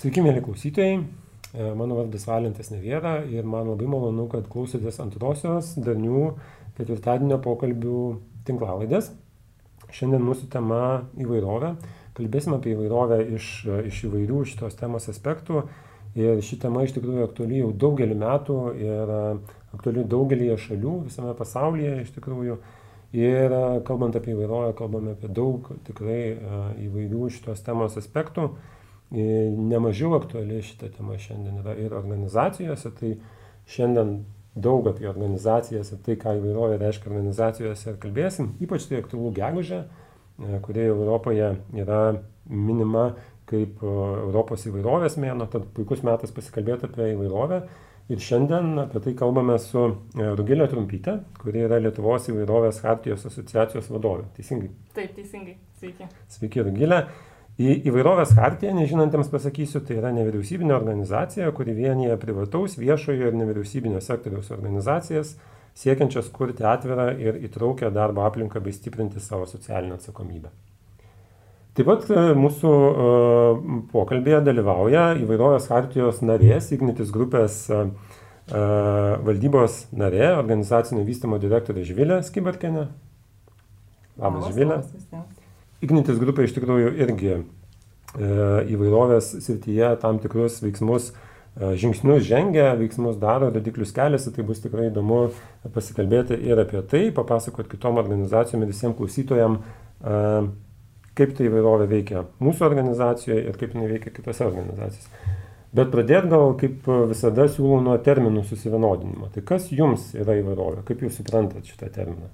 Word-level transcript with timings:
Sveiki, 0.00 0.22
mėly 0.24 0.40
klausytojai. 0.40 0.92
E, 1.52 1.64
mano 1.76 1.98
vardas 1.98 2.22
Valentas 2.24 2.70
Neviera 2.72 3.18
ir 3.28 3.44
man 3.44 3.66
labai 3.68 3.84
malonu, 3.92 4.24
kad 4.32 4.46
klausotės 4.48 4.96
antrosios 5.02 5.74
darnių 5.76 6.22
ketvirtadienio 6.78 7.36
pokalbių 7.44 7.98
tinklalaidės. 8.48 9.10
Šiandien 9.92 10.24
mūsų 10.24 10.48
tema 10.54 10.80
įvairovė. 11.20 11.74
Kalbėsime 12.16 12.56
apie 12.56 12.72
įvairovę 12.78 13.20
iš, 13.36 13.50
iš 13.90 14.00
įvairių 14.08 14.40
šitos 14.48 14.80
temos 14.80 15.10
aspektų. 15.12 15.66
Ir 16.16 16.40
ši 16.48 16.62
tema 16.64 16.86
iš 16.88 16.96
tikrųjų 16.96 17.28
aktuali 17.28 17.60
jau 17.60 17.68
daugelį 17.84 18.18
metų 18.24 18.58
ir 18.80 19.14
aktuali 19.76 20.08
daugelį 20.16 20.50
šalių 20.64 20.96
visame 21.10 21.36
pasaulyje 21.36 22.06
iš 22.06 22.16
tikrųjų. 22.16 22.56
Ir 23.20 23.60
kalbant 23.84 24.16
apie 24.16 24.32
įvairovę, 24.32 24.72
kalbame 24.80 25.18
apie 25.18 25.28
daug 25.28 25.74
tikrai 25.84 26.20
e, 26.32 26.60
įvairių 26.88 27.34
šitos 27.36 27.68
temos 27.68 28.00
aspektų. 28.00 28.54
Nemažiau 29.10 30.14
aktuali 30.14 30.60
šita 30.62 30.92
tema 30.94 31.16
šiandien 31.18 31.62
yra 31.64 31.74
ir 31.74 31.94
organizacijose, 31.98 32.92
tai 32.94 33.16
šiandien 33.70 34.20
daug 34.54 34.86
apie 34.90 35.08
organizacijas 35.10 35.92
ir 35.94 36.00
tai, 36.04 36.16
ką 36.20 36.36
įvairovė 36.38 36.78
reiškia 36.80 37.10
organizacijose 37.10 37.92
ir 37.92 37.98
kalbėsim, 38.02 38.54
ypač 38.62 38.88
tai 38.90 39.00
aktualu 39.00 39.32
gegužė, 39.36 39.84
e, 39.84 40.58
kurie 40.64 40.88
Europoje 40.90 41.52
yra 41.78 42.00
minima 42.46 43.12
kaip 43.50 43.82
e, 43.82 43.92
Europos 44.24 44.66
įvairovės 44.70 45.18
mėno, 45.22 45.46
tad 45.50 45.68
puikus 45.76 46.02
metas 46.06 46.34
pasikalbėti 46.34 46.90
apie 46.90 47.12
įvairovę. 47.14 47.62
Ir 48.10 48.18
šiandien 48.18 48.74
apie 48.82 48.98
tai 49.04 49.14
kalbame 49.18 49.54
su 49.62 49.84
e, 49.86 50.26
Rugilė 50.38 50.66
Trumpytė, 50.70 51.20
kuri 51.38 51.62
yra 51.68 51.78
Lietuvos 51.78 52.26
įvairovės 52.32 52.82
hartijos 52.82 53.26
asociacijos 53.30 53.90
vadovė. 53.92 54.26
Teisingai? 54.38 54.72
Taip, 54.96 55.14
teisingai. 55.18 55.54
Sveiki. 55.78 56.10
Sveiki, 56.34 56.64
Rugilė. 56.66 57.04
Į 57.60 57.74
įvairovės 57.90 58.32
hartiją, 58.38 58.72
nežinantiems 58.78 59.28
pasakysiu, 59.32 59.82
tai 59.84 59.98
yra 59.98 60.12
nevyriausybinė 60.16 60.72
organizacija, 60.76 61.50
kuri 61.56 61.74
vienyje 61.76 62.16
privataus, 62.22 62.78
viešojo 62.80 63.28
ir 63.28 63.36
nevyriausybinio 63.36 64.00
sektoriaus 64.04 64.52
organizacijas, 64.54 65.34
siekiančias 65.76 66.30
kurti 66.32 66.64
atvirą 66.64 67.10
ir 67.20 67.36
įtraukę 67.48 67.90
darbo 67.92 68.24
aplinką 68.24 68.62
bei 68.64 68.72
stiprinti 68.72 69.20
savo 69.20 69.48
socialinę 69.50 69.98
atsakomybę. 69.98 70.52
Taip 71.76 71.86
pat 71.86 72.08
e, 72.10 72.22
mūsų 72.34 72.70
uh, 72.70 73.60
pokalbėje 73.92 74.40
dalyvauja 74.48 75.04
įvairovės 75.22 75.68
hartijos 75.70 76.18
narės, 76.24 76.72
Ignitis 76.74 77.12
grupės 77.14 77.62
uh, 77.70 77.86
valdybos 78.50 79.84
narė, 79.94 80.32
organizacinio 80.34 81.04
vystimo 81.06 81.38
direktorė 81.38 81.84
Žvilė 81.86 82.22
Skibarkenė. 82.26 82.88
Labas, 84.18 84.50
Žvilė. 84.50 84.82
Ignitis 85.80 86.18
grupė 86.20 86.44
iš 86.44 86.52
tikrųjų 86.58 86.90
irgi 87.00 87.30
e, 87.32 87.40
įvairovės 88.74 89.30
srityje 89.40 89.94
tam 90.02 90.18
tikrus 90.20 90.58
veiksmus, 90.60 91.06
e, 91.56 91.70
žingsnius 91.80 92.26
žengia, 92.28 92.74
veiksmus 92.76 93.16
daro, 93.20 93.48
rodiklius 93.54 93.94
keliasi, 93.96 94.32
tai 94.36 94.44
bus 94.44 94.60
tikrai 94.60 94.90
įdomu 94.90 95.22
pasikalbėti 95.72 96.36
ir 96.36 96.60
apie 96.60 96.82
tai, 96.90 97.06
papasakoti 97.16 97.72
kitom 97.72 98.00
organizacijom 98.02 98.66
ir 98.66 98.74
visiems 98.74 98.98
klausytojams, 98.98 99.64
e, 100.04 100.18
kaip 101.16 101.32
tai 101.38 101.48
įvairovė 101.48 101.88
veikia 101.94 102.26
mūsų 102.44 102.68
organizacijoje 102.68 103.40
ir 103.48 103.56
kaip 103.60 103.72
jinai 103.72 103.88
veikia 103.94 104.12
kitose 104.12 104.44
organizacijose. 104.50 105.08
Bet 105.72 105.88
pradėt 105.94 106.28
gal 106.28 106.56
kaip 106.60 106.84
visada 107.08 107.46
siūlau 107.48 107.80
nuo 107.86 107.96
terminų 108.04 108.42
susivienodinimo. 108.48 109.30
Tai 109.32 109.46
kas 109.46 109.70
jums 109.72 110.10
yra 110.18 110.36
įvairovė? 110.42 110.82
Kaip 110.84 111.06
jūs 111.06 111.20
suprantat 111.22 111.72
šitą 111.72 111.88
terminą? 111.94 112.28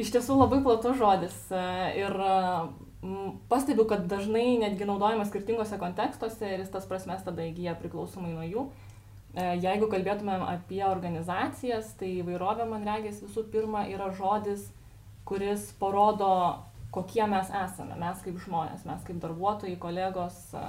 Iš 0.00 0.10
tiesų 0.10 0.34
labai 0.40 0.58
platus 0.64 0.96
žodis 0.98 1.34
e, 1.54 1.64
ir 2.00 2.16
pastebiu, 3.48 3.84
kad 3.86 4.06
dažnai 4.10 4.56
netgi 4.58 4.88
naudojamas 4.88 5.28
skirtingose 5.30 5.78
kontekstuose 5.78 6.48
ir 6.48 6.62
jis 6.62 6.72
tas 6.72 6.88
prasmes 6.90 7.22
tada 7.22 7.44
įgyja 7.46 7.76
priklausomai 7.78 8.32
nuo 8.32 8.46
jų. 8.46 8.64
E, 9.34 9.46
jeigu 9.62 9.88
kalbėtumėm 9.92 10.44
apie 10.46 10.82
organizacijas, 10.86 11.92
tai 12.00 12.10
įvairovė, 12.20 12.68
man 12.70 12.86
regis, 12.86 13.22
visų 13.24 13.46
pirma 13.52 13.84
yra 13.90 14.10
žodis, 14.18 14.68
kuris 15.28 15.70
parodo, 15.80 16.30
kokie 16.94 17.24
mes 17.30 17.50
esame, 17.50 17.98
mes 17.98 18.22
kaip 18.24 18.38
žmonės, 18.44 18.86
mes 18.86 19.02
kaip 19.06 19.18
darbuotojai, 19.22 19.76
kolegos, 19.82 20.38
e, 20.54 20.64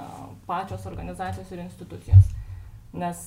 pačios 0.48 0.86
organizacijos 0.90 1.50
ir 1.54 1.62
institucijos. 1.66 2.34
Nes 2.96 3.26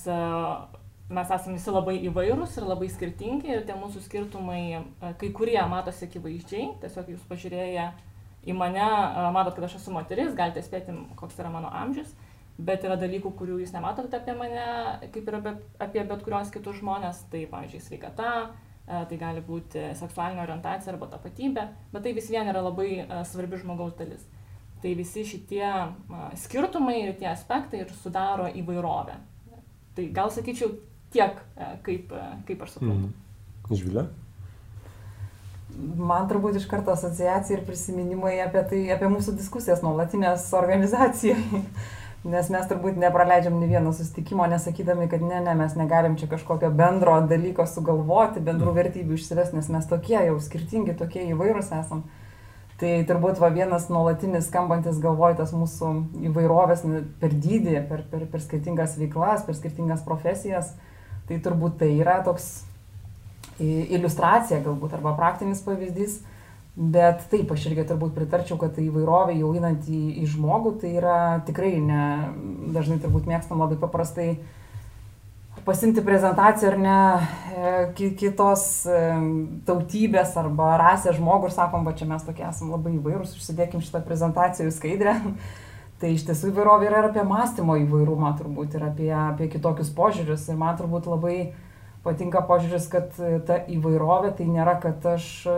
mes 1.10 1.32
esame 1.34 1.58
visi 1.58 1.74
labai 1.74 1.96
įvairūs 2.06 2.60
ir 2.60 2.68
labai 2.70 2.90
skirtingi 2.94 3.50
ir 3.50 3.66
tie 3.66 3.76
mūsų 3.78 4.04
skirtumai, 4.06 4.62
e, 4.78 5.12
kai 5.22 5.32
kurie 5.34 5.60
matosi 5.72 6.06
akivaizdžiai, 6.06 6.68
tiesiog 6.84 7.14
jūs 7.16 7.26
pažiūrėję 7.30 7.86
į 8.46 8.56
mane, 8.58 8.86
e, 8.86 9.24
matot, 9.34 9.56
kad 9.58 9.66
aš 9.66 9.80
esu 9.80 9.94
moteris, 9.96 10.36
galite 10.38 10.62
spėti, 10.66 10.94
koks 11.18 11.40
yra 11.42 11.50
mano 11.54 11.72
amžius, 11.74 12.14
bet 12.62 12.86
yra 12.86 12.98
dalykų, 13.00 13.32
kurių 13.40 13.58
jūs 13.64 13.74
nematote 13.74 14.20
apie 14.20 14.36
mane, 14.38 14.66
kaip 15.16 15.32
ir 15.32 15.38
apie, 15.40 15.54
apie 15.82 16.04
bet 16.12 16.26
kurios 16.26 16.52
kitus 16.54 16.78
žmonės, 16.84 17.24
tai, 17.32 17.48
pavyzdžiui, 17.50 17.82
sveikata, 17.88 18.34
e, 18.86 19.00
tai 19.10 19.18
gali 19.18 19.42
būti 19.46 19.88
seksualinė 19.98 20.46
orientacija 20.46 20.94
arba 20.94 21.10
tapatybė, 21.16 21.66
bet 21.90 22.06
tai 22.06 22.14
vis 22.14 22.30
vien 22.30 22.54
yra 22.54 22.62
labai 22.62 22.92
svarbi 23.26 23.58
žmogaus 23.64 23.98
dalis. 23.98 24.28
Tai 24.80 24.94
visi 24.96 25.26
šitie 25.28 25.66
skirtumai 26.40 27.02
ir 27.02 27.18
tie 27.20 27.28
aspektai 27.34 27.82
ir 27.82 27.90
sudaro 27.98 28.46
įvairovę. 28.62 29.18
Tai 29.98 30.06
gal 30.16 30.30
sakyčiau, 30.32 30.70
tiek, 31.12 31.38
e, 31.58 31.70
kaip, 31.86 32.12
e, 32.12 32.26
kaip 32.48 32.66
aš 32.66 32.78
suprantu. 32.78 33.10
Mm. 33.10 33.78
Žvilė? 33.78 34.08
Man 36.10 36.28
turbūt 36.30 36.58
iš 36.58 36.66
karto 36.70 36.92
asociacija 36.96 37.60
ir 37.60 37.66
prisiminimai 37.68 38.40
apie 38.44 38.64
tai, 38.72 38.82
apie 38.96 39.10
mūsų 39.12 39.36
diskusijas 39.38 39.84
nuolatinės 39.86 40.50
organizacijai. 40.58 41.40
Nes 42.30 42.50
mes 42.52 42.66
turbūt 42.68 42.98
nepraleidžiam 43.00 43.54
nei 43.56 43.70
vieno 43.70 43.94
susitikimo, 43.96 44.44
nesakydami, 44.52 45.06
kad 45.08 45.22
ne, 45.24 45.38
ne, 45.46 45.54
mes 45.56 45.78
negalim 45.80 46.18
čia 46.20 46.28
kažkokio 46.28 46.68
bendro 46.76 47.14
dalyko 47.30 47.64
sugalvoti, 47.70 48.42
bendrų 48.44 48.74
mm. 48.74 48.80
vertybių 48.82 49.16
išsivesti, 49.16 49.56
nes 49.56 49.70
mes 49.72 49.88
tokie 49.88 50.18
jau 50.18 50.36
skirtingi, 50.44 50.98
tokie 51.00 51.24
įvairūs 51.30 51.72
esam. 51.80 52.04
Tai 52.80 52.92
turbūt 53.08 53.40
va 53.40 53.48
vienas 53.56 53.88
nuolatinis 53.92 54.48
skambantis 54.48 55.00
galvoj 55.04 55.38
tas 55.40 55.52
mūsų 55.56 55.94
įvairovės 56.28 56.84
per 57.20 57.34
dydį, 57.36 57.80
per, 57.88 58.04
per, 58.12 58.28
per 58.32 58.44
skirtingas 58.44 58.96
veiklas, 59.00 59.44
per 59.48 59.56
skirtingas 59.56 60.04
profesijas. 60.08 60.74
Uh, 60.76 60.99
Tai 61.30 61.38
turbūt 61.46 61.78
tai 61.84 61.94
yra 62.02 62.20
toks 62.26 62.50
iliustracija 63.60 64.62
galbūt 64.64 64.96
arba 64.98 65.14
praktinis 65.18 65.62
pavyzdys, 65.66 66.20
bet 66.80 67.26
taip 67.32 67.52
aš 67.52 67.68
irgi 67.70 67.86
turbūt 67.90 68.16
pritarčiau, 68.16 68.58
kad 68.60 68.76
tai 68.76 68.86
įvairovė 68.88 69.36
jau 69.40 69.52
einant 69.58 69.90
į, 69.90 70.00
į 70.24 70.30
žmogų, 70.32 70.78
tai 70.82 70.94
yra 71.02 71.18
tikrai 71.48 71.76
ne, 71.84 72.06
dažnai 72.76 73.00
turbūt 73.04 73.28
mėgstam 73.30 73.62
labai 73.62 73.78
paprastai 73.82 74.32
pasimti 75.66 76.02
prezentaciją 76.06 76.72
ar 76.72 76.78
ne 76.80 77.00
e, 78.00 78.12
kitos 78.18 78.64
e, 78.88 79.00
tautybės 79.68 80.38
arba 80.40 80.78
rasės 80.80 81.18
žmogų 81.20 81.50
ir 81.50 81.56
sakom, 81.56 81.84
va 81.86 81.94
čia 82.00 82.08
mes 82.10 82.24
tokie 82.26 82.46
esame 82.48 82.78
labai 82.78 82.96
įvairūs, 82.96 83.36
užsidėkim 83.38 83.84
šitą 83.84 84.02
prezentaciją 84.06 84.70
į 84.70 84.78
skaidrę. 84.78 85.18
Tai 86.00 86.14
iš 86.16 86.24
tiesų 86.30 86.54
įvairovė 86.54 86.88
yra 86.88 87.02
ir 87.02 87.10
apie 87.10 87.24
mąstymo 87.28 87.76
įvairumą 87.82 88.32
turbūt 88.40 88.78
ir 88.78 88.86
apie, 88.88 89.10
apie 89.12 89.50
kitokius 89.52 89.90
požiūrius. 89.98 90.46
Ir 90.48 90.60
man 90.60 90.78
turbūt 90.80 91.10
labai 91.12 91.52
patinka 92.06 92.40
požiūris, 92.48 92.86
kad 92.92 93.18
ta 93.48 93.58
įvairovė 93.68 94.32
tai 94.38 94.48
nėra, 94.48 94.78
kad 94.80 95.04
aš 95.12 95.26
e, 95.52 95.58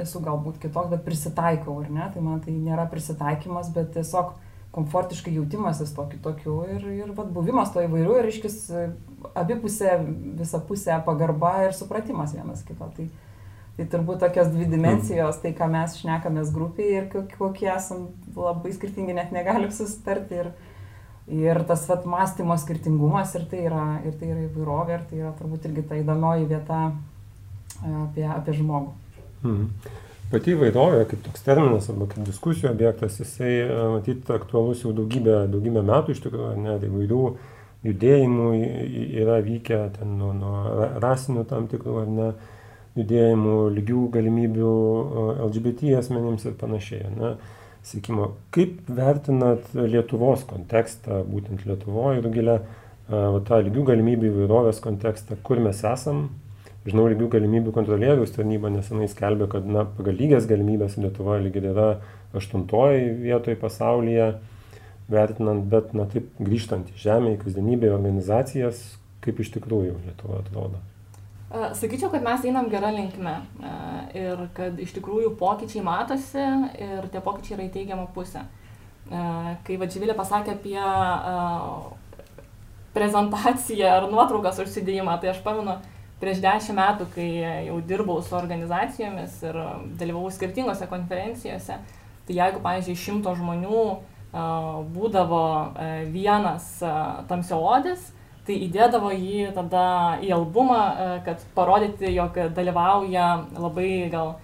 esu 0.00 0.22
galbūt 0.24 0.62
kitoks, 0.62 0.88
bet 0.94 1.04
prisitaikau, 1.04 1.76
ar 1.82 1.92
ne? 1.92 2.08
Tai 2.14 2.24
man 2.24 2.40
tai 2.44 2.56
nėra 2.56 2.88
prisitaikymas, 2.88 3.68
bet 3.76 3.92
tiesiog 3.98 4.32
komfortiškai 4.74 5.36
jautimasis 5.36 5.92
to 5.94 6.06
kitokiu 6.10 6.56
ir, 6.66 6.86
ir 7.04 7.12
vat, 7.14 7.28
buvimas 7.30 7.70
to 7.74 7.84
įvairių 7.84 8.16
ir 8.22 8.30
iškis 8.32 8.56
abipusė, 9.38 10.00
visapusė 10.40 10.96
pagarba 11.06 11.52
ir 11.68 11.76
supratimas 11.76 12.34
vienas 12.34 12.64
kito. 12.66 12.88
Tai, 12.96 13.06
Tai 13.74 13.88
turbūt 13.90 14.20
tokios 14.22 14.52
dvi 14.52 14.68
dimensijos, 14.70 15.40
tai 15.42 15.50
ką 15.58 15.66
mes 15.72 15.96
šnekamės 15.98 16.52
grupiai 16.54 16.92
ir 17.00 17.08
kokie 17.10 17.66
esam 17.72 18.04
labai 18.36 18.70
skirtingi, 18.76 19.16
net 19.16 19.32
negalim 19.34 19.72
susitarti. 19.74 20.44
Ir, 20.44 20.52
ir 21.34 21.60
tas 21.66 21.88
vat, 21.90 22.06
mąstymo 22.06 22.54
skirtingumas 22.62 23.34
ir 23.34 23.48
tai, 23.50 23.64
yra, 23.66 23.86
ir 24.06 24.14
tai 24.20 24.30
yra 24.30 24.44
įvairovė, 24.44 24.94
ir 24.94 25.04
tai 25.10 25.20
yra 25.24 25.34
turbūt 25.40 25.66
irgi 25.66 25.86
ta 25.90 25.98
įdomioji 25.98 26.46
vieta 26.54 26.80
e, 26.92 27.90
apie, 28.04 28.28
apie 28.36 28.56
žmogų. 28.60 28.94
Hmm. 29.42 29.66
Pati 30.30 30.54
įvairovė, 30.54 31.02
kaip 31.10 31.26
toks 31.26 31.42
terminas 31.44 31.90
arba 31.90 32.06
kaip 32.12 32.30
diskusijų 32.30 32.70
objektas, 32.70 33.18
jisai, 33.24 33.52
e, 33.64 33.82
matyt, 33.96 34.30
aktualus 34.38 34.86
jau 34.86 34.94
daugybę, 34.94 35.48
daugybę 35.50 35.82
metų 35.82 36.14
iš 36.14 36.22
tikrųjų, 36.28 36.54
net 36.62 36.86
įvairių 36.86 37.26
judėjimų 37.90 38.50
yra 39.24 39.42
vykę 39.44 39.82
ten 39.98 40.14
nuo, 40.20 40.30
nuo 40.32 40.90
rasinių 41.02 41.42
tam 41.50 41.66
tikrų 41.68 42.02
ar 42.04 42.12
ne 42.22 42.34
judėjimų, 42.98 43.56
lygių 43.74 44.06
galimybių 44.14 44.72
LGBT 45.48 45.96
asmenims 45.98 46.46
ir 46.46 46.56
panašiai. 46.60 47.10
Na, 47.16 47.34
sėkimo, 47.84 48.30
kaip 48.54 48.86
vertinat 48.88 49.74
Lietuvos 49.74 50.46
kontekstą, 50.48 51.22
būtent 51.28 51.66
Lietuvoje 51.68 52.22
ir 52.22 52.30
gilę 52.32 52.56
tą 53.44 53.60
lygių 53.66 53.84
galimybių 53.90 54.30
įvairovės 54.30 54.80
kontekstą, 54.84 55.36
kur 55.44 55.60
mes 55.60 55.82
esam. 55.84 56.28
Žinau, 56.84 57.06
lygių 57.08 57.30
galimybių 57.32 57.72
kontrolieriaus 57.72 58.32
tarnyba 58.34 58.68
nesenai 58.72 59.08
skelbė, 59.08 59.48
kad 59.52 59.68
na, 59.68 59.86
pagal 59.88 60.18
lygias 60.20 60.48
galimybės 60.48 60.98
Lietuva 61.00 61.38
lygiai 61.40 61.70
yra 61.72 61.88
aštuntoji 62.36 63.14
vietoje 63.24 63.56
pasaulyje. 63.60 64.34
vertinant, 65.08 65.66
bet, 65.68 65.92
na 65.92 66.06
taip, 66.08 66.30
grįžtant 66.40 66.88
į 66.88 67.02
žemę, 67.02 67.34
į 67.34 67.42
kasdienybę, 67.42 67.90
į 67.90 67.96
organizacijas, 67.98 68.80
kaip 69.24 69.40
iš 69.44 69.52
tikrųjų 69.58 69.98
Lietuva 70.06 70.40
atrodo. 70.40 70.80
Sakyčiau, 71.54 72.10
kad 72.10 72.24
mes 72.26 72.42
einam 72.48 72.66
gerą 72.66 72.90
linkmę 72.90 73.34
ir 74.18 74.40
kad 74.56 74.78
iš 74.82 74.90
tikrųjų 74.96 75.36
pokyčiai 75.38 75.84
matosi 75.86 76.42
ir 76.82 77.06
tie 77.12 77.20
pokyčiai 77.22 77.54
yra 77.54 77.66
į 77.68 77.74
teigiamą 77.76 78.08
pusę. 78.14 78.42
Kai 79.06 79.76
Vadživilė 79.78 80.16
pasakė 80.18 80.56
apie 80.56 80.78
prezentaciją 82.94 83.92
ar 84.00 84.08
nuotraukas 84.10 84.58
užsidėjimą, 84.64 85.14
tai 85.22 85.30
aš 85.30 85.42
pamenu 85.46 85.76
prieš 86.22 86.40
dešimt 86.42 86.78
metų, 86.78 87.06
kai 87.14 87.28
jau 87.68 87.78
dirbau 87.86 88.18
su 88.24 88.34
organizacijomis 88.38 89.38
ir 89.44 89.60
dalyvau 90.00 90.26
skirtingose 90.34 90.88
konferencijose, 90.90 91.78
tai 92.26 92.38
jeigu, 92.40 92.62
pavyzdžiui, 92.64 92.98
šimto 92.98 93.34
žmonių 93.38 93.84
būdavo 94.94 95.44
vienas 96.10 96.70
tamsiaodis, 97.30 98.10
tai 98.46 98.58
įdėdavo 98.66 99.10
jį 99.14 99.52
tada 99.56 99.84
į 100.20 100.32
albumą, 100.36 100.80
kad 101.24 101.44
parodyti, 101.56 102.10
jog 102.12 102.36
dalyvauja 102.56 103.28
labai 103.56 104.10
gal 104.12 104.34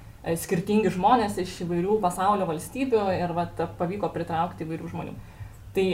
skirtingi 0.41 0.93
žmonės 0.93 1.39
iš 1.41 1.59
įvairių 1.65 1.99
pasaulio 2.01 2.49
valstybių 2.49 3.05
ir 3.17 3.35
vat, 3.37 3.61
pavyko 3.79 4.09
pritraukti 4.15 4.67
įvairių 4.67 4.91
žmonių. 4.93 5.15
Tai 5.77 5.87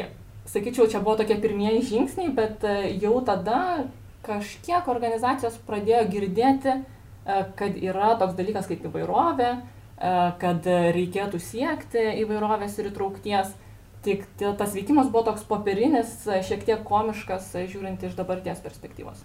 sakyčiau, 0.51 0.89
čia 0.91 1.03
buvo 1.03 1.17
tokie 1.21 1.37
pirmieji 1.43 1.85
žingsniai, 1.91 2.33
bet 2.35 2.65
e, 2.65 2.97
jau 3.03 3.19
tada 3.27 3.87
kažkiek 4.27 4.89
organizacijos 4.91 5.59
pradėjo 5.67 6.07
girdėti, 6.15 6.79
e, 6.81 7.39
kad 7.59 7.79
yra 7.79 8.15
toks 8.21 8.37
dalykas 8.39 8.69
kaip 8.71 8.87
įvairovė, 8.89 9.53
e, 9.57 10.15
kad 10.43 10.67
reikėtų 10.97 11.43
siekti 11.43 12.03
įvairovės 12.23 12.79
ir 12.81 12.91
įtraukties. 12.93 13.55
Tik 14.07 14.23
tas 14.39 14.75
veikimas 14.77 15.09
buvo 15.11 15.25
toks 15.27 15.43
popierinis, 15.49 16.21
šiek 16.47 16.63
tiek 16.63 16.85
komiškas, 16.87 17.51
žiūrint 17.67 18.05
iš 18.07 18.15
dabarties 18.15 18.63
perspektyvos. 18.63 19.25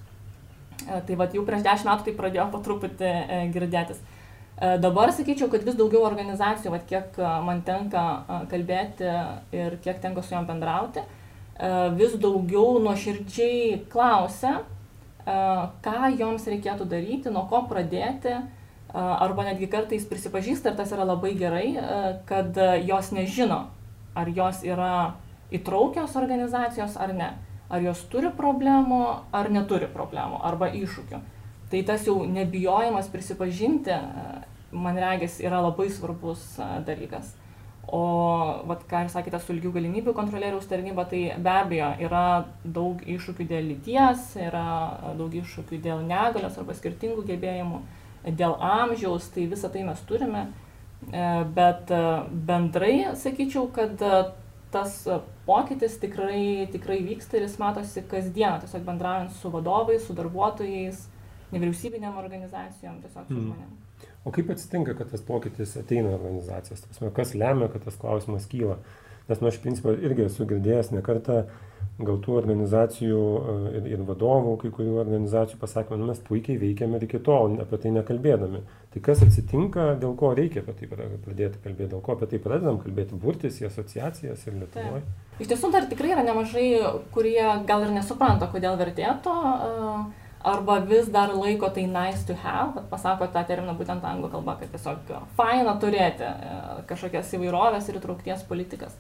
Tai 0.81 1.18
vad 1.19 1.36
jau 1.38 1.44
prieš 1.45 1.62
dešimt 1.68 1.92
metų 1.92 2.07
tai 2.07 2.13
pradėjo 2.18 2.48
po 2.50 2.62
truputį 2.66 3.12
girdėtis. 3.54 4.01
Dabar 4.81 5.10
sakyčiau, 5.13 5.50
kad 5.50 5.63
vis 5.66 5.78
daugiau 5.78 6.04
organizacijų, 6.06 6.72
vat, 6.74 6.83
kiek 6.89 7.16
man 7.45 7.63
tenka 7.66 8.04
kalbėti 8.50 9.07
ir 9.57 9.78
kiek 9.81 10.01
tenka 10.01 10.22
su 10.22 10.36
juom 10.36 10.45
bendrauti, 10.50 11.01
vis 11.98 12.13
daugiau 12.22 12.80
nuoširdžiai 12.83 13.80
klausia, 13.89 14.60
ką 15.25 16.12
joms 16.18 16.45
reikėtų 16.50 16.86
daryti, 16.89 17.33
nuo 17.33 17.48
ko 17.50 17.63
pradėti, 17.69 18.36
arba 18.94 19.48
netgi 19.50 19.69
kartais 19.72 20.06
prisipažįsta, 20.10 20.74
ir 20.74 20.78
tas 20.78 20.94
yra 20.94 21.06
labai 21.10 21.33
gerai, 21.38 21.68
kad 22.30 22.57
jos 22.86 23.12
nežino, 23.18 23.63
ar 24.16 24.30
jos 24.36 24.63
yra 24.68 25.16
įtraukios 25.52 26.16
organizacijos 26.19 26.98
ar 27.00 27.13
ne, 27.16 27.34
ar 27.72 27.84
jos 27.84 28.04
turi 28.12 28.31
problemų 28.36 29.02
ar 29.36 29.52
neturi 29.52 29.90
problemų, 29.92 30.40
arba 30.44 30.72
iššūkių. 30.75 31.22
Tai 31.72 31.84
tas 31.88 32.08
jau 32.08 32.18
nebijojimas 32.28 33.08
prisipažinti 33.12 33.96
man 34.72 34.98
regis, 35.00 35.40
yra 35.44 35.62
labai 35.63 35.90
svarbus 35.92 36.44
dalykas. 36.88 37.36
O, 37.92 38.02
vat, 38.69 38.84
ką 38.88 39.02
ir 39.04 39.10
sakėte, 39.12 39.40
su 39.42 39.56
lygių 39.56 39.72
galimybių 39.75 40.14
kontrolieriaus 40.16 40.68
tarnyba, 40.69 41.04
tai 41.10 41.24
be 41.36 41.52
abejo 41.52 41.90
yra 42.06 42.25
daug 42.64 43.02
iššūkių 43.04 43.48
dėl 43.50 43.72
lyties, 43.72 44.36
yra 44.40 44.66
daug 45.18 45.34
iššūkių 45.36 45.80
dėl 45.84 46.04
negalios 46.07 46.60
arba 46.62 46.75
skirtingų 46.78 47.25
gebėjimų, 47.28 47.81
dėl 48.38 48.56
amžiaus, 48.64 49.31
tai 49.34 49.48
visą 49.52 49.72
tai 49.74 49.84
mes 49.88 50.04
turime. 50.07 50.46
E, 50.46 50.70
bet 51.09 51.92
e, 51.92 52.01
bendrai 52.48 52.95
sakyčiau, 53.18 53.68
kad 53.74 54.01
e, 54.01 54.24
tas 54.71 55.01
pokytis 55.45 55.98
tikrai, 56.00 56.68
tikrai 56.71 57.01
vyksta 57.03 57.39
ir 57.39 57.48
jis 57.48 57.57
matosi 57.59 58.03
kasdieną, 58.07 58.62
tiesiog 58.62 58.86
bendraujant 58.88 59.33
su 59.36 59.51
vadovais, 59.51 60.06
su 60.06 60.15
darbuotojais, 60.15 61.07
nevyriausybinėm 61.51 62.19
organizacijom, 62.21 63.01
tiesiog 63.03 63.25
su 63.27 63.36
mm. 63.36 63.48
žmonėmis. 63.48 63.88
O 64.24 64.31
kaip 64.33 64.51
atsitinka, 64.53 64.94
kad 65.00 65.09
tas 65.12 65.24
pokytis 65.25 65.74
ateina 65.81 66.13
organizacijas? 66.13 66.86
Kas 67.18 67.33
lemia, 67.33 67.68
kad 67.74 67.83
tas 67.88 67.97
klausimas 68.00 68.45
kyla? 68.50 68.77
Nes 69.27 69.42
nu, 69.42 69.50
aš 69.50 69.57
principą 69.63 69.95
irgi 69.97 70.27
esu 70.27 70.45
girdėjęs 70.50 70.92
ne 70.94 71.01
kartą 71.06 71.42
gautų 72.01 72.36
organizacijų 72.39 73.22
e, 73.22 73.56
ir, 73.80 73.89
ir 73.95 74.06
vadovų, 74.07 74.56
kai 74.62 74.72
kurių 74.75 75.00
organizacijų 75.04 75.60
pasakymą, 75.62 76.00
nu, 76.01 76.10
mes 76.12 76.22
puikiai 76.28 76.60
veikiame 76.62 77.00
ir 77.00 77.07
iki 77.07 77.22
tol 77.25 77.57
apie 77.63 77.81
tai 77.83 77.94
nekalbėdami. 77.98 78.63
Tai 78.92 79.04
kas 79.06 79.22
atsitinka, 79.25 79.92
dėl 80.01 80.16
ko 80.19 80.33
reikia 80.38 80.63
apie 80.66 80.75
tai 80.80 80.89
pradėti 80.92 81.62
kalbėti, 81.63 81.92
dėl 81.94 82.01
ko 82.06 82.18
apie 82.18 82.31
tai 82.31 82.42
pradedam 82.44 82.81
kalbėti, 82.81 83.19
burtis 83.19 83.62
į 83.62 83.69
asociacijas 83.69 84.48
ir 84.48 84.57
Lietuvoje? 84.63 85.06
Iš 85.42 85.54
tiesų 85.54 85.72
dar 85.74 85.88
tikrai 85.89 86.16
yra 86.16 86.25
nemažai, 86.28 86.68
kurie 87.16 87.39
gal 87.69 87.86
ir 87.86 87.95
nesupranta, 87.95 88.51
kodėl 88.51 88.78
vertėtų. 88.81 89.38
Uh 89.38 90.10
arba 90.44 90.80
vis 90.80 91.07
dar 91.07 91.33
laiko 91.36 91.69
tai 91.69 91.86
nice 91.86 92.25
to 92.25 92.33
have, 92.33 92.74
bet 92.75 92.89
pasako 92.89 93.28
tą 93.33 93.44
terminą 93.48 93.75
būtent 93.78 94.06
anglų 94.06 94.31
kalba, 94.36 94.57
kad 94.60 94.72
tiesiog 94.74 95.12
faina 95.38 95.75
turėti 95.81 96.25
e, 96.25 96.56
kažkokias 96.89 97.33
įvairovės 97.38 97.89
ir 97.89 98.00
įtraukties 98.01 98.45
politikas. 98.50 98.95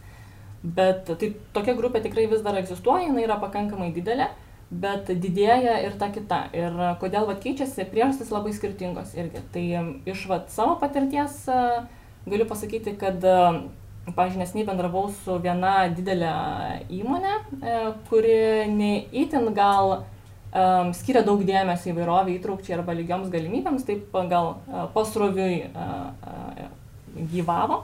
Bet 0.61 1.09
tai 1.09 1.31
tokia 1.55 1.73
grupė 1.77 2.03
tikrai 2.03 2.27
vis 2.29 2.43
dar 2.45 2.59
egzistuoja, 2.59 3.07
jinai 3.07 3.25
yra 3.25 3.39
pakankamai 3.41 3.89
didelė, 3.95 4.27
bet 4.69 5.09
didėja 5.09 5.79
ir 5.87 5.97
ta 5.99 6.11
kita. 6.13 6.43
Ir 6.53 6.77
kodėl 7.01 7.25
va 7.29 7.35
keičiasi, 7.41 7.87
priežastys 7.89 8.29
labai 8.31 8.53
skirtingos 8.53 9.15
irgi. 9.17 9.41
Tai 9.53 9.65
iš 10.13 10.27
va 10.29 10.43
savo 10.53 10.77
patirties 10.79 11.41
e, 11.49 11.57
galiu 12.29 12.45
pasakyti, 12.47 12.93
kad 13.01 13.25
pavyzdžiui, 14.05 14.41
nesiniai 14.41 14.69
bendravau 14.69 15.09
su 15.23 15.35
viena 15.41 15.89
didelė 15.93 16.31
įmonė, 16.93 17.33
e, 17.57 17.81
kuri 18.09 18.39
neįtin 18.71 19.49
gal 19.57 19.97
um, 20.51 20.91
skiria 20.95 21.23
daug 21.25 21.41
dėmesio 21.47 21.91
įvairoviai, 21.93 22.37
įtraukčiai 22.39 22.77
arba 22.77 22.95
lygioms 22.97 23.31
galimybėms, 23.33 23.85
taip 23.87 24.13
gal 24.31 24.53
uh, 24.55 24.85
pasroviui 24.95 25.63
uh, 25.69 26.11
uh, 26.11 26.69
gyvavo, 27.31 27.81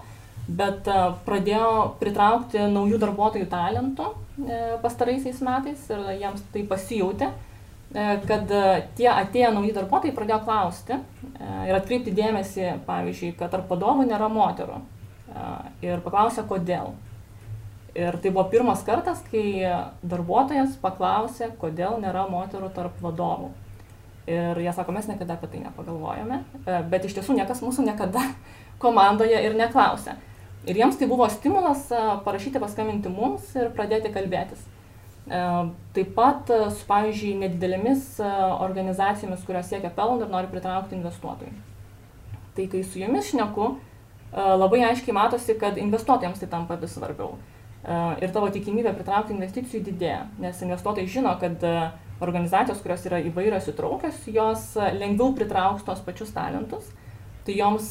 bet 0.47 0.88
uh, 0.91 1.17
pradėjo 1.27 1.97
pritraukti 2.01 2.63
naujų 2.71 2.99
darbuotojų 3.01 3.49
talentų 3.51 4.07
uh, 4.07 4.77
pastaraisiais 4.83 5.41
metais 5.44 5.83
ir 5.91 6.05
jiems 6.21 6.45
tai 6.53 6.63
pasijūtė, 6.69 7.31
uh, 7.31 8.13
kad 8.27 8.53
tie 8.97 9.09
atėję 9.13 9.51
nauji 9.55 9.75
darbuotojai 9.75 10.15
pradėjo 10.15 10.39
klausti 10.44 10.97
ir 11.39 11.75
atkreipti 11.77 12.11
dėmesį, 12.15 12.65
pavyzdžiui, 12.88 13.35
kad 13.39 13.53
tarp 13.53 13.69
vadovų 13.71 14.07
nėra 14.09 14.27
moterų. 14.27 14.81
Ir 15.85 16.01
paklausė, 16.03 16.44
kodėl. 16.49 16.92
Ir 17.95 18.18
tai 18.21 18.31
buvo 18.33 18.44
pirmas 18.51 18.83
kartas, 18.85 19.21
kai 19.31 19.63
darbuotojas 20.04 20.75
paklausė, 20.81 21.47
kodėl 21.61 21.95
nėra 22.04 22.27
moterų 22.30 22.69
tarp 22.75 22.99
vadovų. 23.01 23.54
Ir 24.27 24.59
jie 24.59 24.73
sako, 24.75 24.92
mes 24.92 25.07
niekada 25.07 25.37
apie 25.37 25.47
tai 25.47 25.61
nepagalvojame, 25.63 26.42
e, 26.68 26.80
bet 26.92 27.06
iš 27.07 27.13
tiesų 27.16 27.37
niekas 27.37 27.61
mūsų 27.63 27.85
niekada 27.87 28.25
komandoje 28.83 29.39
ir 29.39 29.56
neklausė. 29.56 30.18
Ir 30.68 30.80
jiems 30.81 30.97
tai 31.00 31.07
buvo 31.07 31.28
stimulas 31.31 31.86
e, 31.95 32.02
parašyti, 32.26 32.59
paskambinti 32.59 33.12
mums 33.12 33.54
ir 33.56 33.71
pradėti 33.76 34.12
kalbėtis. 34.12 34.66
E, 35.28 35.42
taip 35.95 36.14
pat 36.18 36.52
su, 36.52 36.83
pavyzdžiui, 36.90 37.38
nedidelėmis 37.44 38.18
organizacijomis, 38.21 39.45
kurios 39.47 39.69
siekia 39.71 39.94
pelno 39.95 40.26
ir 40.26 40.33
nori 40.33 40.52
pritraukti 40.52 40.97
investuotojų. 41.00 41.54
Tai 42.57 42.66
kai 42.71 42.81
su 42.83 43.00
jumis 43.00 43.30
šneku, 43.31 43.76
labai 44.33 44.81
aiškiai 44.90 45.16
matosi, 45.16 45.56
kad 45.62 45.78
investuotojams 45.80 46.42
tai 46.42 46.50
tampa 46.52 46.76
vis 46.81 46.95
svarbiau 46.97 47.38
ir 48.19 48.31
tavo 48.36 48.50
tikimybė 48.52 48.92
pritraukti 48.97 49.31
investicijų 49.36 49.83
didėja, 49.86 50.24
nes 50.42 50.57
investuotojai 50.66 51.07
žino, 51.07 51.31
kad 51.40 51.62
organizacijos, 52.24 52.81
kurios 52.83 53.06
yra 53.07 53.21
įvairios 53.24 53.69
įtraukios, 53.71 54.24
jos 54.33 54.71
lengviau 54.97 55.31
pritrauks 55.38 55.86
tos 55.88 56.02
pačius 56.04 56.33
talentus, 56.36 56.90
tai 57.47 57.56
joms 57.56 57.89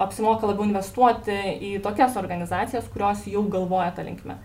apsimoka 0.00 0.48
labiau 0.48 0.64
investuoti 0.64 1.36
į 1.60 1.72
tokias 1.84 2.16
organizacijas, 2.16 2.88
kurios 2.92 3.26
jau 3.28 3.44
galvoja 3.52 3.92
tą 3.96 4.06
linkmę. 4.06 4.38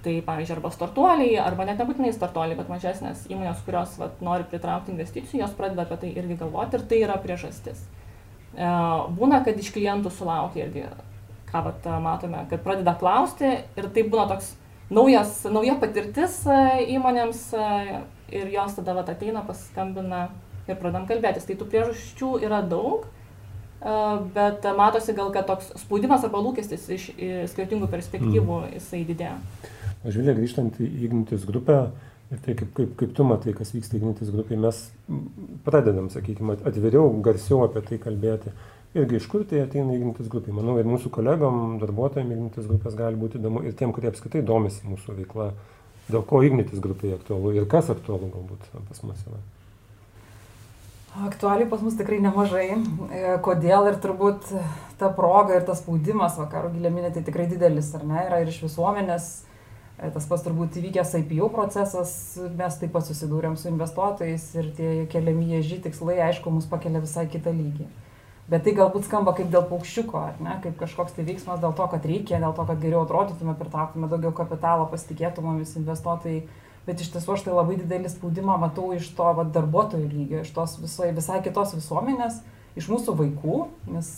Tai 0.00 0.14
pavyzdžiui, 0.24 0.54
arba 0.56 0.70
startuoliai, 0.72 1.34
arba 1.44 1.66
net 1.68 1.82
nebūtinai 1.82 2.14
startuoliai, 2.16 2.56
bet 2.56 2.70
mažesnės 2.72 3.26
įmonės, 3.28 3.60
kurios 3.66 3.98
vat, 4.00 4.22
nori 4.24 4.46
pritraukti 4.48 4.94
investicijų, 4.94 5.42
jos 5.42 5.52
pradeda 5.58 5.84
apie 5.84 5.98
tai 6.00 6.12
irgi 6.16 6.38
galvoti 6.40 6.78
ir 6.78 6.86
tai 6.88 7.02
yra 7.04 7.18
priežastis. 7.20 7.82
Būna, 8.56 9.42
kad 9.44 9.60
iš 9.60 9.68
klientų 9.74 10.12
sulaukia 10.14 10.64
irgi 10.64 10.86
ką 11.50 11.64
vat, 11.66 11.90
matome, 12.00 12.46
kad 12.48 12.64
pradeda 12.64 12.96
klausti 12.96 13.52
ir 13.76 13.90
tai 13.92 14.06
būna 14.08 14.24
toks 14.32 14.54
naujas, 14.88 15.42
nauja 15.52 15.76
patirtis 15.82 16.40
įmonėms 16.96 17.44
ir 18.32 18.50
jos 18.56 18.76
tada 18.78 18.96
vat, 18.96 19.12
ateina, 19.12 19.44
paskambina 19.46 20.28
ir 20.64 20.78
pradam 20.80 21.04
kalbėtis. 21.10 21.44
Tai 21.44 21.58
tų 21.60 21.68
priežasčių 21.70 22.36
yra 22.46 22.62
daug, 22.64 23.04
bet 24.34 24.68
matosi 24.76 25.16
gal, 25.16 25.32
kad 25.34 25.48
toks 25.48 25.72
spaudimas 25.80 26.24
arba 26.26 26.42
lūkestis 26.44 26.86
iš 26.96 27.08
skirtingų 27.52 27.88
perspektyvų 27.90 28.60
mm. 28.60 28.76
jisai 28.76 29.02
didėja. 29.08 29.36
Aš 30.00 30.16
vėliau 30.16 30.38
grįžtant 30.38 30.80
į 30.80 30.92
Ignitis 31.08 31.48
grupę, 31.48 31.88
Ir 32.30 32.38
tai 32.38 32.52
kaip, 32.54 32.68
kaip, 32.76 32.90
kaip 32.94 33.14
tu 33.18 33.24
matai, 33.26 33.50
kas 33.58 33.72
vyksta 33.74 33.96
Ignitis 33.98 34.28
grupiai, 34.30 34.54
mes 34.62 34.76
pradedam, 35.66 36.06
sakykime, 36.14 36.54
atviriau, 36.62 37.08
garsiau 37.26 37.64
apie 37.64 37.82
tai 37.88 37.98
kalbėti 37.98 38.52
irgi 38.94 39.16
iš 39.16 39.26
kur 39.30 39.44
tai 39.46 39.62
ateina 39.64 39.94
ignitis 39.94 40.30
grupė. 40.30 40.52
Manau, 40.54 40.76
ir 40.80 40.88
mūsų 40.90 41.12
kolegom, 41.14 41.78
darbuotojams 41.82 42.34
ignitis 42.34 42.66
grupės 42.66 42.96
gali 42.98 43.18
būti 43.20 43.38
įdomu 43.38 43.62
ir 43.66 43.76
tiem, 43.78 43.94
kurie 43.94 44.10
apskritai 44.10 44.42
domisi 44.46 44.86
mūsų 44.88 45.14
veikla, 45.20 45.50
dėl 46.10 46.24
ko 46.26 46.42
ignitis 46.46 46.82
grupė 46.82 47.14
aktualu 47.18 47.54
ir 47.54 47.68
kas 47.70 47.92
aktualu 47.94 48.32
galbūt 48.34 48.66
pas 48.88 49.02
mus 49.06 49.22
yra. 49.28 49.42
Aktualiai 51.10 51.66
pas 51.66 51.80
mus 51.82 51.96
tikrai 51.98 52.20
nemažai. 52.22 52.68
E, 53.10 53.22
kodėl 53.42 53.88
ir 53.90 53.96
turbūt 53.98 54.46
ta 55.00 55.08
proga 55.10 55.56
ir 55.58 55.64
tas 55.66 55.80
spaudimas 55.82 56.36
vakarų 56.38 56.70
gilėminė 56.76 57.10
tai 57.14 57.24
tikrai 57.26 57.48
didelis, 57.50 57.88
ar 57.98 58.04
ne, 58.06 58.20
yra 58.28 58.38
ir 58.44 58.52
iš 58.52 58.60
visuomenės. 58.68 59.26
E, 59.98 60.10
tas 60.14 60.28
pas 60.30 60.44
turbūt 60.44 60.78
įvykęs 60.78 61.16
IPO 61.18 61.50
procesas, 61.50 62.12
mes 62.38 62.78
taip 62.78 62.94
pat 62.94 63.08
susidūrėm 63.08 63.58
su 63.58 63.66
investuotojais 63.72 64.46
ir 64.54 64.70
tie 64.78 64.92
keliami 65.10 65.56
jėži 65.56 65.80
tikslai, 65.88 66.20
aišku, 66.30 66.54
mus 66.54 66.70
pakelia 66.70 67.02
visai 67.02 67.26
kitą 67.32 67.52
lygį. 67.58 67.88
Bet 68.50 68.64
tai 68.66 68.74
galbūt 68.78 69.06
skamba 69.06 69.34
kaip 69.34 69.50
dėl 69.50 69.66
paukščiuko, 69.66 70.22
ar 70.30 70.38
ne, 70.42 70.56
kaip 70.62 70.78
kažkoks 70.78 71.18
tai 71.18 71.26
veiksmas 71.26 71.60
dėl 71.62 71.74
to, 71.74 71.90
kad 71.90 72.06
reikia, 72.06 72.38
dėl 72.42 72.54
to, 72.54 72.64
kad 72.70 72.80
geriau 72.82 73.02
atrodytume, 73.02 73.58
pritrauktume 73.58 74.08
daugiau 74.10 74.30
kapitalo, 74.34 74.86
pasitikėtų 74.90 75.42
mumis 75.44 75.74
investuotojai. 75.78 76.46
Bet 76.86 77.02
iš 77.02 77.12
tiesų 77.12 77.34
aš 77.36 77.44
tai 77.46 77.54
labai 77.54 77.76
didelį 77.78 78.10
spaudimą 78.10 78.56
matau 78.60 78.88
iš 78.96 79.10
to 79.16 79.28
va, 79.36 79.44
darbuotojų 79.44 80.08
lygio, 80.08 80.40
iš 80.44 80.50
tos 80.56 80.78
visai, 80.80 81.10
visai 81.16 81.42
kitos 81.44 81.74
visuomenės, 81.76 82.40
iš 82.80 82.88
mūsų 82.90 83.14
vaikų, 83.18 83.58
nes 83.92 84.08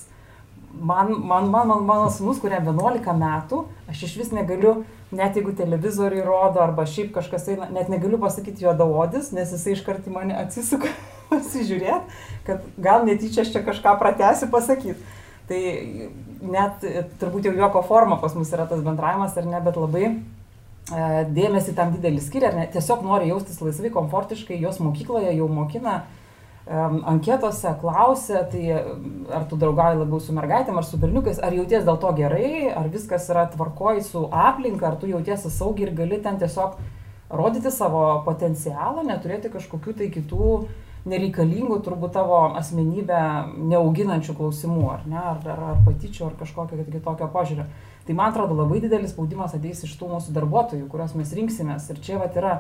man, 0.73 1.13
man, 1.19 1.49
man, 1.51 1.69
man 1.69 1.85
mano 1.85 2.11
sunus, 2.11 2.41
kuriam 2.41 2.67
11 2.69 3.17
metų, 3.19 3.65
aš 3.91 4.05
iš 4.07 4.17
vis 4.21 4.33
negaliu, 4.35 4.83
net 5.13 5.37
jeigu 5.37 5.55
televizoriui 5.57 6.25
rodo 6.25 6.63
arba 6.63 6.87
šiaip 6.89 7.13
kažkas 7.17 7.51
eina, 7.53 7.69
net 7.75 7.91
negaliu 7.93 8.21
pasakyti 8.23 8.65
juodaodis, 8.65 9.33
nes 9.37 9.53
jisai 9.53 9.77
iškart 9.77 10.07
į 10.09 10.15
mane 10.15 10.37
atsisuka 10.39 10.93
pasižiūrėti, 11.33 12.21
kad 12.49 12.65
gal 12.81 13.07
netyčia 13.09 13.45
aš 13.45 13.53
čia 13.55 13.65
kažką 13.67 13.97
pratęsiu 14.01 14.49
pasakyti. 14.53 15.19
Tai 15.51 15.61
net 16.55 16.85
turbūt 17.21 17.49
jau 17.49 17.53
juoko 17.57 17.83
forma 17.85 18.17
pas 18.23 18.35
mus 18.39 18.53
yra 18.55 18.65
tas 18.71 18.81
bendravimas 18.85 19.35
ar 19.37 19.49
ne, 19.49 19.59
bet 19.61 19.77
labai 19.77 20.07
dėmesį 21.35 21.77
tam 21.77 21.93
didelį 21.97 22.23
skiria, 22.25 22.53
ne, 22.57 22.67
tiesiog 22.73 23.05
nori 23.07 23.31
jaustis 23.31 23.61
laisvai, 23.63 23.93
komfortiškai, 23.95 24.59
jos 24.61 24.81
mokykloje 24.83 25.33
jau 25.37 25.49
mokina 25.49 26.03
anketose 27.11 27.73
klausia, 27.81 28.45
tai 28.47 28.71
ar 29.35 29.47
tu 29.51 29.57
draugauji 29.59 29.99
labiau 29.99 30.21
su 30.23 30.35
mergaitėm 30.37 30.79
ar 30.79 30.87
su 30.87 30.99
berniukais, 31.01 31.41
ar 31.43 31.55
jauties 31.57 31.83
dėl 31.85 31.99
to 31.99 32.13
gerai, 32.15 32.71
ar 32.71 32.87
viskas 32.93 33.27
yra 33.35 33.49
tvarkoj 33.51 34.03
su 34.07 34.29
aplinka, 34.31 34.87
ar 34.87 34.97
tu 35.01 35.11
jautiesi 35.11 35.51
saugiai 35.51 35.89
ir 35.89 35.97
gali 35.99 36.21
ten 36.23 36.39
tiesiog 36.39 36.79
rodyti 37.33 37.73
savo 37.75 38.23
potencialą, 38.27 39.03
neturėti 39.09 39.51
kažkokių 39.51 39.97
tai 39.99 40.09
kitų 40.15 40.53
nereikalingų 41.09 41.81
turbūt 41.83 42.15
tavo 42.15 42.39
asmenybę 42.59 43.23
neauginančių 43.73 44.37
klausimų, 44.39 44.85
ar 44.93 45.07
ne, 45.11 45.19
ar, 45.19 45.41
ar, 45.43 45.65
ar 45.73 45.81
patyčių, 45.87 46.29
ar 46.29 46.37
kažkokio 46.39 46.85
kitokio 46.87 47.27
požiūrio. 47.33 47.67
Tai 48.07 48.15
man 48.19 48.33
atrodo 48.33 48.57
labai 48.59 48.81
didelis 48.83 49.13
spaudimas 49.15 49.55
ateis 49.55 49.85
iš 49.87 49.95
tų 49.99 50.09
mūsų 50.11 50.35
darbuotojų, 50.35 50.89
kuriuos 50.91 51.15
mes 51.19 51.33
rinksimės. 51.39 51.89
Ir 51.93 52.01
čia 52.03 52.19
vat 52.19 52.39
yra, 52.39 52.55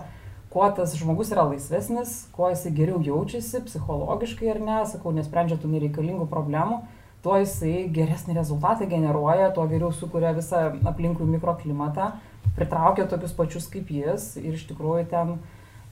kuo 0.52 0.68
tas 0.76 0.94
žmogus 0.98 1.32
yra 1.34 1.48
laisvesnis, 1.48 2.28
kuo 2.36 2.52
jisai 2.52 2.74
geriau 2.76 3.00
jaučiasi 3.02 3.64
psichologiškai 3.66 4.52
ar 4.52 4.60
ne, 4.62 4.76
sakau, 4.90 5.14
nesprendžia 5.16 5.58
tų 5.58 5.72
nereikalingų 5.72 6.28
problemų, 6.30 6.82
tuo 7.24 7.38
jisai 7.40 7.88
geresnį 7.94 8.36
rezultatą 8.38 8.86
generuoja, 8.90 9.50
tuo 9.56 9.66
geriau 9.70 9.90
sukuria 9.94 10.30
visą 10.36 10.68
aplinkui 10.86 11.26
mikroklimatą, 11.34 12.12
pritraukia 12.54 13.08
tokius 13.10 13.34
pačius 13.34 13.66
kaip 13.72 13.90
jis 13.90 14.36
ir 14.42 14.54
iš 14.54 14.68
tikrųjų 14.70 15.08
ten 15.10 15.36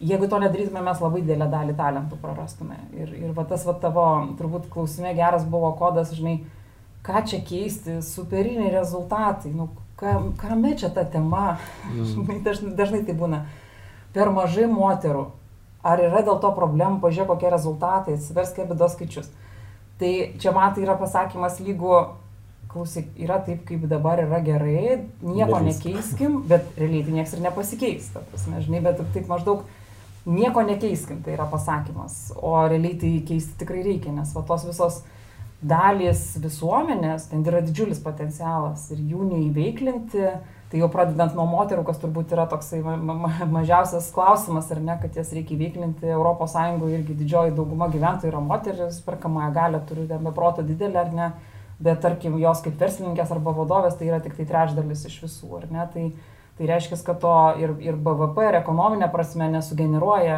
jeigu 0.01 0.29
to 0.29 0.39
nedarytume, 0.41 0.81
mes 0.85 1.03
labai 1.03 1.21
didelę 1.25 1.51
dalį 1.53 1.75
talentų 1.77 2.19
prarastume. 2.23 2.79
Ir, 2.97 3.13
ir 3.19 3.35
va 3.37 3.45
tas 3.49 3.67
va 3.69 3.75
tavo, 3.83 4.07
turbūt 4.39 4.71
klausime 4.73 5.13
geras 5.17 5.45
buvo 5.49 5.73
kodas, 5.79 6.15
žinai, 6.17 6.41
ką 7.07 7.25
čia 7.27 7.41
keisti, 7.47 7.99
superiniai 8.05 8.73
rezultatai, 8.75 9.53
nu, 9.57 9.69
kam, 10.01 10.33
kame 10.41 10.77
čia 10.77 10.91
ta 10.95 11.05
tema, 11.05 11.59
mm. 11.89 12.41
dažnai, 12.47 12.73
dažnai 12.77 13.03
tai 13.07 13.17
būna, 13.17 13.45
per 14.15 14.33
mažai 14.35 14.69
moterų, 14.71 15.27
ar 15.87 16.03
yra 16.05 16.25
dėl 16.27 16.41
to 16.43 16.53
problemų, 16.57 17.01
pažiūrėk, 17.05 17.31
kokie 17.33 17.53
rezultatai, 17.53 18.17
atsiversk 18.19 18.65
bėdos 18.69 18.97
skaičius. 18.97 19.31
Tai 20.01 20.11
čia 20.41 20.53
man 20.57 20.73
tai 20.75 20.85
yra 20.87 20.97
pasakymas 20.97 21.61
lygu, 21.61 21.93
klausyk, 22.71 23.11
yra 23.19 23.41
taip, 23.45 23.65
kaip 23.69 23.85
dabar 23.91 24.23
yra 24.23 24.41
gerai, 24.45 25.03
nieko 25.25 25.59
Darys. 25.59 25.81
nekeiskim, 25.81 26.41
bet 26.49 26.69
realiai 26.79 27.05
tai 27.05 27.17
niekas 27.19 27.35
ir 27.37 27.45
nepasikeis, 27.45 28.11
ta 28.15 28.23
prasme, 28.31 28.61
žinai, 28.65 28.83
bet 28.85 29.01
taip 29.15 29.29
maždaug 29.31 29.65
nieko 30.29 30.63
nekeiskim, 30.67 31.23
tai 31.25 31.35
yra 31.35 31.49
pasakymas. 31.51 32.31
O 32.39 32.55
realiai 32.61 32.99
tai 33.01 33.13
keisti 33.27 33.59
tikrai 33.65 33.83
reikia, 33.87 34.15
nes 34.15 34.31
va 34.37 34.45
tos 34.47 34.69
visos 34.69 35.01
dalys 35.61 36.39
visuomenės, 36.41 37.29
ten 37.31 37.45
yra 37.45 37.61
didžiulis 37.65 38.01
potencialas 38.01 38.87
ir 38.95 39.03
jų 39.13 39.27
neįveiklinti, 39.29 40.25
tai 40.71 40.81
jau 40.81 40.89
pradedant 40.93 41.35
nuo 41.37 41.45
moterų, 41.51 41.85
kas 41.85 42.01
turbūt 42.01 42.33
yra 42.33 42.47
toksai 42.49 42.81
ma 42.85 42.97
ma 42.97 43.31
mažiausias 43.59 44.09
klausimas, 44.15 44.71
ar 44.73 44.81
ne, 44.81 44.97
kad 45.03 45.17
jas 45.19 45.33
reikia 45.37 45.57
įveiklinti, 45.59 46.11
ES 46.15 46.57
irgi 46.95 47.19
didžioji 47.23 47.57
dauguma 47.59 47.91
gyventojų 47.93 48.33
yra 48.33 48.41
moteris, 48.41 49.01
perkamąją 49.05 49.53
galę 49.55 49.83
turi 49.89 50.07
be 50.11 50.33
proto 50.33 50.63
didelį, 50.63 50.97
ar 50.97 51.15
ne, 51.15 51.31
bet 51.81 52.01
tarkim 52.01 52.39
jos 52.39 52.63
kaip 52.65 52.81
verslininkės 52.81 53.33
arba 53.33 53.53
vadovės 53.57 53.97
tai 53.99 54.09
yra 54.09 54.21
tik 54.21 54.37
tai 54.37 54.47
trečdalis 54.47 55.05
iš 55.09 55.23
visų, 55.27 55.57
ar 55.61 55.73
ne, 55.73 55.89
tai 55.93 56.11
Tai 56.61 56.67
reiškia, 56.69 56.97
kad 57.07 57.21
to 57.23 57.35
ir, 57.57 57.71
ir 57.81 57.97
BVP, 57.97 58.43
ir 58.51 58.57
ekonominė 58.59 59.07
prasme 59.09 59.47
nesugeneruoja 59.49 60.35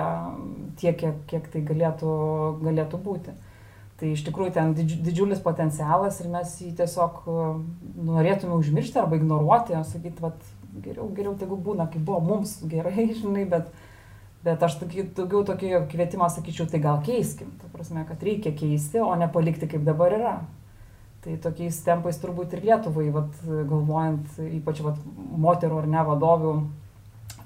tiek, 0.79 0.95
kiek, 1.01 1.17
kiek 1.27 1.49
tai 1.51 1.63
galėtų, 1.67 2.13
galėtų 2.63 3.01
būti. 3.03 3.35
Tai 4.03 4.09
iš 4.11 4.25
tikrųjų 4.27 4.51
ten 4.57 4.73
didž, 4.75 4.97
didžiulis 5.07 5.39
potencialas 5.45 6.17
ir 6.19 6.27
mes 6.33 6.57
jį 6.59 6.73
tiesiog 6.81 7.21
norėtume 8.03 8.57
užmiršti 8.57 8.99
arba 8.99 9.15
ignoruoti, 9.15 9.77
sakyti, 9.87 10.19
vat, 10.25 10.41
geriau, 10.75 11.07
geriau 11.15 11.37
tegu 11.39 11.55
būna, 11.55 11.87
kaip 11.93 12.03
buvo 12.09 12.19
mums 12.33 12.57
gerai, 12.67 13.05
žinai, 13.21 13.45
bet, 13.53 13.69
bet 14.43 14.65
aš 14.67 14.81
tokį, 14.81 15.05
daugiau 15.21 15.45
tokį 15.47 15.85
kvietimą 15.93 16.27
sakyčiau, 16.35 16.67
tai 16.67 16.81
gal 16.83 16.99
keiskim, 17.07 17.53
ta 17.61 17.71
prasme, 17.71 18.03
kad 18.09 18.27
reikia 18.27 18.51
keisti, 18.59 18.99
o 18.99 19.15
ne 19.15 19.31
palikti 19.31 19.71
kaip 19.71 19.87
dabar 19.87 20.19
yra. 20.19 20.35
Tai 21.23 21.39
tokiais 21.47 21.79
tempais 21.87 22.19
turbūt 22.19 22.59
ir 22.59 22.67
Lietuvai, 22.67 23.07
vat, 23.15 23.39
galvojant, 23.47 24.35
ypač 24.59 24.83
vat, 24.83 24.99
moterų 25.47 25.85
ar 25.85 25.91
ne 25.95 26.03
vadovių, 26.11 26.57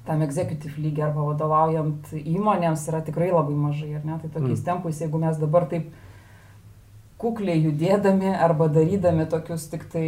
tam 0.09 0.25
executive 0.25 0.81
lygiai 0.81 1.11
arba 1.11 1.29
vadovaujant 1.35 2.17
įmonėms 2.17 2.89
yra 2.89 3.05
tikrai 3.05 3.29
labai 3.35 3.61
mažai, 3.61 3.93
ar 3.99 4.09
ne? 4.09 4.17
Tai 4.23 4.31
tokiais 4.31 4.63
mm. 4.63 4.67
tempais, 4.71 5.05
jeigu 5.05 5.21
mes 5.21 5.37
dabar 5.45 5.69
taip 5.69 5.93
kukliai 7.21 7.63
judėdami 7.65 8.35
arba 8.35 8.69
darydami 8.73 9.27
tokius 9.31 9.67
tik 9.73 9.89
tai 9.93 10.07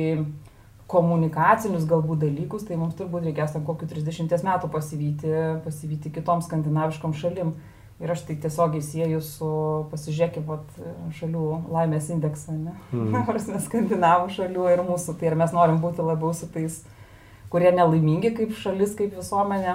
komunikacinius 0.88 1.84
galbūt 1.88 2.22
dalykus, 2.24 2.64
tai 2.68 2.78
mums 2.80 2.96
turbūt 2.96 3.26
reikės 3.28 3.52
tam 3.54 3.66
kokiu 3.68 3.88
30 3.90 4.44
metų 4.44 4.70
pasivyti, 4.72 5.32
pasivyti 5.64 6.12
kitom 6.14 6.40
skandinaviškom 6.44 7.16
šalim. 7.16 7.52
Ir 7.98 8.12
aš 8.14 8.20
tai 8.28 8.36
tiesiogiai 8.38 8.82
sieju 8.84 9.18
su, 9.26 9.46
pasižiūrėkime, 9.90 10.46
vat, 10.46 10.76
šalių 11.18 11.46
laimės 11.74 12.12
indeksą, 12.14 12.54
ne? 12.54 12.76
Mm. 12.94 13.08
Nors 13.26 13.48
mes 13.50 13.64
skandinavų 13.66 14.30
šalių 14.36 14.68
ir 14.70 14.82
mūsų, 14.86 15.16
tai 15.18 15.32
ar 15.32 15.36
mes 15.40 15.54
norim 15.56 15.80
būti 15.82 16.06
labiau 16.06 16.30
su 16.30 16.46
tais, 16.54 16.84
kurie 17.50 17.72
nelaimingi 17.74 18.30
kaip 18.36 18.54
šalis, 18.54 18.94
kaip 18.94 19.18
visuomenė, 19.18 19.74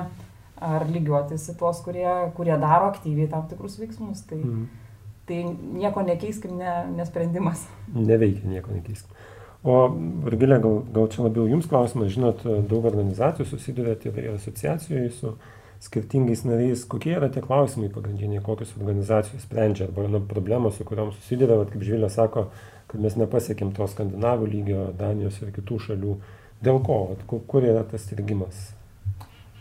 ar 0.63 0.87
lygiuotis 0.87 1.49
į 1.51 1.57
tuos, 1.59 1.83
kurie, 1.83 2.07
kurie 2.37 2.55
daro 2.63 2.93
aktyviai 2.93 3.27
tam 3.27 3.43
tikrus 3.51 3.75
veiksmus. 3.81 4.23
Tai, 4.29 4.39
mm. 4.39 4.82
Tai 5.29 5.43
nieko 5.47 6.03
nekeiskim, 6.05 6.57
ne, 6.59 6.73
nesprendimas. 6.97 7.65
Neveikia, 7.95 8.47
nieko 8.49 8.73
nekeiskim. 8.75 9.21
O, 9.63 9.87
Virgilė, 10.25 10.57
gal, 10.59 10.81
gal 10.91 11.07
čia 11.11 11.23
labiau 11.23 11.47
jums 11.47 11.69
klausimas, 11.71 12.11
žinot, 12.11 12.41
daug 12.67 12.83
organizacijų 12.89 13.47
susidurėte 13.47 14.11
ir 14.11 14.33
asociacijų 14.33 15.03
su 15.15 15.35
skirtingais 15.83 16.43
nariais, 16.47 16.83
kokie 16.87 17.13
yra 17.15 17.29
tie 17.31 17.43
klausimai 17.43 17.89
pagrindiniai, 17.91 18.43
kokios 18.43 18.73
organizacijos 18.79 19.43
sprendžia 19.43 19.87
arba 19.87 20.07
na, 20.11 20.19
problemos, 20.19 20.77
su 20.77 20.87
kuriuom 20.87 21.11
susiduria, 21.15 21.61
kaip 21.71 21.83
Žvilė 21.83 22.09
sako, 22.11 22.45
kad 22.91 23.03
mes 23.03 23.15
nepasiekėm 23.19 23.73
to 23.75 23.87
skandinavų 23.91 24.47
lygio, 24.51 24.85
Danijos 24.99 25.39
ir 25.43 25.51
kitų 25.55 25.79
šalių. 25.87 26.15
Dėl 26.63 26.79
ko? 26.83 26.99
Kur 27.27 27.67
yra 27.67 27.83
tas 27.87 28.05
strigimas? 28.07 28.69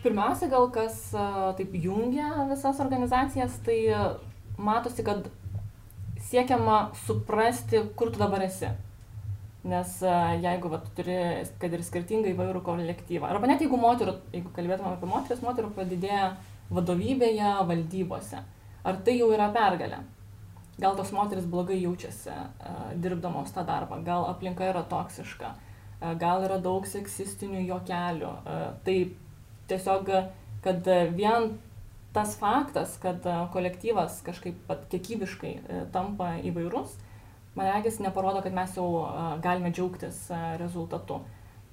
Pirmiausia, 0.03 0.47
gal 0.51 0.67
kas 0.71 0.99
taip 1.57 1.75
jungia 1.79 2.47
visas 2.51 2.79
organizacijas, 2.83 3.55
tai 3.63 3.79
matosi, 4.59 5.03
kad 5.03 5.27
siekiama 6.29 6.79
suprasti, 7.05 7.83
kur 7.97 8.11
tu 8.13 8.21
dabar 8.21 8.45
esi. 8.45 8.71
Nes 9.63 9.93
jeigu 10.43 10.71
vat, 10.71 10.89
turi, 10.95 11.15
kad 11.59 11.71
ir 11.71 11.83
skirtingai 11.87 12.33
įvairių 12.33 12.61
kolektyvą, 12.65 13.29
arba 13.31 13.47
net 13.47 13.61
jeigu 13.63 13.77
moterų, 13.79 14.17
jeigu 14.35 14.51
kalbėtume 14.55 14.91
apie 14.91 15.07
moteris, 15.07 15.43
moterų 15.45 15.69
padidėja 15.77 16.33
vadovybėje, 16.73 17.53
valdybose, 17.69 18.41
ar 18.83 18.99
tai 19.07 19.15
jau 19.21 19.29
yra 19.31 19.47
pergalė? 19.55 20.01
Gal 20.81 20.97
tos 20.97 21.13
moteris 21.15 21.45
blogai 21.47 21.77
jaučiasi 21.79 22.33
dirbdamos 22.99 23.51
tą 23.55 23.63
darbą, 23.67 24.01
gal 24.03 24.25
aplinka 24.25 24.65
yra 24.67 24.81
toksiška, 24.89 25.53
gal 26.19 26.43
yra 26.43 26.57
daug 26.59 26.87
seksistinių 26.89 27.61
jokelių. 27.67 28.31
Tai 28.83 28.95
tiesiog, 29.69 30.09
kad 30.65 30.89
vien 31.13 31.53
tas 32.13 32.35
faktas, 32.39 32.97
kad 33.01 33.25
kolektyvas 33.53 34.21
kažkaip 34.25 34.69
kiekybiškai 34.91 35.53
tampa 35.93 36.35
įvairus, 36.45 36.93
man 37.57 37.69
regis, 37.69 37.97
neparodo, 38.03 38.43
kad 38.45 38.53
mes 38.53 38.75
jau 38.77 38.87
galime 39.41 39.73
džiaugtis 39.73 40.27
rezultatu. 40.61 41.21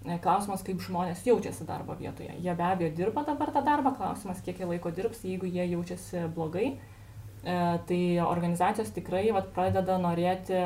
E, 0.00 0.16
klausimas, 0.24 0.62
kaip 0.64 0.80
žmonės 0.80 1.26
jaučiasi 1.28 1.66
darbo 1.68 1.92
vietoje. 1.98 2.32
Jie 2.40 2.52
be 2.56 2.64
abejo 2.64 2.92
dirba 2.96 3.24
dabar 3.26 3.50
tą 3.52 3.60
darbą, 3.64 3.92
klausimas, 3.98 4.40
kiek 4.44 4.62
jie 4.62 4.68
laiko 4.68 4.92
dirbs, 4.96 5.24
jeigu 5.28 5.48
jie 5.48 5.66
jaučiasi 5.74 6.22
blogai. 6.36 6.70
E, 7.44 7.56
tai 7.88 8.00
organizacijos 8.24 8.94
tikrai 8.96 9.26
vat, 9.36 9.50
pradeda 9.56 9.98
norėti 10.00 10.62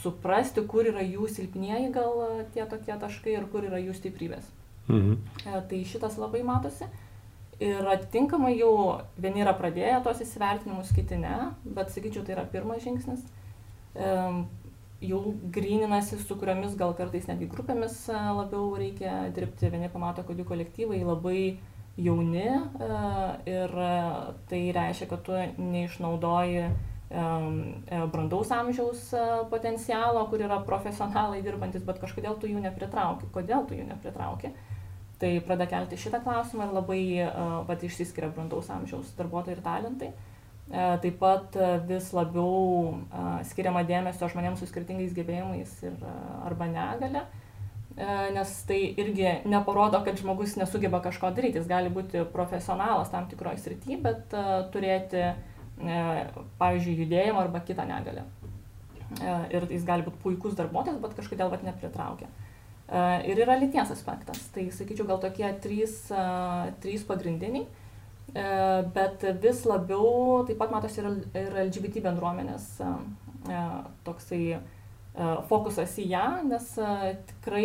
suprasti, 0.00 0.64
kur 0.66 0.88
yra 0.90 1.04
jų 1.06 1.28
silpnieji 1.30 1.92
gal 1.94 2.42
tie 2.54 2.66
tokie 2.68 2.96
taškai 2.98 3.36
ir 3.38 3.46
kur 3.52 3.64
yra 3.70 3.78
jų 3.80 3.94
stiprybės. 4.00 4.50
Mhm. 4.88 5.14
E, 5.46 5.62
tai 5.70 5.84
šitas 5.86 6.18
labai 6.18 6.42
matosi. 6.46 6.90
Ir 7.60 7.84
atitinkamai 7.92 8.54
jau 8.56 8.72
vieni 9.20 9.42
yra 9.44 9.52
pradėję 9.56 9.98
tos 10.04 10.22
įsivertinimus, 10.24 10.94
kiti 10.96 11.18
ne, 11.20 11.50
bet 11.64 11.92
sakyčiau, 11.92 12.24
tai 12.24 12.38
yra 12.38 12.46
pirmas 12.48 12.80
žingsnis. 12.84 13.26
E, 13.94 14.12
jau 15.04 15.20
grininasi, 15.52 16.20
su 16.24 16.36
kuriomis 16.40 16.76
gal 16.80 16.94
kartais 16.96 17.28
netgi 17.28 17.50
grupėmis 17.52 18.06
e, 18.08 18.20
labiau 18.40 18.70
reikia 18.80 19.26
dirbti. 19.36 19.72
Vieni 19.72 19.92
pamato, 19.92 20.24
kad 20.24 20.40
jų 20.40 20.48
kolektyvai 20.48 21.02
labai 21.04 21.42
jauni 22.00 22.46
ir 23.50 23.72
tai 24.48 24.60
reiškia, 24.72 25.08
kad 25.10 25.24
tu 25.26 25.36
neišnaudoji 25.60 26.70
E, 27.10 28.06
brandaus 28.06 28.50
amžiaus 28.54 29.08
e, 29.12 29.22
potencialo, 29.50 30.22
kur 30.30 30.42
yra 30.46 30.60
profesionalai 30.66 31.40
dirbantis, 31.42 31.82
bet 31.82 31.98
kažkodėl 31.98 32.36
tu 32.38 32.46
jų 32.46 32.62
nepritrauki. 32.62 33.26
Kodėl 33.34 33.64
tu 33.66 33.74
jų 33.74 33.88
nepritrauki? 33.88 34.52
Tai 35.20 35.30
pradeda 35.44 35.68
kelti 35.68 35.98
šitą 36.00 36.22
klausimą 36.24 36.68
ir 36.68 36.74
labai 36.76 37.02
pat 37.68 37.82
e, 37.82 37.90
išsiskiria 37.90 38.30
brandaus 38.32 38.70
amžiaus 38.72 39.12
darbuotojai 39.18 39.58
ir 39.58 39.64
talentai. 39.64 40.12
Taip 40.70 41.16
pat 41.18 41.56
vis 41.88 42.12
labiau 42.14 42.92
skiriama 43.48 43.80
dėmesio 43.88 44.28
žmonėms 44.30 44.60
su 44.62 44.68
skirtingais 44.70 45.16
gebėjimais 45.16 45.72
ir, 45.82 45.96
arba 46.46 46.68
negale, 46.70 47.24
nes 48.36 48.52
tai 48.68 48.78
irgi 49.02 49.32
neparodo, 49.50 49.98
kad 50.06 50.22
žmogus 50.22 50.54
nesugeba 50.60 51.00
kažko 51.02 51.32
daryti. 51.34 51.58
Jis 51.58 51.66
gali 51.66 51.90
būti 51.90 52.22
profesionalas 52.30 53.10
tam 53.10 53.26
tikroje 53.32 53.64
srityje, 53.64 53.98
bet 54.04 54.38
turėti 54.70 55.24
E, 55.80 56.00
pavyzdžiui, 56.60 56.98
judėjimo 57.04 57.40
arba 57.40 57.62
kitą 57.64 57.86
negalę. 57.88 58.26
E, 59.16 59.34
ir 59.56 59.66
jis 59.72 59.84
gali 59.88 60.04
būti 60.04 60.20
puikus 60.22 60.56
darbuotojas, 60.58 61.00
bet 61.00 61.16
kažkodėl 61.16 61.52
vat 61.52 61.64
nepritraukia. 61.64 62.28
E, 62.90 63.02
ir 63.30 63.42
yra 63.44 63.56
lyties 63.60 63.92
aspektas. 63.94 64.42
Tai 64.54 64.66
sakyčiau, 64.74 65.06
gal 65.08 65.20
tokie 65.22 65.50
trys, 65.62 66.02
trys 66.82 67.06
pagrindiniai. 67.08 67.66
Bet 68.94 69.24
vis 69.42 69.64
labiau 69.66 70.44
taip 70.46 70.60
pat 70.60 70.70
matosi 70.70 71.00
ir, 71.02 71.06
LGBT 71.64 71.98
bendruomenės 72.04 72.66
toksai 74.06 74.60
fokusas 75.48 75.96
į 75.98 76.04
ją, 76.12 76.26
nes 76.46 76.68
tikrai 77.32 77.64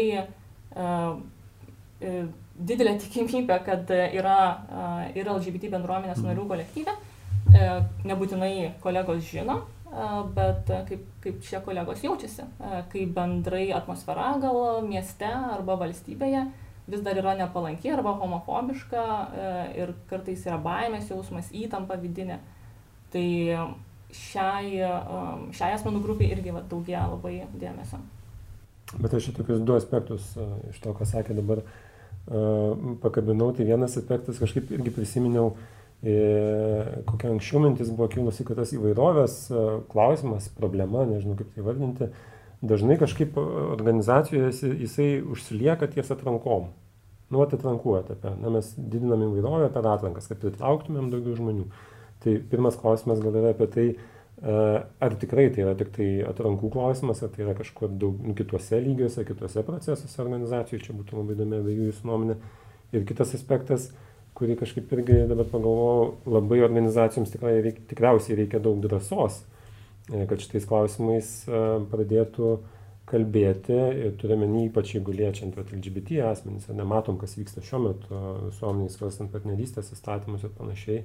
didelė 2.72 2.96
tikimybė, 3.04 3.60
kad 3.68 3.94
yra 3.94 4.40
ir 5.14 5.30
LGBT 5.36 5.70
bendruomenės 5.76 6.26
narių 6.26 6.48
kolektyve, 6.50 6.98
E, 7.54 7.66
nebūtinai 8.10 8.74
kolegos 8.82 9.22
žino, 9.30 9.60
e, 9.62 9.75
bet 10.36 10.70
kaip, 10.90 11.04
kaip 11.24 11.42
šie 11.46 11.62
kolegos 11.64 12.04
jaučiasi, 12.04 12.46
kaip 12.92 13.14
bendrai 13.16 13.70
atmosfera 13.76 14.34
gal 14.42 14.84
mieste 14.86 15.30
arba 15.30 15.78
valstybėje 15.80 16.46
vis 16.92 17.02
dar 17.06 17.18
yra 17.18 17.34
nepalanki 17.40 17.90
arba 17.94 18.14
homofobiška 18.20 19.06
ir 19.80 19.96
kartais 20.10 20.44
yra 20.46 20.60
baimės 20.62 21.10
jausmas, 21.10 21.50
įtampa 21.56 21.98
vidinė. 22.02 22.42
Tai 23.14 23.26
šiai, 24.14 24.84
šiai 25.56 25.72
asmenų 25.78 26.04
grupiai 26.04 26.36
irgi 26.36 26.54
va, 26.54 26.62
daugia 26.70 27.08
labai 27.10 27.40
dėmesio. 27.56 28.02
Bet 29.02 29.16
aš 29.18 29.32
tokius 29.34 29.64
du 29.66 29.74
aspektus 29.74 30.36
iš 30.70 30.78
to, 30.84 30.94
ką 30.94 31.08
sakė 31.10 31.38
dabar, 31.40 31.64
pakabinau. 33.02 33.50
Tai 33.56 33.66
vienas 33.66 33.98
aspektas 33.98 34.38
kažkaip 34.42 34.70
irgi 34.76 34.94
prisiminiau, 34.94 35.56
uh, 35.56 35.85
kokia 36.06 37.32
anksčiau 37.34 37.64
mintis 37.64 37.90
buvo 37.90 38.06
kilusi, 38.14 38.46
kad 38.46 38.60
tas 38.60 38.74
įvairovės 38.76 39.36
e, 39.50 39.66
klausimas, 39.90 40.52
problema, 40.54 41.06
nežinau 41.10 41.38
kaip 41.40 41.50
tai 41.56 41.66
vardinti, 41.66 42.10
dažnai 42.66 43.00
kažkaip 43.02 43.38
organizacijose 43.42 44.70
jisai 44.84 45.10
užsilieka 45.24 45.90
ties 45.96 46.12
atrankom. 46.14 46.70
Nu, 47.34 47.42
atrankų 47.42 47.96
etape. 48.04 48.36
Na, 48.38 48.52
mes 48.54 48.70
didinam 48.78 49.24
įvairovę 49.26 49.72
per 49.74 49.88
atrankas, 49.90 50.30
kad 50.30 50.44
pritrauktumėm 50.44 51.10
daugiau 51.10 51.34
žmonių. 51.40 51.66
Tai 52.22 52.36
pirmas 52.52 52.78
klausimas 52.78 53.24
gal 53.24 53.34
yra 53.42 53.56
apie 53.56 53.68
tai, 53.74 53.86
e, 53.98 54.58
ar 55.10 55.18
tikrai 55.22 55.48
tai 55.56 55.66
yra 55.66 55.74
tik 55.80 55.90
tai 55.96 56.10
atrankų 56.30 56.70
klausimas, 56.76 57.24
ar 57.26 57.34
tai 57.34 57.48
yra 57.48 57.58
kažkur 57.58 57.90
daug 57.90 58.22
nu, 58.22 58.38
kituose 58.38 58.78
lygiuose, 58.78 59.26
kituose 59.26 59.66
procesuose 59.66 60.22
organizacijų, 60.22 60.84
čia 60.86 61.00
būtų 61.02 61.18
labai 61.18 61.40
įdomi 61.40 61.64
abiejų 61.64 61.90
jūsų 61.90 62.12
nuomonė. 62.12 62.38
Ir 62.94 63.10
kitas 63.10 63.34
aspektas, 63.34 63.90
kurį 64.36 64.58
kažkaip 64.60 64.92
irgi 64.98 65.24
dabar 65.30 65.48
pagalvojau, 65.52 66.16
labai 66.28 66.62
organizacijoms 66.66 67.34
tikrai 67.34 67.58
reik, 67.64 67.84
tikriausiai 67.90 68.40
reikia 68.42 68.60
daug 68.64 68.82
drąsos, 68.84 69.42
e, 70.12 70.26
kad 70.30 70.42
šitais 70.44 70.68
klausimais 70.70 71.36
e, 71.48 71.62
pradėtų 71.92 72.56
kalbėti 73.10 73.76
ir 73.76 74.16
turime 74.20 74.48
ypač 74.64 74.96
jeigu 74.96 75.14
liečiant 75.14 75.58
LGBT 75.62 76.24
asmenys, 76.32 76.68
nematom, 76.74 77.20
kas 77.22 77.38
vyksta 77.38 77.62
šiuo 77.66 77.82
metu 77.84 78.22
visuomeniai 78.48 78.94
svarstant 78.94 79.32
partnerystės 79.34 79.94
įstatymus 79.94 80.46
ir 80.48 80.54
panašiai. 80.58 81.04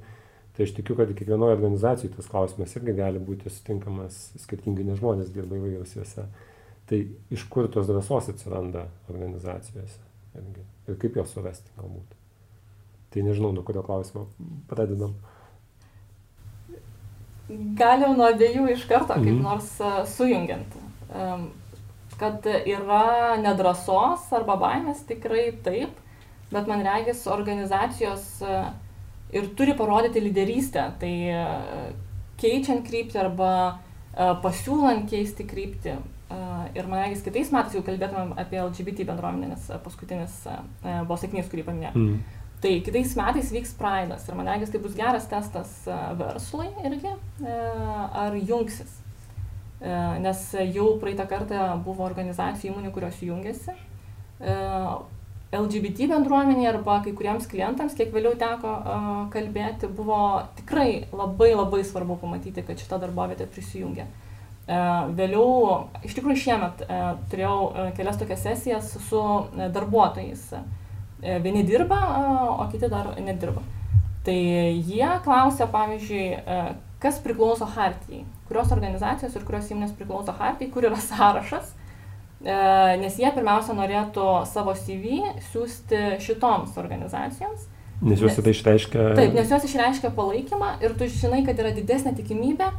Tai 0.56 0.66
aš 0.66 0.72
tikiu, 0.76 0.96
kad 0.98 1.12
kiekvienoje 1.14 1.54
organizacijoje 1.54 2.16
tas 2.16 2.30
klausimas 2.30 2.72
irgi 2.76 2.96
gali 2.96 3.20
būti 3.22 3.52
sutinkamas 3.52 4.16
skirtingai, 4.42 4.88
nes 4.88 4.98
žmonės 4.98 5.30
dirba 5.34 5.60
įvairios 5.60 5.94
juose. 5.94 6.26
Tai 6.90 7.02
iš 7.30 7.44
kur 7.52 7.68
tos 7.70 7.86
drąsos 7.88 8.32
atsiranda 8.32 8.88
organizacijose 9.12 10.00
irgi, 10.40 10.64
ir 10.88 10.98
kaip 11.04 11.20
jos 11.20 11.36
surasti 11.36 11.70
galbūt. 11.78 12.19
Tai 13.10 13.22
nežinau, 13.26 13.50
nuo 13.52 13.64
kurio 13.66 13.82
klausimo 13.82 14.28
pradedam. 14.70 15.16
Galim 17.78 18.14
nuo 18.14 18.28
abiejų 18.30 18.68
iš 18.76 18.84
karto, 18.86 19.16
kaip 19.16 19.32
mm. 19.32 19.40
nors 19.42 19.72
e, 19.82 19.90
sujungiant. 20.12 20.76
Kad 22.20 22.46
yra 22.46 23.34
nedrasos 23.40 24.28
arba 24.36 24.54
baimės, 24.60 25.02
tikrai 25.08 25.48
taip, 25.64 25.98
bet 26.52 26.70
man 26.70 26.84
regis 26.86 27.24
organizacijos 27.26 28.28
e, 28.46 28.62
ir 29.34 29.50
turi 29.58 29.74
parodyti 29.74 30.22
lyderystę. 30.22 30.86
Tai 31.02 31.14
e, 31.34 31.44
keičiant 32.40 32.86
kryptį 32.86 33.24
arba 33.26 33.52
pasiūlant 34.44 35.10
keisti 35.10 35.44
kryptį. 35.46 35.98
Ir 36.78 36.86
man 36.86 37.02
regis 37.02 37.24
kitais 37.26 37.48
metais 37.50 37.74
jau 37.74 37.82
kalbėtumėm 37.82 38.36
apie 38.38 38.58
LGBT 38.62 39.02
bendruomenę, 39.08 39.50
nes 39.50 39.66
paskutinis 39.82 40.34
buvo 40.84 41.16
sakinys, 41.18 41.48
kurį 41.50 41.64
paminėjau. 41.66 41.98
Mm 41.98 42.39
Tai 42.60 42.80
kitais 42.84 43.14
metais 43.16 43.50
vyks 43.54 43.70
Pride'as 43.78 44.26
ir 44.28 44.36
man 44.36 44.48
regis 44.50 44.68
tai 44.68 44.80
bus 44.84 44.92
geras 44.92 45.24
testas 45.28 45.70
e, 45.88 45.94
verslui 46.18 46.66
irgi, 46.84 47.12
e, 47.40 47.54
ar 48.22 48.34
jungsis. 48.36 48.98
E, 49.80 49.92
nes 50.20 50.42
jau 50.74 50.90
praeitą 51.00 51.24
kartą 51.30 51.62
buvo 51.86 52.04
organizacijų 52.04 52.74
įmonių, 52.74 52.90
kurios 52.92 53.22
jungiasi. 53.24 53.72
LGBT 55.50 56.06
bendruomenė 56.12 56.66
arba 56.68 56.98
kai 57.04 57.14
kuriems 57.16 57.48
klientams, 57.48 57.96
kiek 57.96 58.12
vėliau 58.14 58.36
teko 58.40 58.74
kalbėti, 59.32 59.88
buvo 59.96 60.20
tikrai 60.60 61.06
labai 61.12 61.50
labai 61.54 61.80
svarbu 61.84 62.18
pamatyti, 62.20 62.64
kad 62.64 62.80
šita 62.80 63.00
darbovietė 63.02 63.48
prisijungia. 63.50 64.06
Vėliau, 65.18 65.48
iš 66.06 66.14
tikrųjų 66.16 66.44
šiemet 66.44 66.84
turėjau 67.32 67.90
kelias 67.98 68.20
tokias 68.20 68.46
sesijas 68.46 68.94
su 69.08 69.24
darbuotojais 69.58 70.46
E, 70.54 70.89
vieni 71.20 71.64
dirba, 71.66 72.00
o 72.58 72.68
kiti 72.72 72.88
dar 72.88 73.14
nedirba. 73.20 73.62
Tai 74.24 74.36
jie 74.84 75.08
klausia, 75.24 75.66
pavyzdžiui, 75.72 76.24
e, 76.36 76.62
kas 77.00 77.20
priklauso 77.24 77.64
Hartijai, 77.64 78.24
kurios 78.48 78.72
organizacijos 78.74 79.36
ir 79.36 79.44
kurios 79.48 79.70
įmonės 79.72 79.94
priklauso 79.96 80.34
Hartijai, 80.36 80.72
kur 80.74 80.84
yra 80.84 80.98
sąrašas, 81.10 81.72
e, 82.44 82.56
nes 83.00 83.16
jie 83.20 83.30
pirmiausia 83.32 83.76
norėtų 83.78 84.26
savo 84.50 84.76
CV 84.76 85.22
siūsti 85.52 86.20
šitoms 86.24 86.76
organizacijoms. 86.80 87.68
Nes 88.00 88.20
jos 88.20 88.36
tai 88.36 88.52
išreiškia. 88.54 89.08
Taip, 89.16 89.34
nes 89.36 89.50
jos 89.52 89.64
išreiškia 89.68 90.12
palaikymą 90.16 90.76
ir 90.84 90.94
tu 90.96 91.08
žinai, 91.08 91.42
kad 91.44 91.58
yra 91.60 91.72
didesnė 91.76 92.14
tikimybė, 92.16 92.70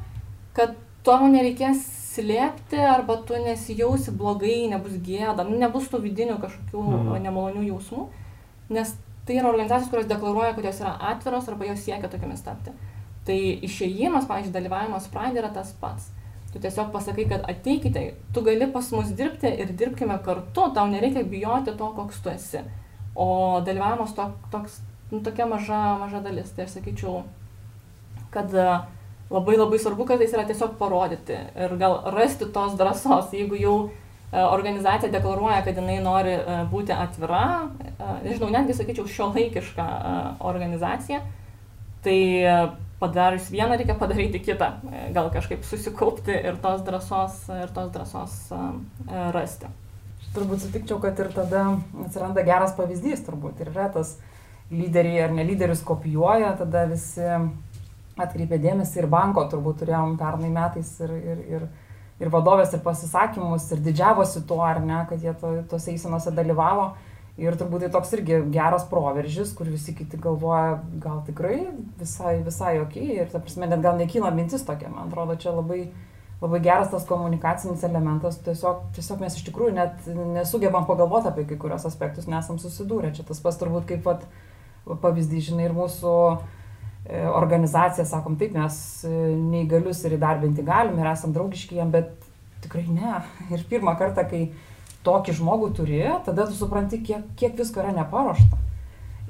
kad 0.57 0.73
tau 1.05 1.25
nereikės 1.29 1.83
slėpti 2.11 2.81
arba 2.85 3.17
tu 3.25 3.37
nesijausi 3.37 4.13
blogai, 4.17 4.65
nebus 4.69 4.97
gėda, 5.01 5.45
nu, 5.47 5.57
nebus 5.61 5.87
tų 5.89 6.01
vidinių 6.05 6.37
kažkokių 6.41 6.81
mm. 6.81 7.13
nemalonių 7.25 7.69
jausmų 7.69 8.09
nes 8.73 8.95
tai 9.27 9.37
yra 9.37 9.51
organizacijos, 9.51 9.91
kurios 9.91 10.09
deklaruoja, 10.09 10.55
kad 10.57 10.65
jos 10.65 10.81
yra 10.81 10.95
atviros 11.11 11.49
arba 11.51 11.67
jos 11.69 11.83
siekia 11.85 12.09
tokiamis 12.09 12.43
tapti. 12.45 12.73
Tai 13.27 13.37
išėjimas, 13.67 14.25
pavyzdžiui, 14.29 14.55
dalyvavimas 14.55 15.09
Pride 15.13 15.41
yra 15.43 15.51
tas 15.53 15.73
pats. 15.81 16.09
Tu 16.51 16.59
tiesiog 16.59 16.89
pasakai, 16.91 17.27
kad 17.29 17.45
ateikite, 17.47 18.07
tu 18.35 18.41
gali 18.43 18.67
pas 18.73 18.87
mus 18.91 19.11
dirbti 19.15 19.51
ir 19.63 19.75
dirbkime 19.77 20.17
kartu, 20.25 20.65
tau 20.75 20.87
nereikia 20.89 21.23
bijoti 21.23 21.75
to, 21.77 21.91
koks 21.95 22.23
tu 22.23 22.31
esi. 22.33 22.63
O 23.15 23.61
dalyvavimas 23.63 24.15
to, 24.17 24.25
toks, 24.51 24.81
nu, 25.11 25.21
tokia 25.23 25.47
maža, 25.47 25.79
maža 26.01 26.23
dalis. 26.25 26.51
Tai 26.55 26.65
aš 26.65 26.79
sakyčiau, 26.79 27.21
kad 28.33 28.51
labai 29.31 29.55
labai 29.55 29.79
svarbu 29.79 30.05
kartais 30.09 30.33
yra 30.35 30.43
tiesiog 30.47 30.75
parodyti 30.79 31.37
ir 31.37 31.75
gal 31.79 32.01
rasti 32.15 32.49
tos 32.51 32.75
drąsos, 32.79 33.31
jeigu 33.35 33.59
jau 33.59 33.75
e, 33.87 34.10
organizacija 34.31 35.11
deklaruoja, 35.11 35.61
kad 35.65 35.77
jinai 35.77 35.99
nori 36.03 36.37
e, 36.37 36.57
būti 36.71 36.95
atvira, 36.95 37.43
nežinau, 38.23 38.51
netgi 38.53 38.77
sakyčiau, 38.77 39.09
šio 39.11 39.27
laikiška 39.35 39.87
organizacija, 40.47 41.19
tai 42.05 42.19
padarius 43.01 43.49
vieną 43.51 43.75
reikia 43.77 43.97
padaryti 43.97 44.39
kitą, 44.41 44.71
gal 45.13 45.29
kažkaip 45.33 45.65
susikaupti 45.65 46.33
ir 46.33 46.57
tos 46.61 46.83
drąsos, 46.85 47.43
ir 47.63 47.73
tos 47.75 47.91
drąsos 47.93 48.35
rasti. 49.35 49.69
Turbūt 50.31 50.63
sutikčiau, 50.63 50.99
kad 51.03 51.17
ir 51.19 51.31
tada 51.35 51.65
atsiranda 52.05 52.45
geras 52.47 52.75
pavyzdys, 52.77 53.25
turbūt. 53.25 53.59
Ir 53.59 53.73
yra 53.73 53.89
tas 53.91 54.15
lyderiai 54.71 55.25
ar 55.25 55.33
ne 55.35 55.43
lyderius 55.43 55.81
kopijuoja, 55.83 56.53
tada 56.61 56.85
visi 56.87 57.25
atkreipė 58.21 58.59
dėmesį 58.61 59.01
ir 59.01 59.09
banko 59.11 59.43
turbūt 59.51 59.81
turėjom 59.81 60.15
pernai 60.19 60.51
metais 60.53 60.91
ir, 61.03 61.11
ir, 61.33 61.41
ir, 61.57 61.65
ir 62.21 62.29
vadovės 62.29 62.73
ir 62.75 62.83
pasisakymus 62.85 63.69
ir 63.73 63.81
didžiavosi 63.85 64.43
tuo, 64.47 64.61
ar 64.65 64.81
ne, 64.83 64.99
kad 65.09 65.23
jie 65.23 65.33
to, 65.41 65.55
tose 65.71 65.93
eisenose 65.93 66.33
dalyvavo. 66.35 66.91
Ir 67.41 67.55
turbūt 67.57 67.85
tai 67.85 67.89
toks 67.93 68.11
irgi 68.17 68.41
geras 68.53 68.83
proveržis, 68.89 69.53
kur 69.57 69.69
visi 69.71 69.95
kiti 69.97 70.19
galvoja, 70.21 70.81
gal 71.01 71.21
tikrai 71.25 71.63
visai, 71.97 72.35
visai 72.45 72.75
ok. 72.83 72.97
Ir 73.15 73.31
ta 73.31 73.41
prasme, 73.41 73.69
net 73.71 73.81
gal 73.81 73.97
nekyla 73.97 74.33
mintis 74.35 74.65
tokia, 74.67 74.91
man 74.91 75.07
atrodo, 75.07 75.37
čia 75.41 75.55
labai, 75.55 75.79
labai 76.43 76.61
geras 76.61 76.91
tas 76.91 77.07
komunikacinis 77.09 77.87
elementas. 77.87 78.37
Tiesiog, 78.45 78.83
tiesiog 78.97 79.23
mes 79.23 79.39
iš 79.39 79.47
tikrųjų 79.47 79.73
net 79.79 80.11
nesugebam 80.35 80.85
pagalvoti 80.89 81.31
apie 81.31 81.47
kai 81.49 81.57
kurios 81.63 81.87
aspektus, 81.89 82.29
nesam 82.29 82.61
susidūrę. 82.61 83.15
Čia 83.15 83.25
tas 83.31 83.41
pas 83.41 83.57
turbūt 83.57 83.87
kaip 83.89 84.05
pat 84.05 84.27
pavyzdys, 85.01 85.47
žinai, 85.49 85.69
ir 85.71 85.77
mūsų 85.77 86.17
uh, 86.35 86.60
organizacija, 87.11 88.05
sakom, 88.07 88.37
taip, 88.39 88.53
mes 88.55 88.75
e, 89.03 89.11
neįgalius 89.35 90.03
ir 90.07 90.15
įdarbinti 90.15 90.63
galim 90.63 90.99
ir 90.99 91.09
esam 91.11 91.33
draugiški 91.35 91.79
jam, 91.81 91.91
bet 91.91 92.13
tikrai 92.63 92.85
ne. 92.87 93.19
Ir 93.53 93.65
pirmą 93.69 93.97
kartą, 93.99 94.23
kai 94.29 94.45
tokį 95.05 95.35
žmogų 95.41 95.71
turi, 95.75 96.01
tada 96.25 96.47
tu 96.47 96.55
supranti, 96.55 97.01
kiek, 97.03 97.25
kiek 97.39 97.57
visko 97.57 97.83
yra 97.83 97.91
neparuošta. 97.97 98.59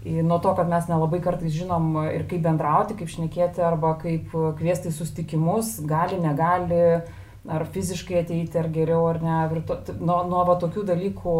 Nuo 0.01 0.39
to, 0.41 0.53
kad 0.57 0.69
mes 0.69 0.87
nelabai 0.89 1.19
kartais 1.21 1.53
žinom 1.53 1.93
ir 2.09 2.25
kaip 2.29 2.41
bendrauti, 2.41 2.95
kaip 2.97 3.09
šnekėti 3.09 3.61
arba 3.61 3.93
kaip 4.01 4.33
kviesti 4.57 4.89
į 4.89 4.95
sustikimus, 4.95 5.75
gali, 5.85 6.17
negali, 6.21 6.79
ar 7.45 7.65
fiziškai 7.73 8.23
ateiti, 8.23 8.57
ar 8.57 8.69
geriau, 8.73 9.05
ar 9.09 9.21
ne. 9.21 9.37
Ir 9.45 9.61
to, 9.69 9.77
nuo, 10.01 10.23
nuo 10.29 10.41
va, 10.49 10.57
tokių 10.61 10.87
dalykų, 10.89 11.35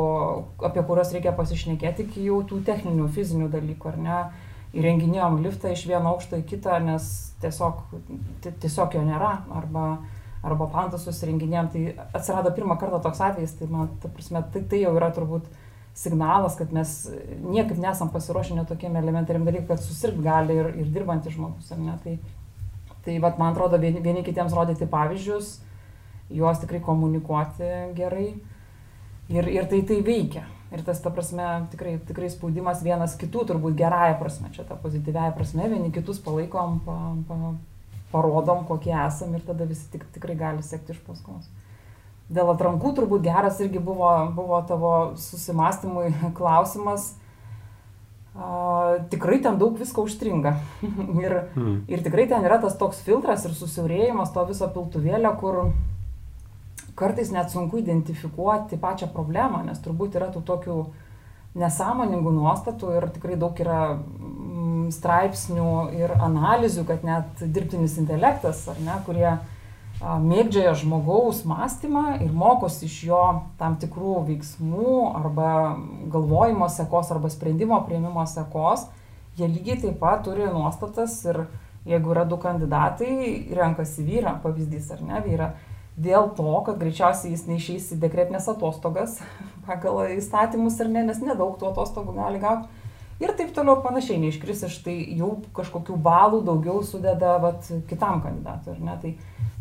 apie 0.70 0.86
kuriuos 0.86 1.14
reikia 1.14 1.34
pasišnekėti, 1.38 2.06
iki 2.06 2.30
jau 2.30 2.44
tų 2.50 2.62
techninių, 2.70 3.10
fizinių 3.18 3.50
dalykų, 3.54 3.94
ar 3.94 4.00
ne 4.06 4.22
įrenginėjom 4.78 5.42
liftą 5.44 5.74
iš 5.74 5.86
vieno 5.90 6.14
aukšto 6.14 6.40
į 6.42 6.48
kitą, 6.54 6.78
nes 6.84 7.06
tiesiog, 7.42 7.82
tiesiog 8.44 8.96
jo 8.96 9.02
nėra, 9.06 9.32
arba, 9.58 9.86
arba 10.46 10.68
pantasus 10.72 11.20
įrenginėjom, 11.26 11.72
tai 11.74 11.82
atsirado 12.16 12.54
pirmą 12.56 12.78
kartą 12.80 13.02
toks 13.04 13.24
atvejis, 13.28 13.58
tai 13.60 13.68
man, 13.72 13.92
ta 14.04 14.12
prasme, 14.12 14.44
tai, 14.54 14.64
tai 14.72 14.84
jau 14.86 14.94
yra 14.96 15.12
turbūt 15.16 15.50
signalas, 15.98 16.56
kad 16.60 16.72
mes 16.72 16.94
niekaip 17.44 17.80
nesam 17.82 18.12
pasiruošę 18.14 18.56
netokiem 18.56 18.96
elementariam 18.96 19.44
dalykui, 19.48 19.68
kad 19.74 19.84
susirgt 19.84 20.22
gali 20.24 20.56
ir, 20.56 20.72
ir 20.80 20.94
dirbantis 20.94 21.36
žmogus, 21.36 21.74
ar 21.76 21.82
ne. 21.82 21.98
Tai, 22.06 22.16
tai 23.04 23.18
vat, 23.20 23.42
man 23.42 23.52
atrodo, 23.52 23.80
vieni, 23.82 24.00
vieni 24.04 24.24
kitiems 24.24 24.56
rodyti 24.56 24.88
pavyzdžius, 24.88 25.52
juos 26.32 26.64
tikrai 26.64 26.80
komunikuoti 26.86 27.68
gerai 27.98 28.30
ir, 29.30 29.52
ir 29.52 29.68
tai 29.68 29.82
tai 29.88 30.00
veikia. 30.06 30.46
Ir 30.72 30.86
tas, 30.88 31.02
ta 31.04 31.12
prasme, 31.12 31.46
tikrai, 31.74 31.98
tikrai 32.08 32.30
spaudimas 32.32 32.80
vienas 32.86 33.18
kitų, 33.20 33.44
turbūt 33.50 33.76
gerąją 33.76 34.16
prasme, 34.22 34.54
čia 34.56 34.64
ta 34.64 34.78
pozityviaja 34.80 35.34
prasme, 35.36 35.68
vieni 35.68 35.92
kitus 35.92 36.22
palaikom, 36.24 36.78
pa, 36.86 36.96
pa, 37.28 37.56
parodom, 38.14 38.64
kokie 38.70 38.94
esam 38.96 39.36
ir 39.36 39.44
tada 39.44 39.68
visi 39.68 39.90
tik, 39.92 40.06
tikrai 40.16 40.38
gali 40.40 40.64
sekti 40.64 40.96
iš 40.96 41.02
paskos. 41.04 41.50
Dėl 42.32 42.54
atrankų 42.54 42.94
turbūt 42.96 43.26
geras 43.26 43.60
irgi 43.60 43.82
buvo, 43.84 44.12
buvo 44.36 44.62
tavo 44.68 44.94
susimastymui 45.20 46.14
klausimas. 46.38 47.18
Uh, 48.32 49.02
tikrai 49.12 49.42
ten 49.44 49.58
daug 49.60 49.76
visko 49.76 50.06
užstringa. 50.08 50.54
ir, 51.26 51.34
mm. 51.52 51.74
ir 51.92 52.04
tikrai 52.06 52.30
ten 52.32 52.48
yra 52.48 52.62
tas 52.64 52.78
toks 52.80 53.04
filtras 53.04 53.44
ir 53.44 53.58
susiaurėjimas 53.60 54.32
to 54.32 54.46
viso 54.48 54.72
piltuvėlio, 54.72 55.34
kur 55.42 55.66
kartais 56.96 57.32
net 57.32 57.52
sunku 57.54 57.80
identifikuoti 57.82 58.80
pačią 58.82 59.12
problemą, 59.14 59.64
nes 59.68 59.80
turbūt 59.84 60.18
yra 60.20 60.32
tų 60.34 60.44
tokių 60.48 60.78
nesąmoningų 61.62 62.32
nuostatų 62.36 62.96
ir 62.98 63.08
tikrai 63.16 63.38
daug 63.40 63.58
yra 63.60 63.80
mm, 63.96 64.92
straipsnių 64.96 65.72
ir 65.98 66.14
analizių, 66.16 66.86
kad 66.88 67.04
net 67.08 67.42
dirbtinis 67.42 67.98
intelektas, 68.00 68.64
ar 68.72 68.80
ne, 68.84 68.96
kurie 69.08 69.34
mėgdžioja 70.02 70.74
žmogaus 70.80 71.44
mąstymą 71.46 72.16
ir 72.26 72.32
mokosi 72.34 72.88
iš 72.88 72.96
jo 73.06 73.22
tam 73.60 73.76
tikrų 73.82 74.16
veiksmų 74.32 74.96
arba 75.20 75.52
galvojimo 76.10 76.70
sekos 76.74 77.12
arba 77.14 77.30
sprendimo 77.30 77.78
prieimimo 77.86 78.26
sekos, 78.26 78.88
jie 79.38 79.46
lygiai 79.48 79.78
taip 79.84 80.00
pat 80.02 80.24
turi 80.26 80.48
nuostatas 80.50 81.20
ir 81.30 81.44
jeigu 81.86 82.16
yra 82.16 82.26
du 82.26 82.38
kandidatai, 82.42 83.12
renkasi 83.58 84.06
vyrą, 84.06 84.40
pavyzdys 84.42 84.90
ar 84.96 85.06
ne 85.06 85.22
vyrą, 85.26 85.52
dėl 86.02 86.32
to, 86.38 86.52
kad 86.68 86.80
greičiausiai 86.82 87.34
jis 87.36 87.48
neišeis 87.50 87.92
į 87.96 88.02
dekretinės 88.02 88.50
atostogas 88.52 89.20
pagal 89.68 90.04
įstatymus 90.18 90.80
ir 90.82 90.92
ne, 90.94 91.06
nes 91.10 91.22
nedaug 91.24 91.58
tų 91.60 91.72
atostogų 91.72 92.18
gali 92.18 92.42
gauti. 92.44 92.70
Ir 93.22 93.36
taip 93.38 93.52
toliau 93.54 93.78
ir 93.78 93.84
panašiai 93.86 94.18
neiškris 94.18 94.64
iš 94.66 94.80
tai 94.82 94.96
jau 95.14 95.36
kažkokių 95.54 95.94
balų 96.02 96.40
daugiau 96.48 96.80
sudeda 96.82 97.36
vat, 97.44 97.68
kitam 97.90 98.24
kandidatui. 98.24 98.80
Ne? 98.82 98.96
Tai 98.98 99.12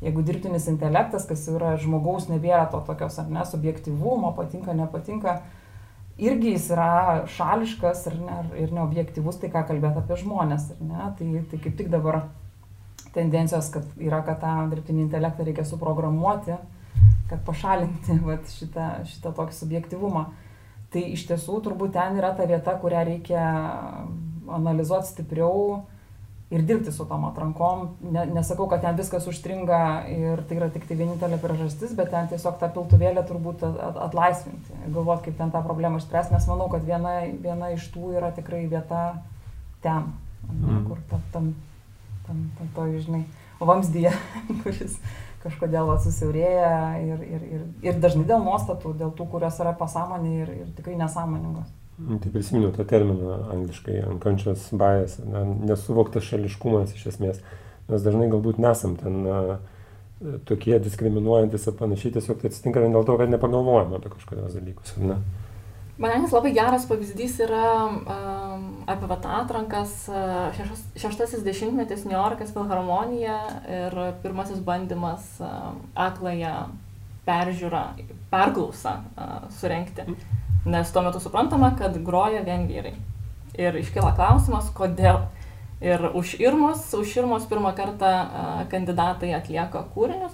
jeigu 0.00 0.24
dirbtinis 0.24 0.68
intelektas, 0.72 1.26
kas 1.28 1.44
yra 1.52 1.74
žmogaus, 1.80 2.30
nebėra 2.32 2.64
to 2.72 2.80
tokios 2.86 3.18
ar 3.20 3.28
ne 3.28 3.44
subjektivumo, 3.44 4.32
patinka, 4.38 4.72
nepatinka, 4.78 5.42
irgi 6.16 6.54
jis 6.54 6.70
yra 6.72 6.92
šališkas 7.36 8.06
ir, 8.08 8.16
ne, 8.24 8.38
ir 8.64 8.72
neobjektivus, 8.76 9.36
tai 9.42 9.52
ką 9.52 9.66
kalbėti 9.68 10.00
apie 10.00 10.16
žmonės. 10.22 10.70
Ne? 10.80 11.12
Tai, 11.18 11.30
tai 11.52 11.60
kaip 11.60 11.76
tik 11.76 11.92
dabar 11.92 12.22
tendencijos, 13.14 13.70
kad 13.74 13.86
yra, 14.00 14.22
kad 14.26 14.40
tą 14.42 14.54
dirbtinį 14.70 15.06
intelektą 15.06 15.46
reikia 15.46 15.64
suprogramuoti, 15.66 16.56
kad 17.30 17.42
pašalinti 17.46 18.18
vat, 18.28 18.50
šitą, 18.58 18.90
šitą 19.10 19.34
tokį 19.36 19.58
subjektivumą. 19.58 20.26
Tai 20.90 21.06
iš 21.14 21.28
tiesų 21.28 21.60
turbūt 21.62 21.94
ten 21.94 22.18
yra 22.18 22.32
ta 22.34 22.48
vieta, 22.50 22.74
kurią 22.82 23.04
reikia 23.06 23.46
analizuoti 24.50 25.12
stipriau 25.12 25.84
ir 26.50 26.64
dirbti 26.66 26.90
su 26.90 27.04
tom 27.06 27.28
atrankom. 27.28 27.84
Ne, 28.10 28.24
nesakau, 28.34 28.66
kad 28.70 28.82
ten 28.82 28.98
viskas 28.98 29.28
užstringa 29.30 29.80
ir 30.10 30.42
tai 30.48 30.58
yra 30.58 30.66
tik 30.74 30.88
tai 30.88 30.96
vienintelė 30.98 31.38
priežastis, 31.38 31.94
bet 31.98 32.10
ten 32.10 32.26
tiesiog 32.32 32.58
tą 32.58 32.72
piltuvėlę 32.74 33.22
turbūt 33.28 33.62
atlaisvinti, 33.68 34.80
galvoti, 34.88 35.28
kaip 35.28 35.38
ten 35.38 35.54
tą 35.54 35.62
problemą 35.66 36.02
išspręsti, 36.02 36.34
nes 36.34 36.50
manau, 36.50 36.66
kad 36.72 36.82
viena, 36.86 37.20
viena 37.44 37.70
iš 37.76 37.86
tų 37.94 38.16
yra 38.18 38.32
tikrai 38.34 38.64
vieta 38.70 39.04
ten, 39.84 40.10
mm. 40.50 40.82
kur 40.88 40.98
ta, 41.12 41.22
tam 41.30 41.52
tam, 42.30 42.46
tam 42.58 42.70
to, 42.76 42.86
žinai, 43.02 43.24
vamzdyje, 43.60 44.14
kuris 44.62 44.96
kažkodėl 45.40 45.88
va, 45.88 45.96
susiaurėja 46.00 46.72
ir, 47.00 47.20
ir, 47.24 47.44
ir, 47.56 47.66
ir 47.84 48.00
dažnai 48.00 48.26
dėl 48.28 48.44
nuostatų, 48.44 48.94
dėl 49.00 49.12
tų, 49.16 49.26
kurios 49.32 49.60
yra 49.62 49.72
pasąmonė 49.76 50.32
ir, 50.44 50.54
ir 50.62 50.72
tikrai 50.76 50.98
nesąmoningos. 51.00 51.70
Nu, 52.00 52.16
tai 52.20 52.30
prisiminiau 52.32 52.72
tą 52.72 52.86
terminą 52.88 53.42
angliškai, 53.52 53.98
unconscious 54.08 54.70
bias, 54.72 55.18
na, 55.20 55.42
nesuvoktas 55.68 56.24
šališkumas 56.28 56.94
iš 56.96 57.10
esmės. 57.12 57.42
Mes 57.90 58.06
dažnai 58.06 58.30
galbūt 58.32 58.60
nesam 58.62 58.94
ten 59.00 59.20
na, 59.26 59.58
tokie 60.48 60.78
diskriminuojantis 60.80 61.66
ir 61.68 61.76
panašiai, 61.76 62.14
tiesiog 62.16 62.40
tai 62.40 62.50
atsitinka 62.52 62.82
vien 62.84 62.96
dėl 62.96 63.04
to, 63.08 63.16
kad 63.20 63.32
nepagalvojame 63.32 63.98
apie 63.98 64.12
kažkokios 64.14 64.56
dalykus. 64.56 64.96
Ne? 65.00 65.18
Manęs 66.00 66.32
labai 66.32 66.54
geras 66.56 66.86
pavyzdys 66.88 67.34
yra 67.44 67.64
um, 67.84 68.62
apie 68.88 69.04
vat 69.08 69.26
atrankas 69.36 70.06
šešas, 70.56 70.84
šeštasis 70.96 71.42
dešimtmetis 71.44 72.06
New 72.06 72.16
Yorkas 72.16 72.54
Filharmonija 72.54 73.34
ir 73.68 73.96
pirmasis 74.22 74.62
bandymas 74.64 75.26
um, 75.44 75.82
akląją 75.92 76.54
peržiūrą, 77.26 77.82
perklausą 78.32 78.94
uh, 78.96 79.34
surenkti. 79.58 80.06
Nes 80.64 80.94
tuo 80.94 81.02
metu 81.04 81.20
suprantama, 81.20 81.74
kad 81.76 82.00
groja 82.06 82.40
vien 82.48 82.64
vyrai. 82.70 82.94
Ir 83.60 83.76
iškyla 83.82 84.14
klausimas, 84.16 84.72
kodėl. 84.72 85.26
Ir 85.84 86.06
už 86.16 86.38
Irmos, 86.40 86.86
už 86.96 87.12
Irmos 87.20 87.44
pirmą 87.52 87.74
kartą 87.76 88.14
uh, 88.22 88.64
kandidatai 88.72 89.34
atlieka 89.36 89.84
kūrinius 89.92 90.32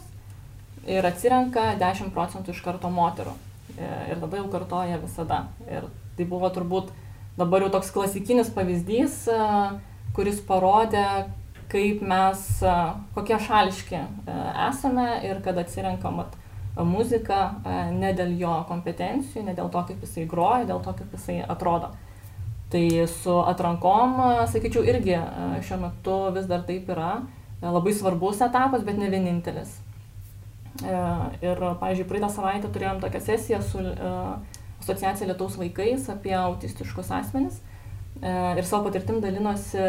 ir 0.86 1.10
atsirenka 1.10 1.72
10 1.82 2.14
procentų 2.14 2.54
iš 2.54 2.62
karto 2.62 2.94
moterų 2.94 3.34
ir 3.78 4.20
tada 4.22 4.40
jau 4.40 4.46
kartoja 4.52 5.00
visada. 5.02 5.46
Ir 5.68 5.88
tai 6.16 6.24
buvo 6.28 6.48
turbūt 6.52 6.92
dabar 7.36 7.66
jau 7.66 7.72
toks 7.74 7.90
klasikinis 7.92 8.48
pavyzdys, 8.54 9.26
kuris 10.16 10.40
parodė, 10.48 11.26
kaip 11.68 12.00
mes, 12.06 12.42
kokie 13.16 13.38
šališki 13.42 13.98
esame 14.68 15.08
ir 15.26 15.42
kad 15.44 15.58
atsirenkam 15.60 16.22
muziką 16.76 17.40
ne 17.96 18.12
dėl 18.16 18.34
jo 18.40 18.54
kompetencijų, 18.68 19.46
ne 19.48 19.54
dėl 19.56 19.70
to, 19.72 19.82
kaip 19.88 20.04
jisai 20.04 20.26
groja, 20.30 20.66
dėl 20.68 20.82
to, 20.84 20.94
kaip 20.96 21.16
jisai 21.16 21.40
atrodo. 21.44 21.90
Tai 22.70 22.84
su 23.10 23.34
atrankom, 23.46 24.16
sakyčiau, 24.50 24.82
irgi 24.88 25.16
šiuo 25.66 25.80
metu 25.84 26.16
vis 26.34 26.48
dar 26.50 26.64
taip 26.66 26.88
yra 26.90 27.20
labai 27.62 27.92
svarbus 27.94 28.42
etapas, 28.44 28.82
bet 28.86 28.98
ne 28.98 29.10
vienintelis. 29.12 29.76
Ir, 30.84 31.62
pavyzdžiui, 31.80 32.08
praeitą 32.08 32.28
savaitę 32.32 32.68
turėjom 32.72 33.00
tokią 33.00 33.20
sesiją 33.24 33.62
su 33.64 33.80
asociacija 34.82 35.28
Lietaus 35.30 35.56
vaikais 35.60 36.10
apie 36.12 36.34
autistiškus 36.36 37.10
asmenis. 37.16 37.62
Ir 38.22 38.64
savo 38.64 38.86
patirtim 38.88 39.20
dalinosi 39.20 39.80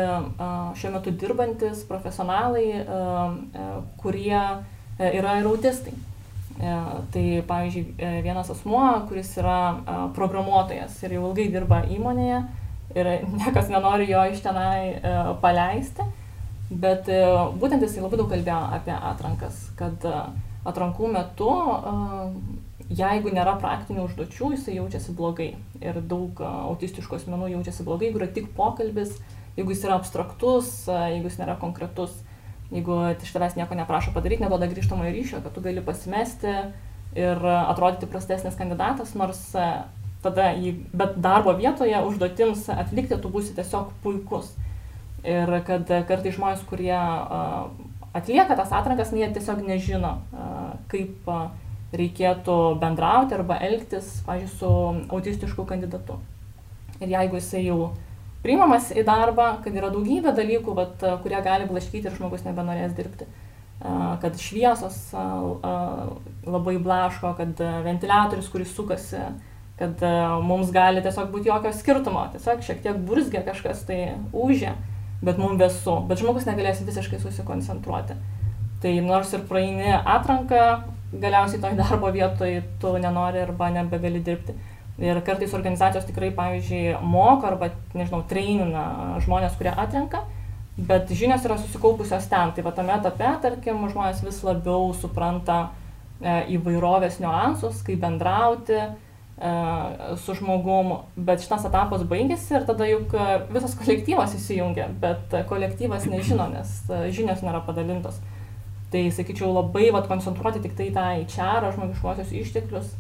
šiuo 0.80 0.92
metu 0.96 1.14
dirbantis 1.16 1.84
profesionalai, 1.88 2.84
kurie 4.02 4.42
yra 5.00 5.38
ir 5.40 5.48
autistai. 5.48 5.94
Tai 6.58 7.26
pavyzdžiui, 7.52 7.84
vienas 8.26 8.50
asmuo, 8.50 8.86
kuris 9.08 9.30
yra 9.38 9.60
programuotojas 10.16 10.96
ir 11.06 11.18
jau 11.18 11.28
ilgai 11.30 11.52
dirba 11.54 11.84
įmonėje 11.94 12.40
ir 12.98 13.10
niekas 13.36 13.70
nenori 13.70 14.08
jo 14.10 14.24
iš 14.32 14.42
tenai 14.42 14.98
paleisti, 15.44 16.08
bet 16.72 17.06
būtent 17.62 17.84
jisai 17.86 18.02
labai 18.02 18.18
daug 18.24 18.32
kalbėjo 18.32 18.62
apie 18.80 18.96
atrankas, 18.96 19.68
kad 19.78 20.10
atrankų 20.68 21.12
metu 21.16 21.52
jeigu 22.90 23.32
nėra 23.34 23.58
praktinių 23.60 24.06
užduočių, 24.08 24.52
jisai 24.56 24.78
jaučiasi 24.78 25.16
blogai. 25.16 25.50
Ir 25.82 26.00
daug 26.08 26.40
autistiškų 26.44 27.20
asmenų 27.20 27.52
jaučiasi 27.56 27.86
blogai, 27.88 28.10
jeigu 28.10 28.22
yra 28.22 28.30
tik 28.32 28.50
pokalbis, 28.56 29.18
jeigu 29.58 29.74
jis 29.74 29.84
yra 29.88 29.98
abstraktus, 30.00 30.72
jeigu 30.88 31.28
jis 31.28 31.40
nėra 31.42 31.58
konkretus, 31.60 32.16
jeigu 32.72 33.00
iš 33.16 33.34
tavęs 33.36 33.58
nieko 33.60 33.78
neprašo 33.80 34.14
padaryti, 34.16 34.46
neduoda 34.46 34.70
grįžtamojo 34.72 35.14
ryšio, 35.16 35.42
kad 35.44 35.56
tu 35.56 35.64
gali 35.66 35.84
pasimesti 35.84 36.54
ir 37.18 37.44
atrodyti 37.48 38.10
prastesnis 38.12 38.58
kandidatas, 38.60 39.16
nors 39.18 39.42
tada, 40.24 40.52
jį, 40.56 40.74
bet 40.98 41.20
darbo 41.24 41.54
vietoje 41.58 42.00
užduotims 42.08 42.68
atlikti 42.74 43.20
tu 43.22 43.32
būsi 43.32 43.56
tiesiog 43.58 43.92
puikus. 44.04 44.54
Ir 45.28 45.50
kad 45.68 45.90
kartai 46.08 46.32
žmonės, 46.32 46.62
kurie 46.70 46.96
atlieka 48.18 48.58
tas 48.58 48.74
atrankas, 48.74 49.14
jie 49.14 49.30
tiesiog 49.36 49.64
nežino, 49.66 50.18
kaip 50.92 51.30
reikėtų 51.98 52.58
bendrauti 52.82 53.38
arba 53.38 53.62
elgtis, 53.64 54.10
pažiūrėjau, 54.28 54.58
su 54.60 54.72
autistišku 55.16 55.64
kandidatu. 55.70 56.18
Ir 57.00 57.14
jeigu 57.14 57.40
jisai 57.40 57.64
jau 57.68 57.92
priimamas 58.44 58.90
į 58.92 59.04
darbą, 59.08 59.50
kad 59.64 59.76
yra 59.76 59.92
daugybė 59.94 60.34
dalykų, 60.36 60.74
vat, 60.78 61.04
kurie 61.24 61.40
gali 61.46 61.68
blaškyti 61.70 62.10
ir 62.10 62.16
žmogus 62.18 62.44
nebenorės 62.48 62.96
dirbti, 62.98 63.28
kad 64.24 64.40
šviesos 64.42 64.98
labai 65.14 66.76
blaško, 66.82 67.34
kad 67.38 67.64
ventiliatorius, 67.86 68.50
kuris 68.52 68.74
sukasi, 68.76 69.22
kad 69.78 70.02
mums 70.44 70.72
gali 70.74 71.04
tiesiog 71.06 71.30
būti 71.34 71.52
jokio 71.52 71.72
skirtumo, 71.76 72.26
tiesiog 72.34 72.64
šiek 72.66 72.82
tiek 72.84 72.98
burzgia 73.08 73.44
kažkas 73.46 73.84
tai 73.88 74.00
užė, 74.34 74.74
bet 75.22 75.40
mums 75.42 75.58
besu, 75.60 75.98
bet 76.10 76.22
žmogus 76.22 76.46
negalės 76.48 76.84
visiškai 76.86 77.20
susikoncentruoti. 77.22 78.18
Tai 78.82 78.94
nors 79.02 79.34
ir 79.34 79.46
praeini 79.50 79.90
atranką, 79.98 80.64
galiausiai 81.14 81.62
toj 81.64 81.78
darbo 81.80 82.12
vietoj 82.14 82.60
tu 82.82 82.94
nenori 83.02 83.42
arba 83.42 83.72
nebegali 83.74 84.22
dirbti. 84.24 84.54
Ir 84.98 85.20
kartais 85.26 85.54
organizacijos 85.54 86.08
tikrai, 86.10 86.32
pavyzdžiui, 86.38 86.98
moko 87.06 87.50
arba, 87.50 87.70
nežinau, 87.94 88.24
treinina 88.30 89.18
žmonės, 89.22 89.58
kurie 89.58 89.74
atrenka, 89.74 90.24
bet 90.78 91.12
žinios 91.14 91.46
yra 91.46 91.58
susikaupusios 91.62 92.26
ten. 92.30 92.54
Tai 92.54 92.66
va 92.66 92.74
tame 92.74 92.96
etape, 92.96 93.30
tarkim, 93.44 93.84
žmonės 93.92 94.24
vis 94.26 94.40
labiau 94.46 94.90
supranta 94.98 95.68
e, 96.22 96.40
įvairovės 96.58 97.20
niuansus, 97.22 97.84
kaip 97.86 98.02
bendrauti 98.02 98.82
su 100.18 100.34
žmogum, 100.34 100.96
bet 101.16 101.44
šitas 101.44 101.68
etapas 101.70 102.02
baigėsi 102.10 102.56
ir 102.58 102.64
tada 102.66 102.88
juk 102.90 103.14
e, 103.14 103.26
visas 103.54 103.76
kolektyvas 103.78 104.34
įsijungia, 104.40 104.88
bet 105.02 105.36
kolektyvas 105.50 106.08
nežino, 106.10 106.48
nes 106.50 106.72
e, 106.90 107.04
žinios 107.14 107.44
nėra 107.46 107.62
padalintos. 107.68 108.18
Tai 108.90 109.04
sakyčiau 109.14 109.52
labai 109.52 109.92
vat, 109.94 110.08
koncentruoti 110.10 110.64
tik 110.64 110.74
tai 110.78 110.88
tą 110.96 111.10
į 111.22 111.28
čia, 111.30 111.52
žmogiškuosius 111.76 112.32
išteklius, 112.40 112.94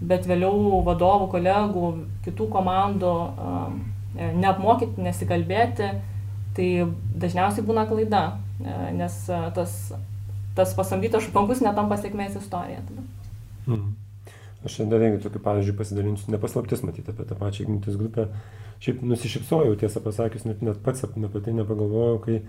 bet 0.00 0.24
vėliau 0.30 0.80
vadovų, 0.86 1.28
kolegų, 1.34 1.88
kitų 2.24 2.46
komandų 2.54 3.12
neapmokyti, 4.14 5.02
nesikalbėti, 5.02 5.88
tai 6.56 6.68
dažniausiai 7.16 7.64
būna 7.66 7.86
klaida, 7.88 8.22
e, 8.60 8.76
nes 8.98 9.18
e, 9.28 9.40
tas, 9.56 9.76
tas 10.56 10.74
pasamdytas 10.76 11.26
žmogus 11.28 11.62
netampa 11.64 11.98
sėkmės 12.00 12.36
istorija. 12.40 12.82
Tada. 12.88 13.06
Hmm. 13.66 13.92
Aš 14.62 14.78
šiandien 14.78 14.92
dar 14.94 15.06
irgi 15.08 15.22
tokį 15.24 15.42
pavyzdžiui 15.42 15.76
pasidalinsiu, 15.78 16.32
nepaslaptis 16.34 16.84
matyti 16.86 17.10
apie 17.10 17.26
tą 17.26 17.38
pačią 17.38 17.66
ignitis 17.66 17.98
grupę. 17.98 18.28
Šiaip 18.82 19.02
nusišypsojau, 19.06 19.76
tiesą 19.78 20.02
pasakius, 20.04 20.46
net, 20.46 20.62
net 20.62 20.78
pats 20.84 21.06
apie 21.06 21.42
tai 21.42 21.54
nepagalvojau, 21.58 22.18
kai 22.22 22.40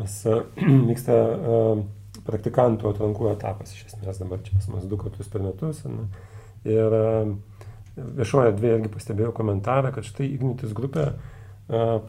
mes 0.00 0.20
vyksta 0.90 1.16
uh, 1.20 1.82
praktikantų 2.26 2.90
atrankų 2.90 3.30
etapas 3.32 3.72
iš 3.74 3.90
esmės 3.90 4.20
dabar 4.20 4.40
čia 4.44 4.56
pas 4.56 4.68
mus 4.72 4.86
du 4.88 4.98
kartus 5.00 5.28
per 5.30 5.44
metus. 5.44 5.82
Ne? 5.88 6.06
Ir 6.68 6.96
e, 6.96 7.04
viešoje 7.96 8.52
erdvėje 8.52 8.78
irgi 8.78 8.92
pastebėjau 8.92 9.34
komentarą, 9.36 9.92
kad 9.94 10.06
štai 10.06 10.28
Ignitis 10.34 10.74
grupė 10.76 11.06
e, 11.06 11.14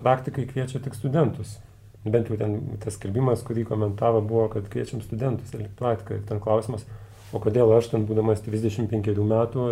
praktikai 0.01 0.47
kviečia 0.49 0.81
tik 0.83 0.97
studentus. 0.97 1.59
Bent 2.03 2.31
jau 2.31 2.37
ten 2.39 2.57
tas 2.81 2.97
skelbimas, 2.97 3.43
kurį 3.45 3.67
komentavo, 3.69 4.23
buvo, 4.25 4.47
kad 4.51 4.67
kviečiam 4.73 5.03
studentus 5.05 5.53
atlikti 5.53 5.77
praktiką. 5.79 6.17
Ir 6.17 6.27
ten 6.27 6.41
klausimas, 6.43 6.87
o 7.31 7.41
kodėl 7.43 7.71
aš 7.77 7.91
ten 7.93 8.07
būdamas 8.09 8.43
35 8.45 9.17
metų 9.31 9.67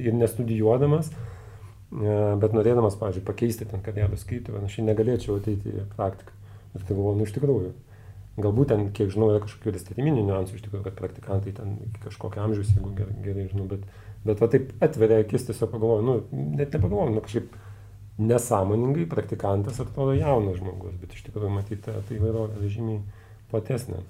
ir 0.00 0.16
nestudijuodamas, 0.16 1.10
e, 1.10 2.16
bet 2.42 2.56
norėdamas, 2.56 2.98
pavyzdžiui, 3.00 3.26
pakeisti 3.26 3.68
ten 3.70 3.84
karjeros 3.84 4.26
kryptį, 4.28 4.58
aš 4.64 4.80
negalėčiau 4.86 5.38
ateiti 5.40 5.72
į 5.72 5.86
praktiką. 5.96 6.36
Ir 6.70 6.84
tai 6.84 6.94
galvoju, 6.94 7.18
nu 7.18 7.26
iš 7.26 7.32
tikrųjų, 7.34 7.72
Galbūt 8.40 8.70
ten, 8.70 8.84
kiek 8.94 9.10
žinau, 9.12 9.32
yra 9.32 9.40
kažkokių 9.42 9.74
įstatyminių 9.74 10.22
niuansų 10.28 10.56
iš 10.56 10.62
tikrųjų, 10.64 10.84
kad 10.86 10.96
praktikantai 11.00 11.52
ten 11.56 11.74
kažkokio 12.04 12.44
amžiaus, 12.44 12.70
jeigu 12.76 12.92
gerai, 12.96 13.16
gerai 13.24 13.46
žinau, 13.50 13.66
bet, 13.70 13.82
bet 14.24 14.40
va 14.40 14.48
taip 14.52 14.70
atveria 14.86 15.18
akis, 15.24 15.48
tiesiog 15.48 15.72
pagalvoju, 15.72 16.06
nu, 16.06 16.44
net 16.54 16.76
nepagalvoju, 16.76 17.16
nu 17.16 17.24
kažkaip 17.24 17.58
nesąmoningai 18.20 19.08
praktikantas 19.10 19.80
atrodo 19.82 20.14
jaunas 20.16 20.60
žmogus, 20.60 20.94
bet 21.02 21.16
iš 21.16 21.26
tikrųjų 21.26 21.52
matyti 21.56 21.82
tai 21.90 22.16
įvairovė 22.20 22.70
žymiai 22.70 23.02
platesnė. 23.50 24.04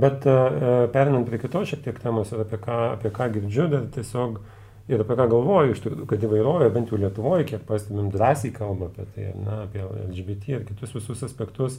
Bet 0.00 0.24
uh, 0.28 0.86
perinant 0.94 1.26
prie 1.28 1.40
kitos 1.42 1.68
šiek 1.70 1.84
tiek 1.84 2.00
temos 2.00 2.30
ir 2.32 2.42
apie 2.44 2.58
ką, 2.62 2.80
apie 2.94 3.12
ką 3.14 3.30
girdžiu, 3.36 3.68
dar 3.72 3.86
tiesiog 3.94 4.40
ir 4.90 5.04
apie 5.04 5.16
ką 5.18 5.26
galvoju, 5.30 5.76
tikrųjų, 5.84 6.08
kad 6.10 6.26
įvairovė, 6.26 6.68
bent 6.74 6.90
jau 6.90 6.98
Lietuvoje, 6.98 7.46
kiek 7.52 7.64
pastebim, 7.68 8.10
drąsiai 8.14 8.52
kalba 8.54 8.90
apie 8.90 9.06
tai, 9.14 9.30
na, 9.38 9.62
apie 9.66 9.82
LGBT 9.84 10.56
ir 10.56 10.66
kitus 10.68 10.94
visus 10.96 11.22
aspektus, 11.26 11.78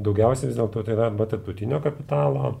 daugiausiai 0.00 0.50
vis 0.50 0.58
dėlto 0.58 0.84
tai 0.84 0.96
yra 0.96 1.08
arba 1.08 1.28
tarptautinio 1.30 1.80
kapitalo, 1.84 2.54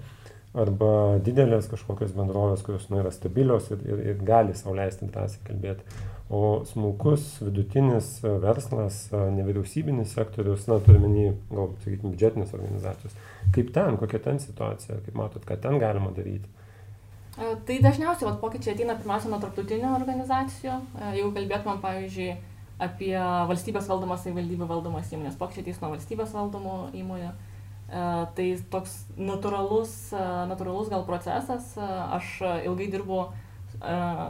arba 0.52 1.18
didelės 1.24 1.68
kažkokios 1.72 2.12
bendrovės, 2.16 2.64
kurios 2.64 2.88
nu, 2.92 3.00
yra 3.00 3.12
stabilios 3.12 3.70
ir, 3.72 3.84
ir, 3.88 4.02
ir 4.12 4.24
gali 4.24 4.56
sauliaisti 4.56 5.08
drąsiai 5.12 5.44
kalbėti. 5.48 6.00
O 6.32 6.62
smulkus, 6.68 7.40
vidutinis 7.44 8.14
verslas, 8.22 9.04
nevyriausybinis 9.12 10.12
sektorius, 10.16 10.68
na, 10.68 10.78
turime 10.84 11.10
į, 11.12 11.30
gal, 11.52 11.72
sakykime, 11.84 12.12
biudžetinės 12.14 12.54
organizacijos. 12.56 13.16
Kaip 13.52 13.72
ten, 13.74 13.98
kokia 14.00 14.22
ten 14.22 14.40
situacija, 14.40 15.00
kaip 15.04 15.18
matot, 15.18 15.44
ką 15.48 15.58
ten 15.60 15.80
galima 15.82 16.12
daryti? 16.16 16.48
Tai 17.32 17.76
dažniausiai 17.84 18.28
vat, 18.28 18.40
pokyčiai 18.42 18.74
ateina 18.74 18.94
pirmiausia 18.98 19.30
nuo 19.32 19.38
tarptautinių 19.40 19.94
organizacijų. 19.96 20.74
Jeigu 21.16 21.30
kalbėtumėm, 21.32 21.78
pavyzdžiui, 21.80 22.32
apie 22.82 23.14
valstybės 23.48 23.88
valdomas 23.90 24.24
savivaldybių 24.24 24.68
valdomas 24.68 25.12
įmonės. 25.12 25.38
Pokyčiai 25.40 25.64
ateis 25.64 25.80
nuo 25.82 25.92
valstybės 25.94 26.34
valdomų 26.36 26.76
įmonių. 27.00 27.30
E, 27.92 28.02
tai 28.36 28.48
toks 28.72 28.94
natūralus, 29.20 29.94
e, 30.16 30.26
natūralus 30.50 30.90
gal 30.92 31.06
procesas. 31.08 31.72
E, 31.76 31.88
aš 32.18 32.36
ilgai 32.66 32.90
dirbu 32.92 33.24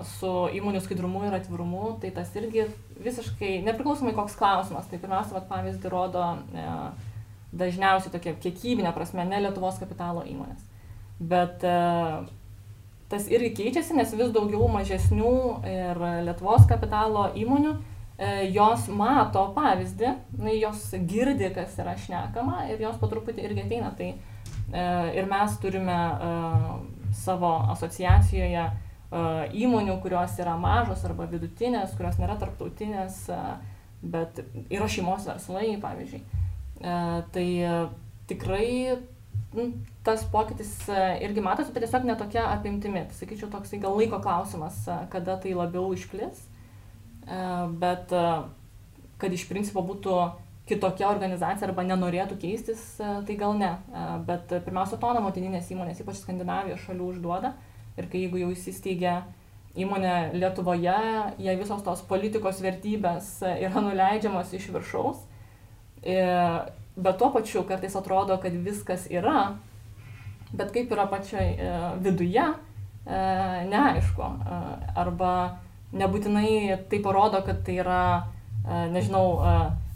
su 0.07 0.29
įmonių 0.55 0.81
skaidrumu 0.81 1.27
ir 1.27 1.35
atvirumu, 1.37 1.99
tai 2.01 2.13
tas 2.15 2.31
irgi 2.39 2.63
visiškai, 3.03 3.59
nepriklausomai 3.67 4.15
koks 4.17 4.37
klausimas, 4.39 4.87
tai 4.89 5.01
pirmiausia, 5.03 5.35
vat, 5.35 5.49
pavyzdį 5.51 5.91
rodo 5.93 6.23
dažniausiai 7.53 8.13
tokia 8.15 8.35
kiekybinė 8.41 8.93
prasme, 8.97 9.25
ne 9.29 9.43
Lietuvos 9.45 9.79
kapitalo 9.83 10.25
įmonės. 10.29 10.65
Bet 11.21 11.63
tas 13.13 13.27
irgi 13.29 13.53
keičiasi, 13.59 13.95
nes 13.95 14.15
vis 14.17 14.33
daugiau 14.35 14.67
mažesnių 14.73 15.35
ir 15.69 16.05
Lietuvos 16.27 16.65
kapitalo 16.71 17.29
įmonių 17.39 17.77
E, 18.23 18.49
jos 18.53 18.87
mato 18.93 19.43
pavyzdį, 19.57 20.11
jos 20.61 20.91
girdi, 21.09 21.49
kas 21.55 21.75
yra 21.81 21.95
šnekama 21.99 22.67
ir 22.71 22.83
jos 22.85 22.99
po 23.01 23.09
truputį 23.11 23.47
irgi 23.49 23.65
ateina. 23.65 23.91
Tai 23.99 24.11
e, 24.13 24.85
ir 25.17 25.29
mes 25.31 25.57
turime 25.63 25.97
e, 25.97 26.33
savo 27.25 27.55
asociacijoje 27.75 28.71
įmonių, 29.13 29.99
kurios 30.01 30.39
yra 30.41 30.55
mažos 30.57 31.03
arba 31.05 31.27
vidutinės, 31.29 31.91
kurios 31.99 32.17
nėra 32.17 32.39
tarptautinės, 32.41 33.19
bet 34.01 34.41
yra 34.73 34.87
šeimos 34.89 35.27
verslai, 35.29 35.75
pavyzdžiui. 35.83 36.23
Tai 36.83 37.47
tikrai 38.27 38.69
nu, 39.55 39.67
tas 40.03 40.25
pokytis 40.25 40.73
irgi 41.23 41.43
matosi, 41.45 41.73
bet 41.75 41.85
tiesiog 41.85 42.07
netokia 42.09 42.47
apimtimi. 42.51 43.05
Tai 43.09 43.19
sakyčiau, 43.19 43.51
toksai 43.53 43.81
gal 43.83 43.97
laiko 43.99 44.21
klausimas, 44.23 44.81
kada 45.13 45.37
tai 45.43 45.55
labiau 45.57 45.93
išplis. 45.95 46.47
E, 47.23 47.43
bet 47.83 48.15
e, 48.17 48.25
kad 49.23 49.35
iš 49.35 49.45
principo 49.51 49.85
būtų 49.87 50.17
kitokia 50.67 51.11
organizacija 51.11 51.69
arba 51.69 51.85
nenorėtų 51.87 52.39
keistis, 52.41 52.81
tai 52.99 53.37
gal 53.39 53.55
ne. 53.59 53.71
Bet 54.27 54.51
pirmiausia, 54.65 54.99
toną 55.03 55.21
motininės 55.25 55.71
įmonės, 55.75 56.01
ypač 56.05 56.21
Skandinavijos 56.23 56.85
šalių, 56.87 57.09
užduoda. 57.13 57.53
Ir 57.99 58.07
kai 58.09 58.25
jeigu 58.25 58.41
jau 58.41 58.51
įsisteigia 58.55 59.17
įmonė 59.77 60.33
Lietuvoje, 60.39 60.97
jei 61.43 61.59
visos 61.59 61.83
tos 61.85 62.05
politikos 62.09 62.63
vertybės 62.65 63.35
yra 63.51 63.83
nuleidžiamos 63.85 64.55
iš 64.57 64.71
viršaus, 64.73 65.27
bet 66.03 67.19
tuo 67.19 67.31
pačiu 67.35 67.63
kartais 67.69 67.97
atrodo, 67.97 68.37
kad 68.43 68.53
viskas 68.53 69.07
yra, 69.11 69.55
bet 70.53 70.73
kaip 70.75 70.93
yra 70.93 71.07
pačioj 71.11 71.47
viduje, 72.05 72.47
neaišku. 73.07 74.27
Arba 74.99 75.35
nebūtinai 75.93 76.83
tai 76.91 77.01
parodo, 77.05 77.43
kad 77.47 77.63
tai 77.67 77.79
yra, 77.83 78.03
nežinau, 78.93 79.27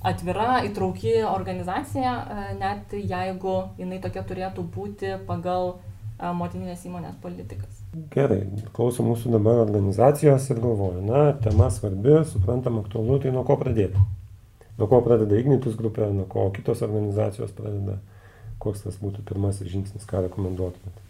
atvira, 0.07 0.61
įtrauki 0.69 1.19
organizacija, 1.27 2.15
net 2.61 2.95
jeigu 2.95 3.57
jinai 3.81 3.99
tokia 4.03 4.23
turėtų 4.27 4.67
būti 4.75 5.17
pagal 5.27 5.77
motininės 6.17 6.85
įmonės 6.89 7.17
politikas. 7.21 7.83
Gerai, 8.13 8.43
klauso 8.77 9.05
mūsų 9.05 9.33
dabar 9.35 9.63
organizacijos 9.65 10.51
ir 10.53 10.61
galvoju, 10.61 11.03
na, 11.05 11.31
tema 11.45 11.69
svarbi, 11.73 12.23
suprantam, 12.29 12.79
aktualu, 12.83 13.19
tai 13.21 13.33
nuo 13.33 13.45
ko 13.49 13.57
pradėti? 13.61 14.01
Nuo 14.77 14.89
ko 14.91 15.01
pradeda 15.05 15.39
Ignitus 15.41 15.77
grupė, 15.79 16.11
nuo 16.13 16.27
ko 16.29 16.51
kitos 16.53 16.83
organizacijos 16.85 17.55
pradeda, 17.57 17.97
koks 18.61 18.85
tas 18.85 19.01
būtų 19.01 19.25
pirmasis 19.29 19.71
žingsnis, 19.73 20.05
ką 20.09 20.27
rekomenduotumėte? 20.27 21.07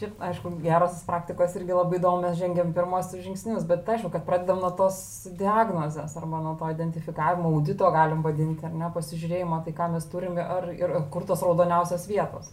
Šiaip, 0.00 0.14
aišku, 0.24 0.50
gerosios 0.64 1.02
praktikos 1.04 1.52
irgi 1.58 1.74
labai 1.76 1.98
įdomu, 1.98 2.22
mes 2.24 2.38
žengiam 2.40 2.70
pirmosius 2.72 3.20
žingsnius, 3.20 3.66
bet 3.68 3.88
aišku, 3.90 4.08
kad 4.14 4.24
pradedam 4.24 4.62
nuo 4.62 4.70
tos 4.72 4.96
diagnozės 5.36 6.14
arba 6.16 6.40
nuo 6.40 6.54
to 6.56 6.70
identifikavimo, 6.72 7.50
audito 7.52 7.90
galim 7.92 8.22
vadinti, 8.24 8.64
ar 8.64 8.72
ne, 8.72 8.88
pasižiūrėjimo, 8.94 9.60
tai 9.66 9.74
ką 9.76 9.90
mes 9.92 10.06
turime 10.08 10.40
ar, 10.40 10.70
ir 10.72 10.94
kur 11.12 11.26
tos 11.28 11.44
raudoniausios 11.44 12.08
vietos. 12.08 12.48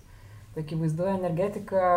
Tai 0.53 0.65
akivaizdu, 0.65 1.07
energetika 1.13 1.93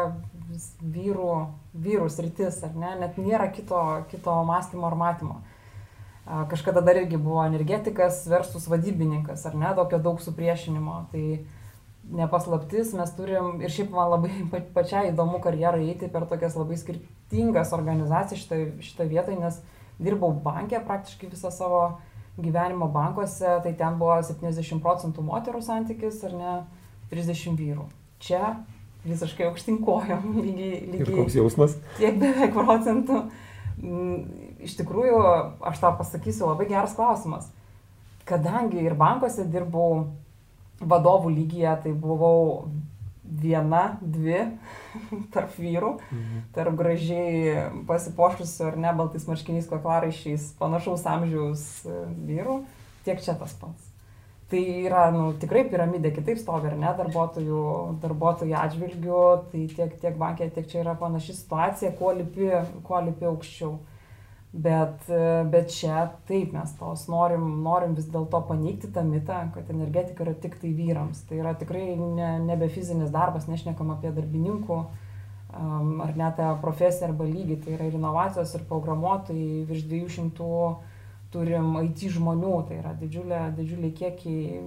vyrų, 0.81 1.35
vyrų 1.83 2.07
sritis, 2.15 2.63
ar 2.69 2.79
ne, 2.79 2.95
net 3.03 3.19
nėra 3.19 3.51
kito, 3.51 3.81
kito 4.13 4.37
mąstymo 4.47 4.87
ar 4.87 4.99
matymo. 5.03 5.41
Kažkada 6.27 6.83
dar 6.85 6.99
irgi 7.01 7.19
buvo 7.19 7.41
energetikas 7.43 8.23
versus 8.31 8.69
vadybininkas, 8.71 9.47
ar 9.49 9.57
ne, 9.59 9.73
tokio 9.75 9.99
daug 10.03 10.21
supriešinimo. 10.23 10.99
Tai, 11.11 11.25
nepaslaptis, 12.11 12.93
mes 12.97 13.13
turim, 13.17 13.61
ir 13.63 13.73
šiaip 13.73 13.93
man 13.95 14.11
labai 14.15 14.33
pačiai 14.77 15.11
įdomu 15.13 15.41
karjerą 15.43 15.83
eiti 15.85 16.11
per 16.13 16.27
tokias 16.31 16.57
labai 16.59 16.79
skirtingas 16.81 17.75
organizacijas 17.77 18.45
šitoje 18.45 18.71
šitoj 18.87 19.11
vietoje, 19.11 19.39
nes 19.41 19.61
dirbau 20.01 20.33
bankė 20.45 20.83
praktiškai 20.87 21.31
visą 21.31 21.53
savo 21.55 21.83
gyvenimo 22.41 22.89
bankuose, 22.93 23.59
tai 23.65 23.75
ten 23.77 23.99
buvo 24.01 24.17
70 24.25 24.81
procentų 24.83 25.25
moterų 25.27 25.63
santykis 25.65 26.23
ar 26.29 26.37
ne 26.37 26.53
30 27.13 27.59
vyrų. 27.59 27.89
Čia 28.21 28.55
visiškai 29.05 29.49
aukštinkojom, 29.49 30.31
lygiai, 30.47 30.85
lygiai. 30.93 31.05
Ir 31.07 31.13
koks 31.15 31.37
jausmas? 31.41 31.77
Tiek 31.99 32.17
beveik 32.21 32.57
procentų. 32.57 33.25
Iš 34.67 34.77
tikrųjų, 34.81 35.19
aš 35.71 35.81
tą 35.83 35.95
pasakysiu, 35.99 36.49
labai 36.51 36.69
geras 36.71 36.95
klausimas. 36.97 37.49
Kadangi 38.29 38.83
ir 38.85 38.95
bankuose 38.99 39.47
dirbau 39.49 40.11
vadovų 40.81 41.33
lygyje 41.35 41.75
tai 41.85 41.93
buvau 41.97 42.69
viena, 43.31 43.99
dvi 44.01 44.41
tarp 45.35 45.55
vyrų, 45.59 45.95
mhm. 46.11 46.41
tarp 46.57 46.75
gražiai 46.79 47.69
pasipošusių 47.89 48.67
ar 48.73 48.81
ne 48.87 48.97
baltais 48.99 49.29
marškiniais 49.31 49.71
kaklaraišiais 49.71 50.51
panašaus 50.59 51.07
amžiaus 51.07 51.65
e, 51.87 52.01
vyrų, 52.27 52.61
tiek 53.07 53.23
čia 53.23 53.37
tas 53.39 53.55
pats. 53.61 53.87
Tai 54.51 54.59
yra, 54.59 55.05
nu, 55.15 55.29
tikrai 55.39 55.63
piramidė 55.71 56.11
kitaip 56.11 56.41
stovi, 56.41 56.73
ar 56.73 56.75
ne, 56.75 56.91
darbuotojų, 56.99 57.61
darbuotojų 58.03 58.57
atžvilgių, 58.59 59.21
tai 59.53 59.61
tiek, 59.71 59.93
tiek 60.03 60.17
bankė, 60.19 60.49
tiek 60.57 60.67
čia 60.73 60.81
yra 60.81 60.97
panaši 60.99 61.37
situacija, 61.39 61.93
kuo 62.01 62.11
lipi, 62.19 62.49
kuo 62.89 62.99
lipi 63.07 63.29
aukščiau. 63.31 63.77
Bet, 64.51 65.05
bet 65.47 65.69
čia 65.71 66.09
taip 66.27 66.51
mes 66.57 66.73
tos 66.75 67.05
norim, 67.07 67.45
norim 67.63 67.93
vis 67.95 68.09
dėlto 68.11 68.41
paneigti 68.49 68.89
tą 68.91 69.05
mitą, 69.07 69.45
kad 69.55 69.69
energetika 69.71 70.25
yra 70.25 70.35
tik 70.35 70.57
tai 70.59 70.73
vyrams. 70.75 71.21
Tai 71.29 71.39
yra 71.39 71.53
tikrai 71.55 71.95
ne, 71.95 72.33
nebe 72.49 72.67
fizinis 72.69 73.13
darbas, 73.15 73.47
nešnekam 73.47 73.93
apie 73.95 74.11
darbininkų 74.17 74.79
um, 75.55 76.01
ar 76.03 76.17
net 76.19 76.43
profesiją 76.65 77.13
arba 77.13 77.29
lygį. 77.31 77.61
Tai 77.63 77.77
yra 77.77 77.87
ir 77.87 77.95
inovacijos, 78.01 78.57
ir 78.59 78.67
programuotojai, 78.73 79.63
virš 79.71 79.87
200 79.93 80.51
turim 81.31 81.77
IT 81.85 82.09
žmonių, 82.17 82.55
tai 82.67 82.81
yra 82.81 82.97
didžiulė, 82.99 83.45
didžiulė 83.55 83.93
kiekiai 83.95 84.59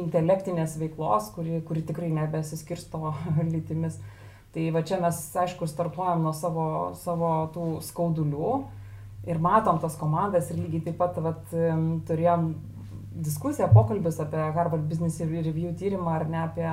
intelektinės 0.00 0.78
veiklos, 0.80 1.28
kuri, 1.36 1.60
kuri 1.68 1.84
tikrai 1.84 2.08
nebesiskirsto 2.16 3.12
lytimis. 3.52 4.00
Tai 4.56 4.70
va 4.72 4.80
čia 4.88 4.96
mes, 5.04 5.20
aišku, 5.36 5.68
startuojam 5.68 6.24
nuo 6.24 6.32
savo, 6.32 6.68
savo 6.96 7.32
tų 7.52 7.70
skaudulių 7.84 8.52
ir 9.26 9.40
matom 9.42 9.80
tas 9.82 9.96
komandas 9.98 10.50
ir 10.50 10.60
lygiai 10.62 10.84
taip 10.88 10.98
pat 11.00 11.18
vat, 11.22 11.54
turėjom 12.08 12.52
diskusiją, 13.18 13.68
pokalbis 13.74 14.20
apie 14.22 14.38
Harvard 14.38 14.86
Business 14.88 15.20
Review 15.20 15.72
tyrimą 15.76 16.14
ar 16.14 16.28
ne 16.30 16.42
apie 16.44 16.68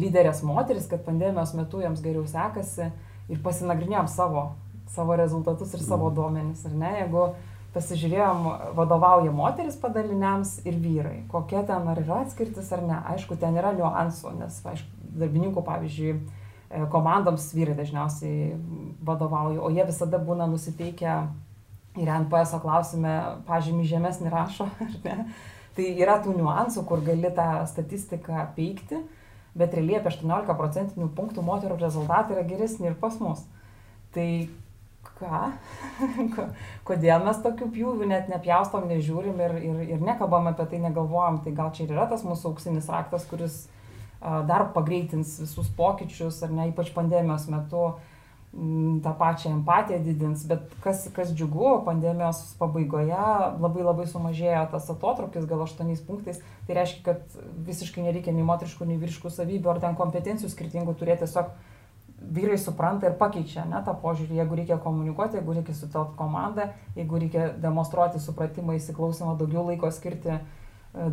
lyderės 0.00 0.42
moteris, 0.46 0.88
kad 0.90 1.04
pandemijos 1.06 1.54
metu 1.56 1.80
jiems 1.82 2.02
geriau 2.04 2.26
sekasi 2.28 2.90
ir 3.30 3.40
pasinagrinėjom 3.44 4.10
savo, 4.10 4.44
savo 4.90 5.16
rezultatus 5.18 5.72
ir 5.74 5.84
savo 5.84 6.10
duomenis, 6.14 6.64
ar 6.68 6.76
ne, 6.76 6.92
jeigu 7.02 7.30
pasižiūrėjom, 7.74 8.46
vadovauja 8.74 9.32
moteris 9.34 9.76
padaliniams 9.78 10.56
ir 10.66 10.78
vyrai, 10.82 11.20
kokia 11.30 11.62
ten 11.66 11.86
ar 11.90 12.00
yra 12.02 12.24
atskirtis 12.24 12.70
ar 12.74 12.82
ne, 12.86 12.98
aišku, 13.14 13.38
ten 13.38 13.58
yra 13.58 13.70
niuansų, 13.76 14.34
nes, 14.40 14.58
aišku, 14.72 15.12
darbininkų, 15.20 15.62
pavyzdžiui, 15.66 16.16
e, 16.16 16.82
komandoms 16.90 17.46
vyrai 17.54 17.76
dažniausiai 17.78 18.56
vadovauja, 19.06 19.62
o 19.62 19.70
jie 19.70 19.86
visada 19.86 20.18
būna 20.22 20.50
nusiteikę 20.50 21.14
ir 22.00 22.10
NPS 22.24 22.56
klausime 22.62 23.14
pažymį 23.48 23.86
žemesnį 23.90 24.32
rašo, 24.32 24.68
ar 24.84 24.94
ne? 25.04 25.26
Tai 25.76 25.86
yra 26.02 26.18
tų 26.22 26.34
niuansų, 26.36 26.84
kur 26.88 27.02
gali 27.06 27.30
tą 27.34 27.62
statistiką 27.70 28.48
peikti, 28.56 28.98
bet 29.56 29.74
realiai 29.76 30.00
apie 30.00 30.10
18 30.10 30.56
procentinių 30.58 31.10
punktų 31.16 31.44
moterų 31.46 31.78
rezultatai 31.80 32.36
yra 32.36 32.46
geresni 32.48 32.90
ir 32.90 32.98
pas 32.98 33.16
mus. 33.22 33.44
Tai 34.14 34.26
ką? 35.20 35.42
Kodėl 36.88 37.24
mes 37.24 37.40
tokių 37.44 37.70
pjūvių 37.76 38.10
net 38.10 38.30
nepjaustom, 38.32 38.88
nežiūrim 38.90 39.38
ir, 39.46 39.56
ir, 39.70 39.82
ir 39.96 40.04
nekalbam 40.04 40.50
apie 40.50 40.66
tai, 40.72 40.82
negalvojam, 40.82 41.40
tai 41.44 41.54
gal 41.56 41.70
čia 41.76 41.86
ir 41.86 41.94
yra 41.94 42.08
tas 42.10 42.26
mūsų 42.26 42.50
auksinis 42.52 42.90
raktas, 42.90 43.28
kuris 43.30 43.62
dar 44.20 44.66
pagreitins 44.74 45.38
visus 45.40 45.70
pokyčius, 45.78 46.42
ar 46.44 46.50
ne, 46.52 46.66
ypač 46.74 46.90
pandemijos 46.92 47.46
metu 47.48 47.86
uh, 47.86 48.18
tą 48.50 49.12
pačią 49.14 49.52
empatiją 49.54 50.00
didins, 50.02 50.42
bet 50.50 50.72
kas, 50.82 51.04
kas 51.14 51.30
džiugu, 51.30 51.84
pandemijos 51.86 52.42
pabaigoje 52.58 53.18
labai 53.62 53.84
labai 53.86 54.06
sumažėjo 54.10 54.64
tas 54.72 54.88
atotrukis, 54.90 55.46
gal 55.46 55.62
8 55.62 55.92
punktais, 56.06 56.40
tai 56.66 56.80
reiškia, 56.80 57.04
kad 57.06 57.36
visiškai 57.68 58.02
nereikia 58.08 58.34
nei 58.34 58.46
moteriškų, 58.46 58.88
nei 58.90 58.98
vyriškų 58.98 59.30
savybių 59.30 59.70
ar 59.70 59.82
ten 59.84 59.94
kompetencijų 59.98 60.50
skirtingų 60.50 60.96
turėti, 60.98 61.28
tiesiog 61.28 61.54
vyrai 62.20 62.58
supranta 62.58 63.06
ir 63.06 63.16
pakeičia 63.22 63.68
ne, 63.70 63.84
tą 63.86 63.94
požiūrį, 64.02 64.42
jeigu 64.42 64.58
reikia 64.58 64.80
komunikuoti, 64.82 65.38
jeigu 65.38 65.54
reikia 65.56 65.78
sutelkti 65.78 66.18
komandą, 66.18 66.68
jeigu 66.98 67.22
reikia 67.22 67.48
demonstruoti 67.62 68.20
supratimą, 68.20 68.74
įsiklausimą, 68.76 69.38
daugiau 69.38 69.64
laiko 69.70 69.88
skirti 69.94 70.34
e, 70.34 70.42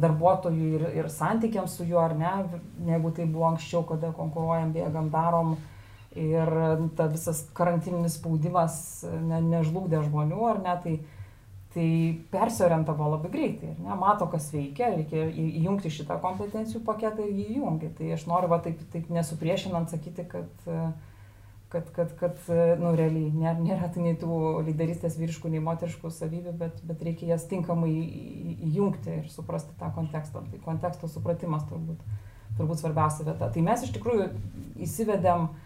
darbuotojui 0.01 0.73
ir, 0.73 0.89
ir 1.03 1.13
santykiams 1.13 1.77
su 1.77 1.85
juo 1.87 2.01
ar 2.01 2.17
ne, 2.17 2.33
negu 2.89 3.13
tai 3.15 3.29
buvo 3.29 3.47
anksčiau, 3.53 3.85
kada 3.87 4.11
konkuruojam, 4.17 4.73
bėgam, 4.75 5.13
darom, 5.13 5.55
ir 6.15 6.51
ta 6.95 7.07
visas 7.11 7.43
karantininis 7.57 8.17
spaudimas 8.17 8.79
ne, 9.03 9.41
nežlugdė 9.43 10.01
žmonių, 10.05 10.39
ar 10.49 10.61
ne, 10.63 10.75
tai, 10.83 10.93
tai 11.75 11.89
persiorientavo 12.31 13.09
labai 13.13 13.31
greitai, 13.33 13.73
ne, 13.81 13.97
mato, 13.99 14.29
kas 14.31 14.49
veikia, 14.53 14.93
reikia 14.95 15.27
įjungti 15.27 15.91
šitą 15.93 16.19
kompetencijų 16.23 16.83
paketą 16.87 17.25
ir 17.27 17.35
jį 17.35 17.49
įjungi. 17.57 17.91
Tai 17.99 18.13
aš 18.15 18.25
noriu 18.29 18.51
va, 18.53 18.61
taip, 18.63 18.81
taip 18.93 19.11
nesupriešinant 19.13 19.91
sakyti, 19.93 20.25
kad, 20.31 20.65
kad, 21.73 21.91
kad, 21.97 22.15
kad 22.21 22.49
nu, 22.81 22.95
realiai 22.97 23.29
nėra, 23.35 23.57
nėra 23.59 23.91
tai 23.93 24.07
nei 24.07 24.17
tų 24.17 24.63
lyderystės 24.69 25.19
vyriškų, 25.19 25.51
nei 25.53 25.63
moteriškų 25.67 26.13
savybių, 26.13 26.55
bet, 26.63 26.81
bet 26.87 27.03
reikia 27.05 27.33
jas 27.35 27.45
tinkamai 27.51 27.91
įjungti 28.71 29.19
ir 29.19 29.29
suprasti 29.33 29.75
tą 29.77 29.91
kontekstą. 29.93 30.47
Tai 30.47 30.63
konteksto 30.65 31.11
supratimas 31.11 31.67
turbūt, 31.69 32.01
turbūt 32.57 32.81
svarbiausia 32.81 33.27
vieta. 33.27 33.51
Tai 33.53 33.69
mes 33.69 33.85
iš 33.85 33.93
tikrųjų 33.99 34.31
įsivedėm 34.87 35.49
uh, 35.49 35.63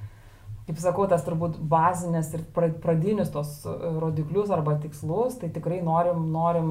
kaip 0.72 0.80
sakau, 0.80 1.06
tas 1.12 1.26
turbūt 1.28 1.58
bazinės 1.68 2.30
ir 2.38 2.46
pradinius 2.56 3.32
tos 3.34 3.58
e, 3.68 3.74
rodiklius 4.00 4.52
arba 4.56 4.78
tikslus, 4.80 5.36
tai 5.42 5.50
tikrai 5.52 5.82
norim, 5.84 6.30
norim 6.32 6.70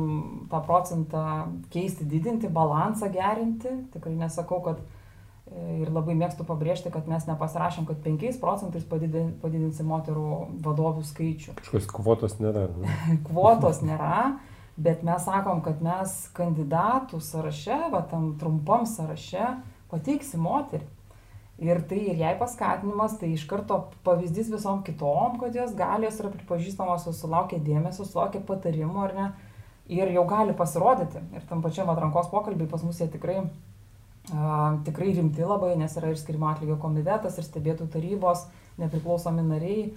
tą 0.48 0.62
procentą 0.64 1.24
keisti, 1.72 2.06
didinti, 2.08 2.48
balansą 2.48 3.10
gerinti. 3.12 3.74
Tikrai 3.92 4.14
nesakau, 4.16 4.62
kad 4.64 4.80
e, 4.80 5.82
ir 5.82 5.90
labai 5.92 6.16
mėgstu 6.16 6.46
pabrėžti, 6.48 6.92
kad 6.94 7.10
mes 7.10 7.28
nepasirašėm, 7.28 7.88
kad 7.90 8.00
5 8.06 8.40
procentais 8.40 8.86
padidinsim 8.88 9.90
moterų 9.92 10.30
vadovų 10.64 11.04
skaičių. 11.10 11.58
Kažkokios 11.60 11.90
kvotos 11.92 12.38
nėra. 12.40 12.70
Ne? 12.80 12.96
kvotos 13.28 13.82
nėra. 13.84 14.38
Bet 14.80 15.02
mes 15.04 15.26
sakom, 15.26 15.60
kad 15.60 15.82
mes 15.84 16.14
kandidatų 16.32 17.18
sąraše, 17.20 17.82
va 17.92 18.00
tam 18.08 18.30
trumpam 18.40 18.88
sąraše, 18.88 19.58
pateiksim 19.92 20.46
moterį. 20.46 20.88
Ir 21.60 21.82
tai 21.84 21.98
ir 22.08 22.16
jai 22.16 22.32
paskatinimas, 22.40 23.18
tai 23.20 23.34
iš 23.34 23.42
karto 23.48 23.82
pavyzdys 24.06 24.48
visom 24.48 24.78
kitom, 24.84 25.36
kad 25.42 25.52
jos 25.52 25.74
gali, 25.76 26.06
jos 26.08 26.22
yra 26.22 26.30
pripažįstamos, 26.32 27.04
sulaukia 27.18 27.58
dėmesio, 27.60 28.06
sulaukia 28.08 28.40
patarimų 28.48 29.02
ar 29.04 29.12
ne, 29.18 29.26
ir 29.92 30.12
jau 30.14 30.24
gali 30.30 30.54
pasirodyti. 30.56 31.20
Ir 31.36 31.44
tam 31.50 31.60
pačiam 31.60 31.92
atrankos 31.92 32.30
pokalbiai 32.32 32.70
pas 32.70 32.80
mus 32.86 33.02
jie 33.02 33.10
tikrai, 33.12 33.42
a, 34.32 34.78
tikrai 34.88 35.12
rimti 35.18 35.44
labai, 35.44 35.74
nes 35.76 36.00
yra 36.00 36.14
ir 36.14 36.22
skirimo 36.22 36.48
atlygio 36.48 36.78
komitetas, 36.80 37.36
ir 37.36 37.44
stebėtų 37.44 37.90
tarybos, 37.92 38.46
nepriklausomi 38.80 39.44
nariai. 39.44 39.90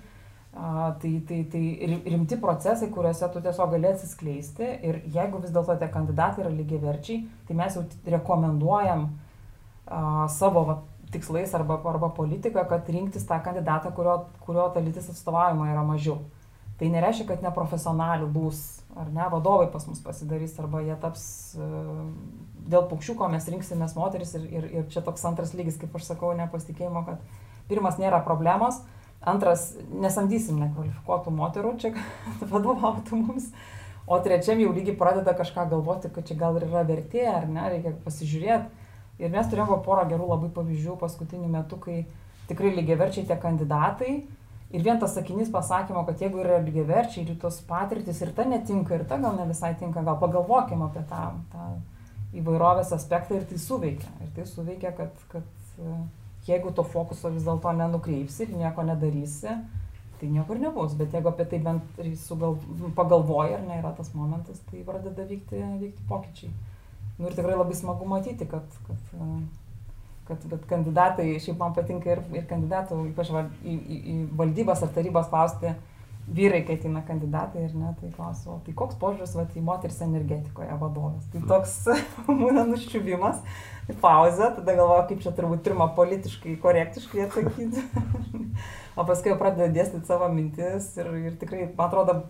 A, 0.54 0.92
tai, 1.00 1.16
tai, 1.30 1.44
tai 1.50 1.66
rimti 2.12 2.44
procesai, 2.44 2.92
kuriuose 2.92 3.32
tu 3.32 3.40
tiesiog 3.42 3.72
gali 3.78 3.94
atsiskleisti 3.96 4.68
ir 4.84 5.00
jeigu 5.16 5.40
vis 5.42 5.56
dėlto 5.56 5.80
tie 5.80 5.88
kandidatai 5.96 6.44
yra 6.44 6.52
lygiai 6.54 6.84
verčiai, 6.84 7.24
tai 7.48 7.56
mes 7.58 7.80
jau 7.80 7.88
rekomenduojam 8.20 9.08
a, 9.88 10.28
savo 10.28 10.68
va, 10.68 10.84
tikslais 11.14 11.54
arba, 11.56 11.78
arba 11.90 12.10
politika, 12.14 12.66
kad 12.70 12.90
rinktis 12.90 13.28
tą 13.30 13.40
kandidatą, 13.44 13.94
kurio, 13.96 14.18
kurio 14.46 14.70
ta 14.74 14.82
lytis 14.84 15.10
atstovavimo 15.14 15.68
yra 15.70 15.86
mažiau. 15.86 16.20
Tai 16.80 16.90
nereiškia, 16.90 17.28
kad 17.30 17.44
neprofesionalių 17.46 18.28
bus, 18.34 18.64
ar 18.98 19.12
ne, 19.14 19.26
vadovai 19.32 19.68
pas 19.72 19.86
mus 19.88 20.02
pasidarys, 20.04 20.56
arba 20.60 20.82
jie 20.82 20.96
taps 21.00 21.26
e, 21.54 21.68
dėl 22.70 22.88
paukščiuko 22.90 23.30
mes 23.32 23.48
rinksimės 23.54 23.94
moteris 23.96 24.34
ir, 24.40 24.48
ir, 24.50 24.68
ir 24.80 24.90
čia 24.92 25.06
toks 25.06 25.24
antras 25.30 25.54
lygis, 25.58 25.78
kaip 25.82 25.94
aš 25.96 26.10
sakau, 26.10 26.34
nepasitikėjimo, 26.38 27.06
kad 27.08 27.22
pirmas 27.70 28.02
nėra 28.02 28.24
problemos, 28.26 28.82
antras 29.22 29.70
nesamdysim 29.94 30.58
nekvalifikuotų 30.66 31.34
moterų 31.38 31.78
čia, 31.84 31.94
vadovautų 32.54 33.22
mums. 33.22 33.52
O 34.04 34.18
trečiam 34.20 34.60
jau 34.60 34.74
lygiai 34.76 34.98
pradeda 35.00 35.32
kažką 35.38 35.70
galvoti, 35.72 36.10
kad 36.12 36.26
čia 36.28 36.36
gal 36.36 36.58
ir 36.60 36.66
yra 36.68 36.82
vertė, 36.84 37.24
ar 37.30 37.46
ne, 37.48 37.70
reikia 37.72 37.94
pasižiūrėti 38.04 38.83
Ir 39.22 39.30
mes 39.34 39.50
turėjome 39.50 39.78
porą 39.86 40.08
gerų 40.10 40.30
labai 40.32 40.50
pavyzdžių 40.56 40.96
paskutiniu 41.02 41.50
metu, 41.52 41.78
kai 41.82 42.04
tikrai 42.50 42.74
lygiaverčiai 42.78 43.28
tie 43.30 43.38
kandidatai. 43.40 44.14
Ir 44.74 44.82
vien 44.82 44.98
tas 45.00 45.14
sakinys 45.14 45.52
pasakymo, 45.54 46.02
kad 46.08 46.22
jeigu 46.22 46.42
yra 46.42 46.58
lygiaverčiai 46.64 47.28
ir 47.28 47.38
tos 47.42 47.60
patirtis 47.68 48.24
ir 48.26 48.32
ta 48.34 48.46
netinka, 48.50 48.96
ir 48.98 49.06
ta 49.10 49.20
gal 49.22 49.38
ne 49.38 49.46
visai 49.46 49.76
tinka, 49.78 50.02
gal 50.02 50.18
pagalvokim 50.22 50.82
apie 50.88 51.04
tą, 51.12 51.28
tą 51.54 51.68
įvairovės 52.40 52.90
aspektą 52.96 53.38
ir 53.38 53.46
tai 53.50 53.60
suveikia. 53.62 54.10
Ir 54.26 54.34
tai 54.34 54.48
suveikia, 54.50 54.96
kad, 54.98 55.14
kad 55.30 55.78
e, 55.78 56.00
jeigu 56.50 56.74
to 56.74 56.86
fokuso 56.90 57.30
vis 57.36 57.46
dėlto 57.46 57.76
nenukreipsi 57.78 58.48
ir 58.48 58.56
nieko 58.58 58.86
nedarysi, 58.88 59.54
tai 60.18 60.32
niekur 60.34 60.58
nebus. 60.58 60.98
Bet 60.98 61.14
jeigu 61.14 61.30
apie 61.30 61.46
tai 61.52 61.62
bent 61.62 62.04
sugal, 62.26 62.58
pagalvoji, 62.98 63.60
ar 63.60 63.66
ne 63.68 63.78
yra 63.78 63.94
tas 63.94 64.10
momentas, 64.18 64.66
tai 64.72 64.82
pradeda 64.88 65.28
vykti, 65.30 65.62
vykti 65.84 66.10
pokyčiai. 66.10 66.54
Nu, 67.20 67.28
ir 67.30 67.36
tikrai 67.38 67.56
labai 67.58 67.76
smagu 67.78 68.08
matyti, 68.10 68.48
kad, 68.50 68.66
kad, 68.88 69.18
kad, 70.28 70.46
kad 70.50 70.68
kandidatai, 70.70 71.28
šiaip 71.44 71.60
man 71.62 71.76
patinka 71.78 72.10
ir, 72.16 72.24
ir 72.34 72.46
kandidatų, 72.50 73.04
ypač 73.12 73.30
į, 73.34 73.74
į, 73.74 74.00
į 74.00 74.16
valdybas 74.40 74.82
ar 74.86 74.94
tarybas 74.96 75.30
klausti 75.30 75.76
vyrai, 76.28 76.64
kai 76.64 76.78
ateina 76.80 77.02
kandidatai 77.04 77.66
ir 77.68 77.74
ne, 77.76 77.92
tai 78.00 78.10
klausiu, 78.16 78.58
tai 78.66 78.74
koks 78.78 78.96
požiūris 79.02 79.36
va, 79.36 79.44
į 79.44 79.64
moteris 79.66 80.00
energetikoje 80.06 80.78
vadovas. 80.80 81.26
Tai 81.34 81.42
toks 81.50 81.74
būna 82.30 82.64
nuščiuvimas, 82.70 83.42
tai 83.90 83.98
pauzė, 84.04 84.54
tada 84.58 84.78
galvoju, 84.78 85.08
kaip 85.12 85.26
čia 85.26 85.34
turbūt 85.36 85.66
pirmą 85.68 85.90
politiškai, 85.98 86.56
korektiškai 86.64 87.26
atsakyti. 87.28 87.84
o 88.98 89.06
paskui 89.10 89.34
jau 89.34 89.40
pradeda 89.42 89.68
dėstyti 89.76 90.08
savo 90.08 90.32
mintis 90.32 90.94
ir, 90.98 91.12
ir 91.28 91.36
tikrai, 91.42 91.68
man 91.76 91.90
atrodo, 91.90 92.22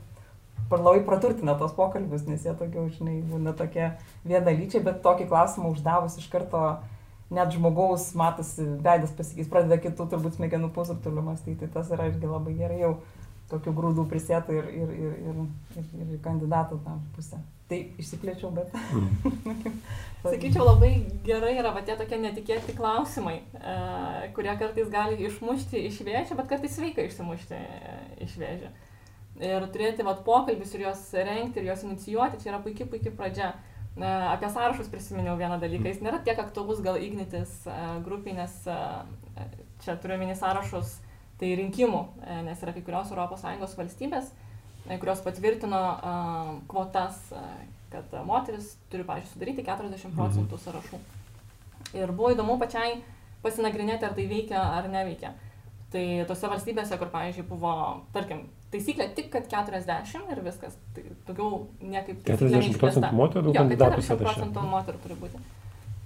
labai 0.82 1.04
praturtina 1.06 1.54
tos 1.60 1.76
pokalbius, 1.78 2.26
nes 2.30 2.46
jie 2.48 2.56
tokie, 2.58 2.88
žinai, 2.98 3.20
būna 3.30 3.54
tokie 3.58 3.92
vienalyčiai, 4.26 4.84
bet 4.86 5.04
tokį 5.06 5.28
klausimą 5.30 5.74
uždavus 5.76 6.18
iš 6.18 6.30
karto 6.32 6.64
net 7.34 7.54
žmogaus 7.54 8.12
matosi, 8.18 8.66
veidas 8.86 9.14
pasikeis, 9.18 9.50
pradeda 9.50 9.80
kitų 9.82 10.08
turbūt 10.12 10.38
smegenų 10.38 10.70
pusrutulių 10.76 11.26
mąstyti, 11.30 11.70
tas 11.74 11.90
yra 11.94 12.10
irgi 12.12 12.30
labai 12.30 12.56
gerai 12.58 12.82
jau 12.84 12.94
tokių 13.52 13.74
grūdų 13.78 14.06
prisėtų 14.10 14.56
ir, 14.58 14.70
ir, 14.82 14.94
ir, 14.94 15.18
ir, 15.30 15.42
ir, 15.82 16.08
ir 16.16 16.22
kandidatų 16.24 16.80
tą 16.86 16.96
pusę. 17.16 17.42
Tai 17.70 17.80
išsiplėčiau, 18.02 18.52
bet. 18.54 18.74
Mm. 18.94 19.76
Sakyčiau, 20.24 20.66
labai 20.68 20.92
gerai 21.26 21.54
yra 21.58 21.74
va, 21.76 21.84
tie 21.86 21.96
tokie 22.00 22.20
netikėti 22.22 22.76
klausimai, 22.78 23.40
e, 23.58 23.76
kurie 24.36 24.54
kartais 24.60 24.90
gali 24.92 25.20
išmušti 25.28 25.86
iš 25.90 26.02
vėžio, 26.06 26.38
bet 26.40 26.50
kartais 26.52 26.76
sveika 26.78 27.06
išsimušti 27.08 27.60
e, 27.60 28.00
iš 28.28 28.36
vėžio. 28.42 28.72
Ir 29.42 29.66
turėti 29.74 30.06
vat, 30.06 30.22
pokalbis 30.26 30.76
ir 30.76 30.86
juos 30.86 31.08
renkti 31.14 31.62
ir 31.62 31.72
juos 31.72 31.84
inicijuoti, 31.88 32.42
čia 32.44 32.52
yra 32.52 32.60
puikiai, 32.62 32.90
puikiai 32.90 33.16
pradžia. 33.18 33.54
E, 33.98 34.06
apie 34.06 34.50
sąrašus 34.50 34.90
prisiminiau 34.90 35.38
vieną 35.38 35.60
dalyką, 35.62 35.90
jis 35.90 36.02
nėra 36.02 36.20
tiek 36.26 36.40
aktualus 36.42 36.82
gal 36.86 36.98
ignitis 36.98 37.52
e, 37.70 37.74
grupiai, 38.06 38.34
nes 38.38 38.54
e, 38.66 38.78
čia 39.86 39.98
turiu 40.02 40.18
mini 40.22 40.34
sąrašus, 40.38 40.96
tai 41.42 41.52
rinkimų, 41.60 42.00
nes 42.46 42.62
yra 42.64 42.74
kai 42.74 42.82
kurios 42.86 43.12
ES 43.14 43.76
valstybės, 43.78 44.30
kurios 45.02 45.22
patvirtino 45.26 45.82
kvotas, 46.70 47.18
kad 47.94 48.14
moteris 48.26 48.76
turi, 48.90 49.06
pažiūrėjau, 49.06 49.34
sudaryti 49.34 49.66
40 49.66 50.08
mhm. 50.08 50.16
procentų 50.18 50.62
sąrašų. 50.62 51.02
Ir 51.98 52.14
buvo 52.14 52.32
įdomu 52.34 52.58
pačiai 52.62 53.02
pasinagrinėti, 53.44 54.08
ar 54.08 54.16
tai 54.18 54.26
veikia 54.30 54.62
ar 54.62 54.88
neveikia. 54.90 55.34
Tai 55.94 56.04
tose 56.30 56.50
valstybėse, 56.50 56.98
kur, 56.98 57.12
pavyzdžiui, 57.14 57.46
buvo, 57.50 57.74
tarkim, 58.16 58.48
taisyklė 58.74 59.10
tik, 59.18 59.32
kad 59.34 59.50
40 59.52 60.32
ir 60.34 60.44
viskas. 60.46 60.78
Tai 60.96 61.04
daugiau 61.30 61.66
niekaip. 61.82 62.24
40 62.28 62.80
procentų 62.82 63.12
moterų 63.20 63.56
kandidatų 63.58 64.02
sąraše. 64.02 64.20
40 64.20 64.24
procentų 64.28 64.70
moterų 64.74 65.04
turi 65.06 65.20
būti. 65.22 65.44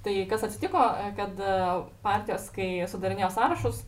Tai 0.07 0.15
kas 0.29 0.43
atsitiko, 0.47 0.81
kad 1.17 1.39
e, 1.43 1.53
partijos, 2.03 2.47
kai 2.55 2.69
sudarinėjo 2.87 3.31
sąrašus, 3.35 3.81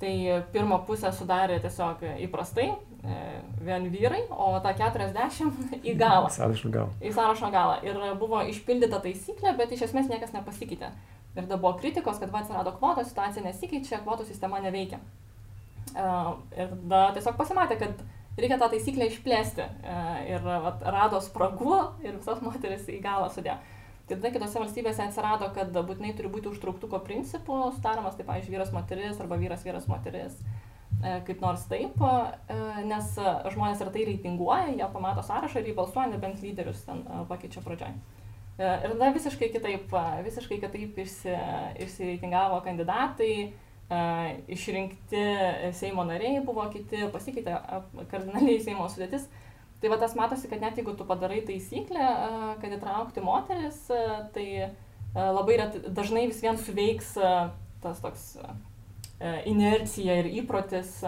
tai 0.00 0.12
pirmą 0.54 0.78
pusę 0.86 1.10
sudarė 1.12 1.58
tiesiog 1.60 2.04
įprastai, 2.24 2.68
e, 2.70 3.18
vien 3.66 3.88
vyrai, 3.92 4.22
o 4.30 4.52
tą 4.64 4.72
40 4.78 5.82
į 5.82 5.94
galą. 5.98 6.30
Sąrašo 6.32 6.72
galą. 6.72 6.94
Į 7.02 7.12
sąrašo 7.16 7.50
galą. 7.52 7.78
Ir 7.84 8.00
buvo 8.20 8.44
išpildyta 8.52 9.02
taisyklė, 9.04 9.56
bet 9.58 9.74
iš 9.74 9.88
esmės 9.88 10.10
niekas 10.12 10.32
nepasikeitė. 10.36 10.92
Ir 11.34 11.44
tada 11.44 11.58
buvo 11.60 11.74
kritikos, 11.78 12.18
kad 12.22 12.30
va 12.32 12.42
atsirado 12.42 12.72
kvotos, 12.78 13.10
situacija 13.10 13.44
nesikeičia, 13.44 14.00
kvotų 14.06 14.26
sistema 14.26 14.62
neveikia. 14.64 15.02
Uh, 15.88 16.34
ir 16.52 16.72
tada 16.72 17.02
tiesiog 17.16 17.36
pasimatė, 17.38 17.78
kad 17.80 18.00
reikia 18.42 18.58
tą 18.60 18.68
taisyklę 18.72 19.08
išplėsti. 19.10 19.64
E, 19.64 19.96
ir 20.34 20.46
vat, 20.46 20.84
rado 20.94 21.20
spragų 21.24 21.74
ir 22.04 22.16
visas 22.18 22.40
moteris 22.44 22.86
į 22.90 23.00
galą 23.04 23.28
sudėjo. 23.34 23.58
Tai 24.08 24.16
tada 24.16 24.30
kitose 24.32 24.62
valstybėse 24.62 25.04
atsirado, 25.04 25.50
kad 25.56 25.74
būtinai 25.74 26.14
turi 26.16 26.30
būti 26.32 26.48
užtrauktuko 26.52 27.02
principų 27.04 27.58
sudaromas, 27.76 28.16
tai 28.16 28.24
pavyzdžiui, 28.28 28.54
vyras 28.56 28.72
moteris 28.72 29.20
arba 29.20 29.36
vyras 29.40 29.66
vyras 29.66 29.88
moteris. 29.90 30.38
E, 30.98 31.18
kaip 31.28 31.42
nors 31.44 31.66
taip, 31.70 32.00
e, 32.00 32.58
nes 32.88 33.10
žmonės 33.52 33.84
ir 33.84 33.92
tai 33.94 34.06
reitinguoja, 34.08 34.72
jie 34.72 34.88
pamato 34.94 35.22
sąrašą 35.26 35.60
ir 35.60 35.70
jį 35.70 35.76
balsuoja, 35.76 36.08
nebent 36.14 36.40
lyderius 36.42 36.80
ten 36.88 37.04
pakeičia 37.28 37.62
pradžioj. 37.66 37.94
Ir 38.58 38.90
tada 38.90 39.12
visiškai 39.14 39.52
kitaip, 39.54 39.92
visiškai 40.26 40.56
kitaip 40.58 40.96
išsi, 40.98 41.34
išsireitingavo 41.84 42.58
kandidatai, 42.64 43.52
išrinkti 44.52 45.22
Seimo 45.72 46.04
nariai 46.04 46.42
buvo 46.44 46.66
kiti, 46.72 47.06
pasikeitė 47.12 47.56
kardinaliai 48.10 48.60
Seimo 48.60 48.88
sudėtis. 48.92 49.28
Tai 49.78 49.92
va 49.92 49.98
tas 50.00 50.16
matosi, 50.18 50.48
kad 50.50 50.60
net 50.60 50.76
jeigu 50.76 50.96
tu 50.98 51.06
padarai 51.06 51.38
taisyklę, 51.46 52.06
kad 52.60 52.72
įtraukti 52.74 53.22
moteris, 53.22 53.84
tai 54.34 54.46
labai 55.14 55.58
ret, 55.60 55.76
dažnai 55.94 56.26
vis 56.28 56.42
vien 56.42 56.58
suveiks 56.58 57.14
tas 57.82 58.00
toks 58.02 58.24
inercija 59.46 60.18
ir 60.18 60.32
įprotis 60.42 60.98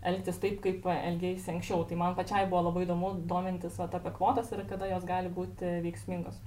elgtis 0.00 0.40
taip, 0.40 0.62
kaip 0.64 0.86
elgėsi 0.90 1.52
anksčiau. 1.52 1.84
Tai 1.88 1.98
man 2.00 2.16
pačiai 2.16 2.48
buvo 2.48 2.64
labai 2.70 2.86
įdomu 2.86 3.12
domintis 3.28 3.76
vat, 3.78 3.94
apie 3.96 4.12
kvotas 4.16 4.48
ir 4.56 4.64
kada 4.68 4.88
jos 4.88 5.04
gali 5.04 5.28
būti 5.32 5.76
veiksmingos. 5.84 6.40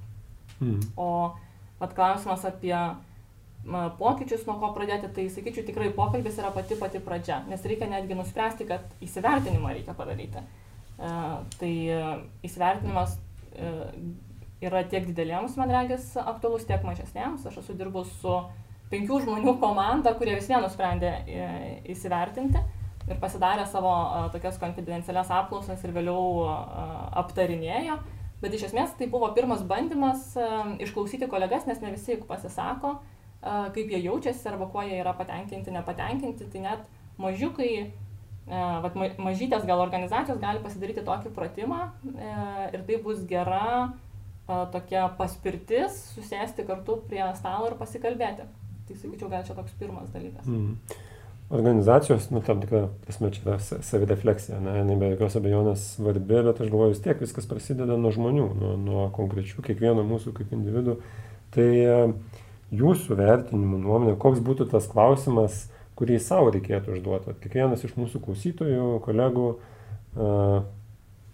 Mm. 0.58 0.82
O 0.98 1.10
vat 1.80 1.94
klausimas 1.94 2.46
apie 2.50 2.74
pokyčius, 3.98 4.44
nuo 4.48 4.58
ko 4.60 4.74
pradėti, 4.76 5.08
tai 5.16 5.30
sakyčiau, 5.32 5.64
tikrai 5.68 5.90
pokalbis 5.96 6.36
yra 6.42 6.52
pati 6.52 6.76
pati 6.76 7.00
pradžia, 7.00 7.44
nes 7.48 7.64
reikia 7.64 7.88
netgi 7.88 8.18
nuspręsti, 8.18 8.68
kad 8.68 8.84
įsivertinimą 9.04 9.72
reikia 9.78 9.96
padaryti. 9.96 10.44
E, 11.00 11.14
tai 11.60 11.72
įsivertinimas 12.44 13.16
e, 13.56 13.72
yra 14.68 14.84
tiek 14.92 15.08
dideliems, 15.08 15.56
man 15.60 15.72
regis, 15.72 16.12
aktualus, 16.20 16.68
tiek 16.68 16.84
mažesniems. 16.84 17.48
Aš 17.48 17.62
esu 17.64 17.76
dirbus 17.80 18.12
su 18.20 18.36
penkių 18.92 19.22
žmonių 19.24 19.56
komanda, 19.64 20.14
kurie 20.20 20.36
vis 20.36 20.50
vien 20.52 20.64
nusprendė 20.64 21.14
e, 21.24 21.48
įsivertinti 21.96 22.60
ir 23.04 23.18
pasidarė 23.20 23.66
savo 23.68 23.94
tokias 24.32 24.60
konfidencialias 24.60 25.32
apklausas 25.32 25.82
ir 25.84 25.92
vėliau 25.96 26.46
aptarinėjo. 27.20 27.98
Bet 28.44 28.56
iš 28.56 28.70
esmės 28.70 28.94
tai 29.00 29.10
buvo 29.12 29.28
pirmas 29.36 29.64
bandymas 29.68 30.34
išklausyti 30.84 31.28
kolegas, 31.32 31.66
nes 31.68 31.80
ne 31.84 31.92
visi 31.96 32.16
juk 32.16 32.24
pasisako 32.28 32.98
kaip 33.44 33.92
jie 33.92 34.00
jaučiasi 34.06 34.48
arba 34.52 34.70
kuo 34.72 34.84
jie 34.86 35.02
yra 35.02 35.14
patenkinti, 35.18 35.74
nepatenkinti, 35.76 36.48
tai 36.54 36.64
net 36.64 36.88
mažiukai 37.22 37.72
vat, 38.48 38.96
mažytės 39.22 39.68
gal 39.68 39.84
organizacijos 39.84 40.42
gali 40.42 40.64
pasidaryti 40.64 41.06
tokį 41.06 41.32
pratimą 41.36 41.86
ir 42.74 42.84
tai 42.88 43.00
bus 43.04 43.24
gera 43.28 43.94
tokia 44.48 45.08
paspirtis 45.18 45.96
susėsti 46.18 46.66
kartu 46.68 47.00
prie 47.08 47.24
stalo 47.40 47.72
ir 47.72 47.80
pasikalbėti. 47.80 48.48
Tai 48.84 48.96
sakyčiau, 49.00 49.30
gal 49.32 49.44
čia 49.48 49.56
toks 49.56 49.76
pirmas 49.80 50.12
dalykas. 50.12 50.44
Mm. 50.44 50.76
Organizacijos, 51.54 52.30
nu, 52.34 52.42
tam 52.44 52.60
tikrą 52.64 52.88
prasme, 53.04 53.30
čia 53.32 53.44
yra 53.46 53.56
savirefleksija, 53.62 54.58
ne, 54.64 54.74
ne 54.88 54.96
be 55.00 55.12
jokios 55.12 55.38
abejonės 55.38 55.84
svarbi, 55.98 56.40
bet 56.42 56.60
aš 56.64 56.72
galvoju, 56.72 56.96
vis 56.96 57.04
tiek 57.04 57.20
viskas 57.22 57.48
prasideda 57.48 57.96
nuo 58.00 58.12
žmonių, 58.16 58.48
nuo, 58.60 58.72
nuo 58.80 59.04
konkrečių 59.16 59.64
kiekvieno 59.68 60.04
mūsų 60.08 60.34
kaip 60.40 60.52
individų. 60.56 60.98
Tai 61.54 61.68
jūsų 62.74 63.18
vertinimų 63.20 63.82
nuomonė, 63.84 64.16
koks 64.20 64.42
būtų 64.44 64.70
tas 64.72 64.88
klausimas, 64.90 65.68
kurį 66.00 66.18
savo 66.24 66.50
reikėtų 66.54 66.96
užduoti. 66.96 67.36
Kiekvienas 67.44 67.84
iš 67.86 67.94
mūsų 68.00 68.22
klausytojų, 68.24 68.88
kolegų, 69.06 69.50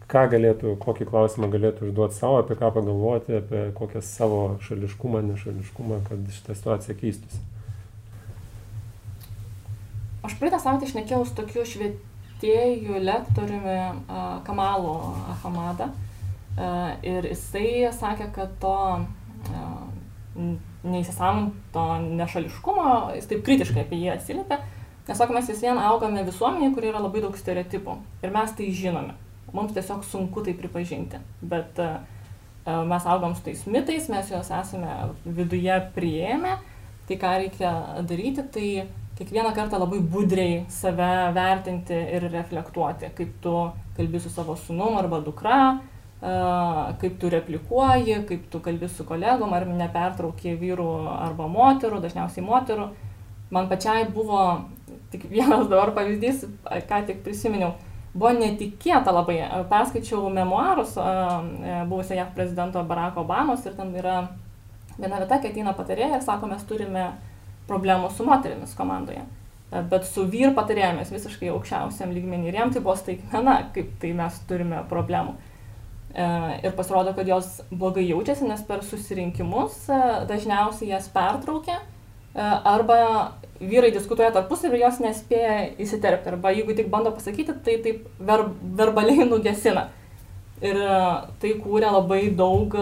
ką 0.10 0.24
galėtų, 0.34 0.74
kokį 0.84 1.08
klausimą 1.08 1.48
galėtų 1.54 1.88
užduoti 1.90 2.18
savo, 2.18 2.42
apie 2.42 2.58
ką 2.60 2.72
pagalvoti, 2.76 3.38
apie 3.40 3.62
kokią 3.78 4.02
savo 4.04 4.42
šališkumą, 4.66 5.22
nešališkumą, 5.30 6.02
kad 6.10 6.28
šitą 6.36 6.58
situaciją 6.58 6.98
keistųsi. 7.00 7.42
Aš 10.28 10.36
praeitą 10.42 10.60
savaitę 10.60 10.90
išnekėjau 10.90 11.24
su 11.24 11.36
tokiu 11.38 11.64
švietėjų 11.64 13.00
lektoriumi 13.06 13.78
Kamalu 14.48 14.98
Ahamada 15.38 15.94
ir 17.08 17.30
jisai 17.30 17.88
sakė, 17.96 18.28
kad 18.36 18.58
to 18.60 18.76
neįsisamonto 20.84 21.86
nešališkumo, 22.20 22.92
jis 23.18 23.28
taip 23.30 23.42
kritiškai 23.48 23.84
apie 23.84 24.00
jį 24.00 24.14
atsiliepia, 24.14 24.60
nes 25.08 25.18
sako, 25.18 25.36
mes 25.36 25.50
vis 25.50 25.64
vien 25.64 25.80
augame 25.82 26.24
visuomenėje, 26.28 26.76
kur 26.76 26.88
yra 26.92 27.02
labai 27.04 27.24
daug 27.26 27.36
stereotipų. 27.38 27.98
Ir 28.24 28.34
mes 28.36 28.56
tai 28.56 28.70
žinome. 28.76 29.18
Mums 29.54 29.74
tiesiog 29.74 30.06
sunku 30.06 30.44
tai 30.46 30.54
pripažinti, 30.54 31.18
bet 31.42 31.80
uh, 31.82 31.98
mes 32.86 33.08
augam 33.10 33.34
su 33.36 33.44
tais 33.48 33.66
mitais, 33.66 34.10
mes 34.14 34.30
juos 34.30 34.52
esame 34.54 34.94
viduje 35.26 35.80
prieėmę, 35.96 36.60
tai 37.10 37.18
ką 37.18 37.36
reikia 37.44 37.72
daryti, 38.06 38.46
tai 38.54 38.68
kiekvieną 39.20 39.52
kartą 39.58 39.80
labai 39.82 40.00
budriai 40.00 40.66
save 40.72 41.10
vertinti 41.36 41.98
ir 42.16 42.30
reflektuoti, 42.32 43.10
kaip 43.18 43.34
tu 43.44 43.56
kalbi 43.98 44.22
su 44.22 44.30
savo 44.32 44.56
sunum 44.56 45.00
arba 45.02 45.20
dukra, 45.26 45.80
kaip 46.20 47.20
tu 47.20 47.30
replikuoji, 47.32 48.18
kaip 48.28 48.50
tu 48.52 48.60
kalbi 48.60 48.90
su 48.92 49.06
kolegom, 49.08 49.54
ar 49.56 49.68
nepertrauki 49.68 50.58
vyrų 50.60 50.90
arba 51.16 51.48
moterų, 51.48 52.02
dažniausiai 52.04 52.44
moterų. 52.44 52.90
Man 53.56 53.70
pačiai 53.70 54.04
buvo 54.14 54.42
tik 55.14 55.24
vienas 55.32 55.70
dabar 55.72 55.94
pavyzdys, 55.96 56.44
ką 56.90 57.06
tik 57.08 57.24
prisiminiau. 57.26 57.72
Buvo 58.14 58.34
netikėta 58.36 59.14
labai. 59.14 59.40
Perskaičiau 59.70 60.30
memoarus 60.34 60.96
buvusio 61.90 62.18
JAV 62.18 62.36
prezidento 62.36 62.84
Baracko 62.84 63.24
Obamos 63.24 63.66
ir 63.66 63.78
ten 63.78 63.96
yra 63.96 64.22
viena 65.00 65.22
vieta, 65.22 65.40
kai 65.40 65.54
ateina 65.54 65.74
patarėja 65.78 66.18
ir 66.18 66.26
sako, 66.26 66.50
mes 66.52 66.66
turime 66.68 67.12
problemų 67.70 68.10
su 68.12 68.26
moterimis 68.28 68.74
komandoje. 68.76 69.22
Bet 69.70 70.08
su 70.10 70.26
vyr 70.26 70.56
patarėjomis 70.58 71.12
visiškai 71.14 71.52
aukščiausiam 71.54 72.12
lygmenį 72.12 72.50
ir 72.50 72.58
jam 72.58 72.74
tai 72.74 72.82
buvo 72.82 72.96
staigmena, 72.98 73.60
kaip 73.76 73.94
tai 74.02 74.12
mes 74.18 74.40
turime 74.50 74.82
problemų. 74.90 75.36
E, 76.14 76.26
ir 76.64 76.72
pasirodo, 76.74 77.14
kad 77.14 77.28
jos 77.28 77.60
blogai 77.70 78.08
jaučiasi, 78.10 78.48
nes 78.50 78.64
per 78.66 78.82
susirinkimus 78.82 79.84
e, 79.94 80.00
dažniausiai 80.30 80.90
jas 80.96 81.06
pertraukia 81.14 81.76
e, 81.78 82.42
arba 82.42 82.98
vyrai 83.60 83.92
diskutuoja 83.94 84.32
tarpusavį 84.34 84.80
ir 84.80 84.86
jos 84.88 84.98
nespėja 85.04 85.54
įsiterpti. 85.86 86.32
Arba 86.34 86.56
jeigu 86.56 86.74
tik 86.74 86.90
bando 86.90 87.14
pasakyti, 87.14 87.54
tai 87.62 87.78
taip 87.86 88.10
ver, 88.26 88.48
verbaliai 88.82 89.30
nugesina. 89.30 89.90
Ir 90.60 90.76
tai 91.40 91.54
kūrė 91.62 91.88
labai 91.94 92.24
daug 92.36 92.74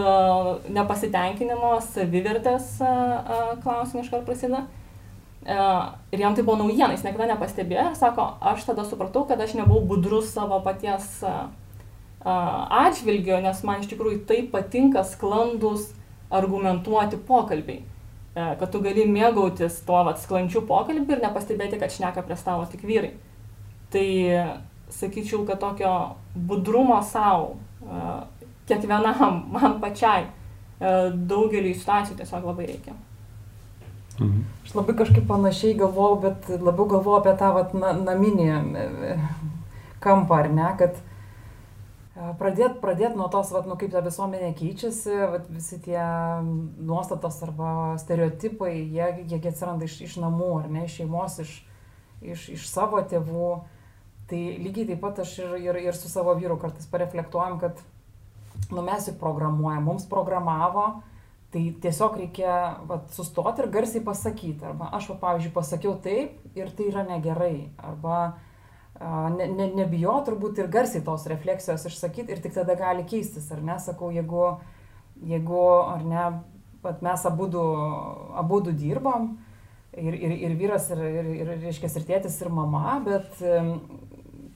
nepasitenkinimo, 0.74 1.76
savivertės 1.92 2.72
klausimų 3.62 4.02
iškart 4.02 4.24
prasideda. 4.26 4.64
Ir 5.46 6.24
jam 6.24 6.34
tai 6.34 6.42
buvo 6.42 6.56
naujiena, 6.64 6.90
jis 6.96 7.04
niekada 7.06 7.28
nepastebėjo 7.36 7.84
ir 7.92 7.98
sako, 8.00 8.32
aš 8.50 8.66
tada 8.66 8.82
supratau, 8.88 9.22
kad 9.30 9.38
aš 9.38 9.54
nebuvau 9.60 9.84
budrus 9.92 10.32
savo 10.34 10.58
paties 10.64 11.20
atžvilgiu, 12.24 13.38
nes 13.42 13.62
man 13.64 13.82
iš 13.82 13.92
tikrųjų 13.92 14.24
taip 14.28 14.50
patinka 14.54 15.04
sklandus 15.06 15.92
argumentuoti 16.34 17.16
pokalbiai. 17.28 17.84
E, 18.38 18.46
kad 18.60 18.70
tu 18.72 18.80
gali 18.84 19.06
mėgautis 19.08 19.80
tuo 19.86 20.02
vat, 20.06 20.20
sklandžiu 20.22 20.62
pokalbiu 20.68 21.16
ir 21.16 21.22
nepastebėti, 21.24 21.78
kad 21.80 21.94
šneka 21.94 22.24
prie 22.26 22.36
stalo 22.38 22.66
tik 22.70 22.84
vyrai. 22.86 23.14
Tai 23.92 24.08
sakyčiau, 24.92 25.44
kad 25.48 25.60
tokio 25.62 25.92
budrumo 26.34 27.00
savo, 27.06 27.56
e, 27.82 28.04
kiekvienam, 28.68 29.40
man 29.56 29.78
pačiai, 29.82 30.28
e, 30.28 30.94
daugelį 31.32 31.74
situacijų 31.74 32.20
tiesiog 32.20 32.48
labai 32.52 32.68
reikia. 32.70 32.96
Mhm. 34.18 34.46
Aš 34.66 34.74
labai 34.74 34.94
kažkaip 34.98 35.26
panašiai 35.30 35.78
galvojau, 35.78 36.20
bet 36.26 36.48
labiau 36.58 36.88
galvojau 36.90 37.22
apie 37.22 37.36
tą 37.40 37.52
vat, 37.54 37.74
na, 37.74 37.94
naminį 38.10 38.48
kampą, 40.02 40.42
ar 40.42 40.48
ne, 40.52 40.72
kad 40.78 40.98
Pradėt, 42.18 42.80
pradėt 42.82 43.14
nuo 43.14 43.28
tos, 43.30 43.52
vat, 43.54 43.66
nu, 43.70 43.76
kaip 43.78 43.92
ta 43.92 44.00
visuomenė 44.02 44.50
keičiasi, 44.58 45.12
vat, 45.30 45.44
visi 45.54 45.76
tie 45.84 46.00
nuostatos 46.82 47.36
arba 47.46 47.70
stereotipai, 48.02 48.72
jie, 48.90 49.06
jie 49.30 49.38
atsiranda 49.38 49.86
iš, 49.86 50.00
iš 50.08 50.16
namų, 50.18 50.48
ar 50.64 50.66
ne, 50.72 50.82
iš 50.88 50.96
šeimos, 50.98 51.36
iš, 51.44 51.52
iš, 52.34 52.48
iš 52.56 52.64
savo 52.66 52.98
tėvų. 53.06 53.52
Tai 54.28 54.40
lygiai 54.64 54.88
taip 54.90 55.04
pat 55.04 55.22
aš 55.22 55.36
ir, 55.44 55.54
ir, 55.62 55.78
ir 55.86 55.96
su 55.96 56.10
savo 56.10 56.34
vyru 56.40 56.58
kartais 56.58 56.90
pareflektuojam, 56.90 57.60
kad 57.62 57.78
nu, 58.72 58.82
mes 58.82 59.06
juk 59.08 59.20
programuojam, 59.22 59.86
mums 59.86 60.08
programavo, 60.10 60.88
tai 61.54 61.68
tiesiog 61.80 62.18
reikia 62.18 62.58
vat, 62.90 63.06
sustoti 63.14 63.62
ir 63.62 63.70
garsiai 63.78 64.02
pasakyti. 64.04 64.66
Arba 64.66 64.90
aš, 64.98 65.12
va, 65.12 65.20
pavyzdžiui, 65.22 65.54
pasakiau 65.54 65.94
taip 66.02 66.58
ir 66.58 66.74
tai 66.74 66.90
yra 66.90 67.06
negerai. 67.06 67.70
Arba 67.78 68.18
ne, 69.00 69.46
ne, 69.46 69.68
nebijo 69.78 70.16
turbūt 70.26 70.58
ir 70.58 70.70
garsiai 70.72 71.04
tos 71.06 71.26
refleksijos 71.30 71.86
išsakyti 71.86 72.34
ir 72.34 72.42
tik 72.42 72.56
tada 72.56 72.74
gali 72.78 73.04
keistis, 73.08 73.46
ar 73.54 73.62
ne, 73.62 73.78
sakau, 73.82 74.10
jeigu, 74.14 74.48
jeigu 75.22 75.64
ar 75.84 76.02
ne, 76.06 76.24
pat 76.82 77.02
mes 77.06 77.26
abudu, 77.30 77.62
abudu 78.38 78.74
dirbam 78.74 79.36
ir, 79.92 80.14
ir, 80.14 80.34
ir 80.48 80.56
vyras, 80.58 80.90
ir, 80.94 81.02
ir, 81.02 81.32
ir, 81.36 81.52
reiškia, 81.62 81.90
ir 81.94 82.06
tėtis, 82.10 82.38
ir 82.42 82.50
mama, 82.54 82.98
bet, 83.06 83.38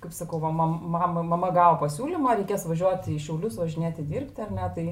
kaip 0.02 0.14
sakau, 0.16 0.40
mama, 0.42 1.06
mama 1.22 1.50
gavo 1.54 1.78
pasiūlymą, 1.84 2.36
reikės 2.40 2.66
važiuoti 2.66 3.16
į 3.16 3.22
Šiaulius, 3.22 3.60
važinėti 3.62 4.06
dirbti, 4.06 4.42
ar 4.42 4.54
ne, 4.54 4.70
tai 4.74 4.88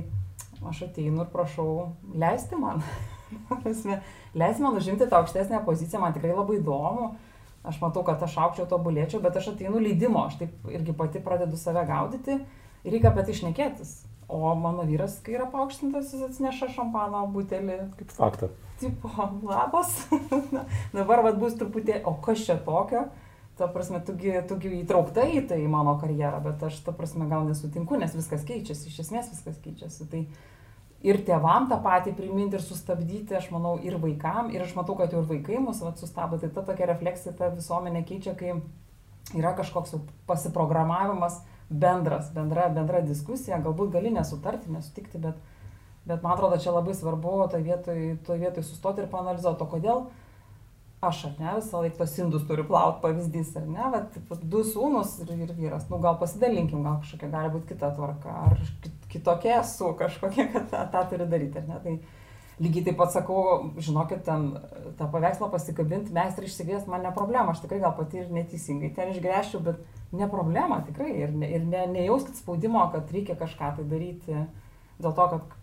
aš 0.70 0.84
ateinu 0.90 1.24
ir 1.24 1.32
prašau 1.32 1.70
leisti 2.14 2.58
man. 2.60 2.84
leisti 4.40 4.62
man 4.62 4.78
užimti 4.78 5.06
tą 5.10 5.22
aukštesnę 5.22 5.62
poziciją, 5.66 6.02
man 6.02 6.14
tikrai 6.14 6.34
labai 6.34 6.58
įdomu 6.58 7.10
aš 7.66 7.82
matau, 7.82 8.04
kad 8.06 8.22
aš 8.24 8.38
aukščiau 8.46 8.68
tobulėčiau, 8.70 9.20
bet 9.24 9.36
aš 9.36 9.52
ateinu 9.54 9.82
leidimo, 9.82 10.24
aš 10.26 10.40
taip 10.40 10.72
irgi 10.72 10.96
pati 10.96 11.22
pradedu 11.24 11.60
save 11.60 11.84
gaudyti 11.88 12.40
reikia 12.84 13.10
apie 13.10 13.24
tai 13.26 13.34
išnekėtis. 13.34 13.94
O 14.30 14.52
mano 14.54 14.84
vyras, 14.86 15.16
kai 15.26 15.34
yra 15.34 15.48
paaukštintas, 15.50 16.12
jis 16.14 16.22
atsineša 16.28 16.70
šampano 16.76 17.24
butelį. 17.34 17.80
Kaip 17.98 18.12
faktą. 18.14 18.50
Tipo, 18.80 19.10
labas. 19.42 19.96
Dabar 20.96 21.24
vad 21.26 21.40
bus 21.42 21.58
truputį, 21.58 21.98
o 22.06 22.14
kas 22.22 22.44
čia 22.46 22.56
tokio? 22.64 23.08
Ta 23.58 23.66
prasme, 23.68 23.98
tugi, 24.06 24.32
tugi 24.48 24.70
įtraukta 24.78 25.26
į 25.34 25.42
tai 25.50 25.58
mano 25.68 25.98
karjerą, 26.00 26.38
bet 26.46 26.62
aš, 26.70 26.78
ta 26.86 26.94
prasme, 26.96 27.26
gal 27.28 27.44
nesutinku, 27.48 27.98
nes 28.00 28.14
viskas 28.16 28.46
keičiasi, 28.48 28.88
iš 28.88 29.02
esmės 29.02 29.34
viskas 29.34 29.58
keičiasi. 29.60 30.06
Tai, 30.08 30.22
ir 31.00 31.20
tėvam 31.24 31.68
tą 31.70 31.78
patį 31.82 32.12
priminti 32.16 32.58
ir 32.58 32.64
sustabdyti, 32.64 33.36
aš 33.36 33.48
manau, 33.54 33.76
ir 33.84 33.96
vaikam, 34.02 34.50
ir 34.52 34.64
aš 34.64 34.74
matau, 34.76 34.96
kad 34.98 35.14
jau 35.14 35.22
ir 35.22 35.30
vaikai 35.30 35.60
mus 35.62 35.80
vat, 35.84 36.00
sustabdo, 36.00 36.40
tai 36.40 36.50
ta 36.52 36.64
tokia 36.66 36.90
refleksija 36.92 37.32
ta 37.36 37.48
visuomenė 37.54 38.04
keičia, 38.08 38.36
kai 38.36 38.58
yra 39.36 39.54
kažkoks 39.56 39.96
pasiprogramavimas 40.28 41.40
bendras, 41.70 42.32
bendra, 42.34 42.68
bendra 42.74 43.00
diskusija, 43.06 43.60
galbūt 43.64 43.94
gali 43.94 44.12
nesutarti, 44.12 44.72
nesutikti, 44.74 45.20
bet, 45.22 45.38
bet 46.04 46.24
man 46.24 46.34
atrodo, 46.34 46.58
čia 46.60 46.74
labai 46.74 46.96
svarbu 46.98 47.36
toje 47.52 47.64
vietoje 47.68 48.16
toj 48.26 48.42
vietoj 48.42 48.66
sustoti 48.66 49.04
ir 49.04 49.12
panalizuoti, 49.12 49.64
o 49.64 49.70
kodėl 49.70 50.08
aš, 51.00 51.22
ar 51.30 51.36
ne, 51.38 51.52
visą 51.62 51.80
laiką 51.80 51.96
tos 52.02 52.18
indus 52.20 52.44
turiu 52.48 52.66
plaut 52.68 52.98
pavyzdys, 53.00 53.54
ar 53.56 53.68
ne, 53.70 53.86
bet 53.94 54.42
du 54.52 54.64
sūnus 54.66 55.20
ir, 55.24 55.32
ir 55.46 55.54
vyras, 55.56 55.88
nu 55.88 56.02
gal 56.02 56.18
pasidalinkim, 56.20 56.82
gal 56.84 56.98
kažkokia 57.00 57.30
gali 57.32 57.54
būti 57.54 57.72
kita 57.72 57.94
tvarka, 57.96 58.34
ar 58.50 58.58
kitokia 59.10 59.60
esu 59.60 59.92
kažkokia, 59.98 60.48
kad 60.54 60.70
tą, 60.70 60.86
tą 60.92 61.04
turi 61.10 61.26
daryti, 61.30 61.60
ar 61.60 61.68
ne. 61.68 61.78
Tai 61.84 62.64
lygiai 62.64 62.84
taip 62.88 62.98
pat 63.00 63.14
sakau, 63.14 63.42
žinokit, 63.80 64.22
ten 64.26 64.50
tą 64.98 65.08
paveikslą 65.12 65.50
pasikabinti, 65.52 66.14
meistrą 66.16 66.48
išsigės 66.48 66.88
man 66.90 67.04
ne 67.06 67.12
problema, 67.16 67.54
aš 67.54 67.64
tikrai 67.64 67.80
gal 67.82 67.94
pati 67.96 68.22
ir 68.22 68.32
neteisingai 68.34 68.92
ten 68.96 69.14
išgręžčiau, 69.14 69.62
bet 69.64 69.80
ne 70.16 70.28
problema 70.30 70.82
tikrai. 70.86 71.12
Ir, 71.22 71.36
ne, 71.36 71.50
ir 71.50 71.64
ne, 71.66 71.86
nejauskit 71.94 72.40
spaudimo, 72.40 72.82
kad 72.94 73.12
reikia 73.14 73.38
kažką 73.40 73.76
tai 73.78 73.86
daryti 73.88 74.42
dėl 75.00 75.14
to, 75.16 75.28
kad, 75.32 75.54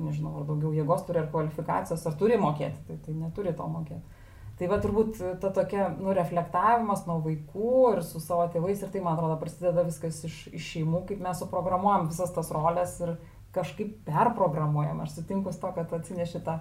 nežinau, 0.00 0.38
ar 0.40 0.46
daugiau 0.48 0.72
jėgos 0.72 1.02
turi, 1.04 1.20
ar 1.20 1.28
kvalifikacijos, 1.32 2.06
ar 2.08 2.14
turi 2.16 2.38
mokėti, 2.40 2.86
tai, 2.86 2.96
tai 3.04 3.16
neturi 3.18 3.52
to 3.56 3.66
mokėti 3.68 4.17
Tai 4.58 4.66
va 4.66 4.80
turbūt 4.82 5.20
ta 5.38 5.52
tokia, 5.54 5.84
nu, 6.00 6.10
reflektavimas 6.16 7.04
nuo 7.06 7.20
vaikų 7.22 7.74
ir 7.92 8.00
su 8.02 8.18
savo 8.22 8.48
tėvais 8.50 8.80
ir 8.82 8.90
tai, 8.90 9.02
man 9.04 9.14
atrodo, 9.14 9.36
prasideda 9.38 9.84
viskas 9.86 10.18
iš, 10.26 10.38
iš 10.50 10.70
šeimų, 10.72 11.04
kaip 11.06 11.22
mes 11.22 11.38
suprogramuojam 11.38 12.08
visas 12.10 12.32
tas 12.34 12.50
rolės 12.54 12.96
ir 13.04 13.14
kažkaip 13.54 13.94
perprogramuojam. 14.08 15.04
Aš 15.04 15.20
sutinku 15.20 15.54
su 15.54 15.62
to, 15.62 15.70
kad 15.76 15.94
atsineši 16.00 16.42
tą, 16.46 16.58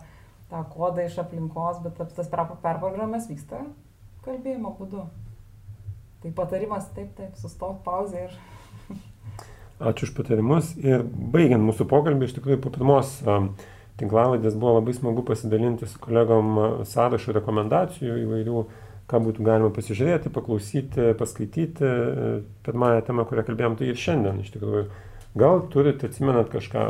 tą 0.51 0.61
kodą 0.75 1.07
iš 1.07 1.17
aplinkos, 1.23 1.81
bet 1.85 1.97
tas 2.13 2.29
perprogramas 2.29 3.25
vyksta 3.31 3.65
kalbėjimo 4.27 4.75
būdu. 4.77 5.07
Tai 6.21 6.33
patarimas, 6.37 6.89
taip, 6.95 7.13
taip, 7.17 7.33
sustok 7.39 7.81
pauzę 7.85 8.27
ir... 8.27 8.37
Ačiū 9.77 10.07
už 10.07 10.13
patarimus 10.17 10.71
ir 10.81 11.03
baigiant 11.05 11.61
mūsų 11.61 11.85
pokalbį, 11.89 12.25
iš 12.25 12.37
tikrųjų 12.39 12.61
po 12.63 12.71
pirmos 12.73 13.19
um, 13.21 13.51
tinklalaidės 13.97 14.57
buvo 14.57 14.77
labai 14.77 14.93
smagu 14.97 15.23
pasidalinti 15.25 15.89
su 15.89 15.99
kolegom 16.01 16.83
sąrašų 16.87 17.35
rekomendacijų 17.39 18.19
įvairių, 18.23 18.63
ką 19.07 19.21
būtų 19.23 19.45
galima 19.47 19.71
pasižiūrėti, 19.73 20.31
paklausyti, 20.35 21.11
paskaityti. 21.17 21.91
Pirmąją 22.67 23.03
temą, 23.07 23.25
kurią 23.29 23.45
kalbėjom, 23.47 23.77
tai 23.79 23.91
ir 23.91 24.01
šiandien 24.01 24.41
iš 24.43 24.51
tikrųjų. 24.55 24.87
Gal 25.37 25.61
turite, 25.69 26.09
atsimenat 26.09 26.49
kažką, 26.49 26.83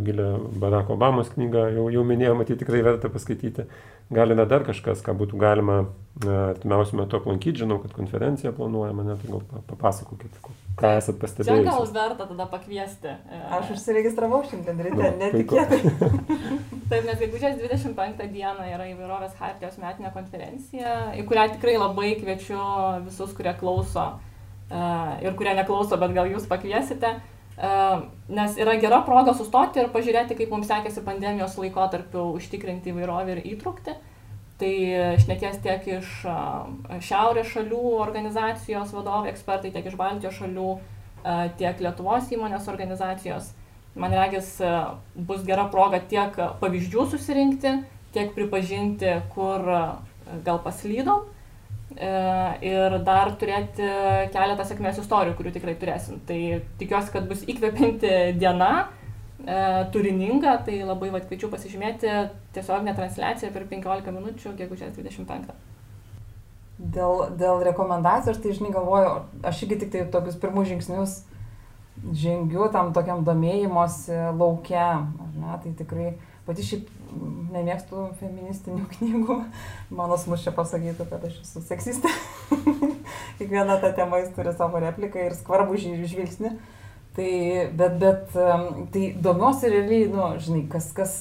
Gilė 0.00 0.30
Barack 0.60 0.90
Obamos 0.92 1.28
knygą, 1.34 1.66
jau, 1.74 1.88
jau 1.92 2.04
minėjau, 2.06 2.36
matyti 2.38 2.62
tikrai 2.62 2.80
verta 2.86 3.10
paskaityti. 3.12 3.66
Gal 3.66 3.68
yra 4.10 4.46
dar 4.48 4.64
kažkas, 4.66 5.04
ką 5.06 5.14
būtų 5.18 5.38
galima 5.38 5.84
artimiausiu 6.20 6.98
metu 6.98 7.16
aplankyti, 7.16 7.62
žinau, 7.62 7.78
kad 7.80 7.92
konferencija 7.96 8.52
planuojama, 8.52 9.04
net 9.06 9.22
tai 9.22 9.30
gal 9.30 9.62
papasakokit, 9.70 10.34
ką 10.76 10.90
esat 10.98 11.20
pastebėję. 11.22 11.62
Gal 11.68 11.86
verta 11.94 12.26
tada 12.26 12.46
pakviesti. 12.50 13.14
E, 13.14 13.40
Aš 13.56 13.70
užsiregistravau 13.76 14.42
šiandien 14.50 14.82
ryte, 14.84 15.12
netikėtai. 15.20 15.80
Taip, 16.90 17.06
nes 17.06 17.22
gegužės 17.22 17.56
25 17.62 18.26
dieną 18.34 18.66
yra 18.74 18.90
įvairovės 18.90 19.38
hartijos 19.38 19.78
metinė 19.80 20.12
konferencija, 20.12 20.96
į 21.16 21.24
kurią 21.30 21.46
tikrai 21.54 21.78
labai 21.78 22.16
kviečiu 22.20 22.60
visus, 23.06 23.32
kurie 23.38 23.54
klauso 23.62 24.10
e, 24.10 24.82
ir 25.24 25.38
kurie 25.38 25.54
neklauso, 25.56 25.96
bet 26.02 26.16
gal 26.18 26.28
jūs 26.34 26.50
pakviesite. 26.50 27.14
E, 27.60 27.70
nes 28.32 28.56
yra 28.56 28.76
gera 28.80 29.02
proga 29.04 29.34
sustoti 29.36 29.82
ir 29.82 29.90
pažiūrėti, 29.92 30.36
kaip 30.38 30.54
mums 30.54 30.70
sekėsi 30.70 31.04
pandemijos 31.04 31.58
laikotarpiu 31.60 32.30
užtikrinti 32.38 32.94
įvairovę 32.94 33.36
ir 33.36 33.42
įtrukti. 33.54 33.96
Tai 34.60 34.72
šnekės 35.22 35.62
tiek 35.64 35.86
iš 35.88 36.08
šiaurės 37.06 37.48
šalių 37.48 37.84
organizacijos 38.02 38.90
vadovai, 38.92 39.30
ekspertai, 39.32 39.70
tiek 39.72 39.86
iš 39.88 39.94
Baltijos 39.96 40.36
šalių, 40.36 40.74
tiek 41.56 41.80
Lietuvos 41.80 42.28
įmonės 42.28 42.68
organizacijos. 42.68 43.54
Man 43.96 44.12
regis, 44.12 44.58
bus 45.16 45.46
gera 45.48 45.64
proga 45.72 46.02
tiek 46.12 46.36
pavyzdžių 46.60 47.06
susirinkti, 47.14 47.72
tiek 48.12 48.34
pripažinti, 48.36 49.16
kur 49.32 49.64
gal 50.44 50.60
paslydom 50.62 51.24
e, 51.24 51.39
ir 52.00 52.96
dar 53.04 53.32
turėti 53.40 53.86
keletą 54.32 54.66
sėkmės 54.66 55.00
istorijų, 55.02 55.36
kurių 55.38 55.52
tikrai 55.56 55.74
turėsim. 55.80 56.20
Tai 56.28 56.38
tikiuosi, 56.80 57.12
kad 57.14 57.28
bus 57.28 57.42
įkvepianti 57.44 58.12
diena 58.40 58.70
e, 58.80 59.58
turininga, 59.92 60.56
tai 60.66 60.80
labai 60.80 61.10
vat, 61.14 61.26
kviečiu 61.28 61.50
pasižymėti 61.52 62.12
tiesioginę 62.56 62.94
transliaciją 62.96 63.52
per 63.54 63.66
15 63.72 64.14
minučių, 64.16 64.54
gegužės 64.60 64.94
25. 64.96 65.52
Dėl, 66.80 67.26
dėl 67.36 67.60
rekomendacijų, 67.68 68.32
aš 68.32 68.40
tai 68.40 68.54
žinai 68.56 68.72
galvoju, 68.72 69.16
aš 69.44 69.66
irgi 69.66 69.82
tik 69.82 69.92
tai 69.92 70.06
tokius 70.14 70.40
pirmus 70.40 70.70
žingsnius 70.70 71.18
žengiu 72.16 72.70
tam 72.72 72.94
tokiam 72.96 73.24
domėjimosi 73.26 74.16
laukia, 74.38 74.86
ar 75.04 75.34
ne, 75.36 75.58
tai 75.62 75.74
tikrai 75.76 76.14
pati 76.46 76.64
šiaip 76.64 76.88
nemėgstu 77.54 78.08
feministinių 78.20 78.86
knygų, 78.96 79.38
mano 79.94 80.18
čia 80.44 80.52
pasakytų, 80.56 81.06
kad 81.10 81.24
aš 81.28 81.40
esu 81.44 81.62
seksistė. 81.66 82.12
Kiekviena 83.38 83.78
ta 83.80 83.92
tema 83.96 84.20
jis 84.20 84.34
turi 84.36 84.52
savo 84.56 84.82
repliką 84.82 85.26
ir 85.26 85.36
skvarbų 85.38 85.80
žvilgsnį. 85.80 86.54
Tai, 87.16 87.30
bet, 87.74 87.96
bet, 87.98 88.36
tai 88.94 89.06
domiuosi 89.18 89.70
realiai, 89.72 90.06
nu, 90.12 90.28
žinai, 90.38 90.62
kas, 90.70 90.92
kas. 90.94 91.16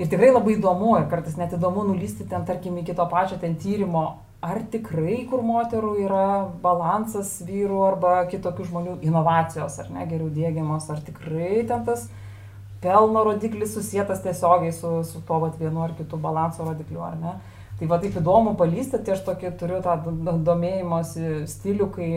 Ir 0.00 0.08
tikrai 0.10 0.32
labai 0.32 0.56
įdomu, 0.56 0.96
ir 0.98 1.06
kartais 1.10 1.36
net 1.38 1.52
įdomu 1.54 1.84
nulysti 1.86 2.26
ten, 2.26 2.42
tarkim, 2.48 2.80
iki 2.80 2.96
to 2.96 3.04
pačio 3.10 3.38
ten 3.38 3.54
tyrimo, 3.60 4.04
ar 4.42 4.62
tikrai, 4.72 5.20
kur 5.28 5.44
moterų 5.44 5.92
yra 6.02 6.26
balansas 6.64 7.36
vyrų 7.46 7.82
arba 7.84 8.14
kitokių 8.32 8.66
žmonių 8.70 8.96
inovacijos, 9.06 9.76
ar 9.82 9.92
ne, 9.92 10.06
geriau 10.08 10.30
dėgiamos, 10.32 10.88
ar 10.90 11.02
tikrai 11.04 11.60
ten 11.68 11.84
tas 11.86 12.08
pelno 12.80 13.24
rodiklis 13.24 13.74
susijęs 13.76 14.22
tiesiogiai 14.24 14.72
su, 14.72 14.92
su 15.04 15.20
to 15.26 15.38
vat, 15.42 15.58
vienu 15.60 15.82
ar 15.84 15.94
kitu 15.98 16.16
balanso 16.16 16.64
rodikliu, 16.64 17.02
ar 17.04 17.16
ne. 17.20 17.34
Tai 17.80 17.88
va 17.88 17.96
taip 18.00 18.16
įdomu 18.20 18.56
palysti, 18.60 18.98
tai 19.04 19.14
aš 19.14 19.22
tokį 19.24 19.54
turiu 19.60 19.78
tą 19.84 19.96
domėjimosi 20.44 21.46
stilių, 21.48 21.86
kai 21.94 22.10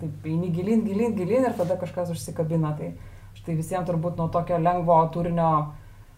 taip 0.00 0.28
eini 0.30 0.52
gilin, 0.54 0.84
gilin, 0.86 1.16
gilin 1.16 1.48
ir 1.48 1.56
tada 1.58 1.78
kažkas 1.80 2.12
užsikabina. 2.14 2.74
Tai 2.78 2.92
štai 3.38 3.56
visiems 3.58 3.88
turbūt 3.88 4.18
nuo 4.20 4.28
tokio 4.30 4.60
lengvo 4.62 4.98
turinio 5.14 5.50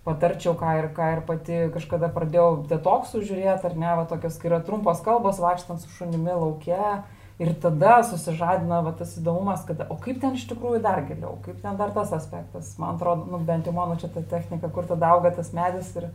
patarčiau, 0.09 0.57
ką 0.57 0.75
ir, 0.81 0.91
ką 0.97 1.09
ir 1.15 1.23
pati 1.29 1.61
kažkada 1.75 2.11
pradėjau 2.13 2.65
detoksų 2.71 3.23
žiūrėti, 3.29 3.69
ar 3.69 3.77
ne, 3.77 3.95
va 4.01 4.05
tokios, 4.09 4.37
kai 4.41 4.51
yra 4.53 4.61
trumpos 4.65 5.03
kalbos, 5.05 5.41
vaikštant 5.43 5.85
su 5.85 5.93
šunimi 5.97 6.33
laukia. 6.33 7.03
Ir 7.39 7.53
tada 7.63 8.01
susižadina 8.03 8.81
va, 8.83 8.91
tas 8.99 9.13
įdomumas, 9.21 9.63
kad, 9.67 9.85
o 9.87 9.95
kaip 10.03 10.17
ten 10.19 10.35
iš 10.35 10.49
tikrųjų 10.51 10.81
dar 10.83 11.05
giliau, 11.07 11.37
kaip 11.45 11.61
ten 11.63 11.77
dar 11.79 11.93
tas 11.95 12.11
aspektas. 12.17 12.73
Man 12.83 12.97
atrodo, 12.97 13.29
nu, 13.31 13.39
bent 13.47 13.69
jau 13.69 13.75
mano 13.77 13.95
čia 14.01 14.11
ta 14.11 14.25
technika, 14.27 14.71
kur 14.75 14.89
tada 14.89 15.13
auga 15.15 15.31
tas 15.37 15.53
medis 15.55 15.93
ir, 16.01 16.09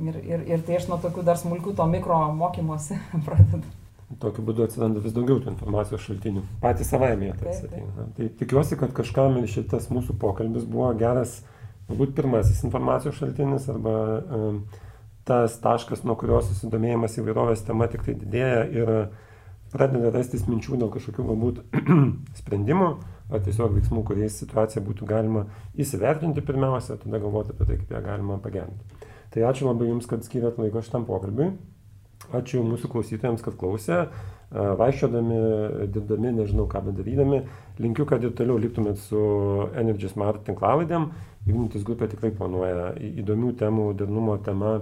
ir, 0.00 0.16
ir, 0.22 0.46
ir 0.54 0.62
tai 0.64 0.78
aš 0.78 0.88
nuo 0.88 0.96
tokių 1.02 1.24
dar 1.26 1.36
smulkių 1.36 1.74
to 1.76 1.84
mikro 1.90 2.16
mokymosi 2.38 2.96
pradedu. 3.26 3.68
Tokiu 4.20 4.44
būdu 4.44 4.64
atsiranda 4.64 5.00
vis 5.04 5.12
daugiau 5.12 5.40
tų 5.40 5.52
informacijos 5.52 6.04
šaltinių. 6.04 6.44
Patys 6.62 6.90
savaime 6.92 7.28
jie 7.28 7.34
tarsi 7.40 7.66
ateina. 7.68 8.06
Tai 8.16 8.28
tikiuosi, 8.40 8.78
kad 8.80 8.92
kažkam 8.96 9.36
šitas 9.48 9.88
mūsų 9.92 10.16
pokalbis 10.20 10.64
buvo 10.68 10.90
geras, 11.00 11.38
galbūt 11.90 12.14
pirmasis 12.16 12.62
informacijos 12.64 13.18
šaltinis 13.20 13.68
arba 13.72 13.94
um, 14.20 14.62
tas 15.28 15.58
taškas, 15.60 16.04
nuo 16.08 16.16
kurio 16.20 16.40
susidomėjimas 16.44 17.16
įvairovės 17.20 17.64
tema 17.68 17.88
tik 17.92 18.04
tai 18.08 18.16
didėja 18.20 18.64
ir 18.74 18.92
pradeda 19.72 20.12
rastis 20.14 20.44
minčių 20.48 20.78
dėl 20.80 20.92
kažkokių 20.92 21.26
galbūt 21.30 21.62
sprendimų 22.40 22.88
ar 23.32 23.42
tiesiog 23.44 23.76
veiksmų, 23.78 24.04
kuriais 24.08 24.36
situaciją 24.42 24.84
būtų 24.84 25.08
galima 25.08 25.46
įsivertinti 25.80 26.44
pirmiausia, 26.44 26.98
tada 27.00 27.20
galvoti 27.22 27.54
apie 27.54 27.68
tai, 27.68 27.78
kaip 27.80 27.94
ją 27.96 28.02
galima 28.04 28.38
pagerinti. 28.42 29.08
Tai 29.32 29.46
ačiū 29.48 29.68
labai 29.70 29.88
Jums, 29.88 30.08
kad 30.08 30.24
skiriat 30.26 30.58
laiko 30.60 30.82
šitam 30.84 31.06
pokalbiui. 31.08 31.54
Ačiū 32.36 32.60
mūsų 32.66 32.90
klausytojams, 32.92 33.42
kad 33.44 33.56
klausė. 33.60 34.04
Vaikščiodami, 34.52 35.36
dirbdami, 35.94 36.34
nežinau 36.36 36.66
ką 36.68 36.82
bedarydami, 36.90 37.38
linkiu, 37.80 38.04
kad 38.08 38.20
ir 38.20 38.34
toliau 38.36 38.58
liktumėt 38.60 39.00
su 39.00 39.22
Energy 39.80 40.10
Smart 40.12 40.42
tinklavaidėm. 40.44 41.08
Ignitis 41.48 41.86
grupė 41.88 42.10
tikrai 42.12 42.34
planuoja 42.36 42.90
įdomių 43.22 43.54
temų, 43.62 43.86
darnumo 43.96 44.36
tema 44.44 44.74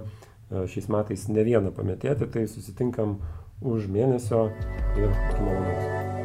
šiais 0.51 0.89
metais 0.91 1.23
ne 1.31 1.45
vieną 1.47 1.71
pametėti, 1.71 2.27
tai 2.27 2.43
susitinkam 2.51 3.21
už 3.61 3.87
mėnesio 3.87 4.49
ir 4.97 5.13
malonaus. 5.37 6.20